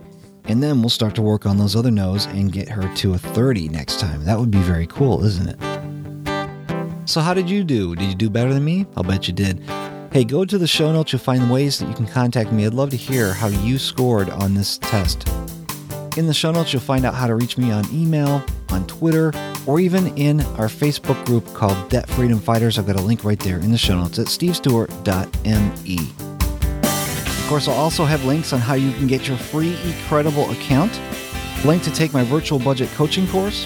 and 0.46 0.64
then 0.64 0.80
we'll 0.80 0.90
start 0.90 1.16
to 1.16 1.22
work 1.22 1.46
on 1.46 1.58
those 1.58 1.76
other 1.76 1.92
no's 1.92 2.26
and 2.28 2.52
get 2.52 2.70
her 2.70 2.94
to 2.96 3.14
a 3.14 3.18
30 3.18 3.70
next 3.70 4.00
time. 4.00 4.24
That 4.26 4.40
would 4.40 4.52
be 4.52 4.60
very 4.60 4.88
cool, 4.88 5.24
isn't 5.26 5.50
it? 5.50 5.77
So 7.08 7.22
how 7.22 7.34
did 7.34 7.50
you 7.50 7.64
do? 7.64 7.96
Did 7.96 8.10
you 8.10 8.16
do 8.16 8.30
better 8.30 8.54
than 8.54 8.66
me? 8.66 8.86
I'll 8.98 9.04
bet 9.04 9.30
you 9.30 9.34
did. 9.34 9.64
Hey, 10.12 10.26
go 10.26 10.44
to 10.44 10.58
the 10.58 10.68
show 10.68 10.92
notes. 10.92 11.14
You'll 11.14 11.22
find 11.22 11.50
ways 11.50 11.80
that 11.80 11.88
you 11.88 11.96
can 11.96 12.06
contact 12.06 12.52
me. 12.52 12.66
I'd 12.66 12.74
love 12.74 12.90
to 12.90 12.98
hear 12.98 13.34
how 13.34 13.48
you 13.48 13.78
scored 13.78 14.30
on 14.30 14.54
this 14.54 14.78
test. 14.78 15.26
In 16.18 16.28
the 16.28 16.34
show 16.34 16.52
notes, 16.52 16.74
you'll 16.74 16.82
find 16.82 17.06
out 17.06 17.14
how 17.14 17.26
to 17.26 17.36
reach 17.36 17.58
me 17.58 17.72
on 17.72 17.86
email, 17.94 18.44
on 18.70 18.86
Twitter, 18.88 19.32
or 19.66 19.80
even 19.80 20.08
in 20.18 20.42
our 20.58 20.68
Facebook 20.68 21.26
group 21.26 21.46
called 21.54 21.90
Debt 21.90 22.10
Freedom 22.10 22.40
Fighters. 22.40 22.78
I've 22.78 22.88
got 22.88 22.98
a 22.98 23.02
link 23.02 23.24
right 23.24 23.40
there 23.40 23.60
in 23.60 23.72
the 23.72 23.78
show 23.78 23.96
notes 23.96 24.20
at 24.20 24.28
stevestewart.me. 24.28 25.98
Of 27.42 27.48
course, 27.48 27.70
I'll 27.70 27.76
also 27.76 28.04
have 28.04 28.26
links 28.26 28.52
on 28.52 28.60
how 28.60 28.74
you 28.74 28.92
can 28.94 29.08
get 29.08 29.30
your 29.30 29.38
free 29.38 29.76
eCredible 29.76 30.52
account, 30.52 31.00
link 31.66 31.84
to 31.84 31.92
take 31.92 32.12
my 32.12 32.24
virtual 32.24 32.60
budget 32.60 32.90
coaching 32.96 33.28
course, 33.30 33.66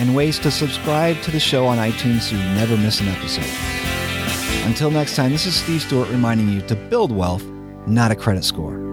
and 0.00 0.16
ways 0.16 0.38
to 0.38 0.50
subscribe 0.50 1.20
to 1.20 1.30
the 1.30 1.38
show 1.38 1.66
on 1.66 1.76
iTunes 1.76 2.22
so 2.22 2.34
you 2.34 2.42
never 2.54 2.76
miss 2.76 3.00
an 3.00 3.08
episode. 3.08 3.44
Until 4.66 4.90
next 4.90 5.14
time, 5.14 5.30
this 5.30 5.44
is 5.44 5.54
Steve 5.54 5.82
Stewart 5.82 6.08
reminding 6.08 6.48
you 6.48 6.62
to 6.62 6.74
build 6.74 7.12
wealth, 7.12 7.44
not 7.86 8.10
a 8.10 8.16
credit 8.16 8.42
score. 8.42 8.89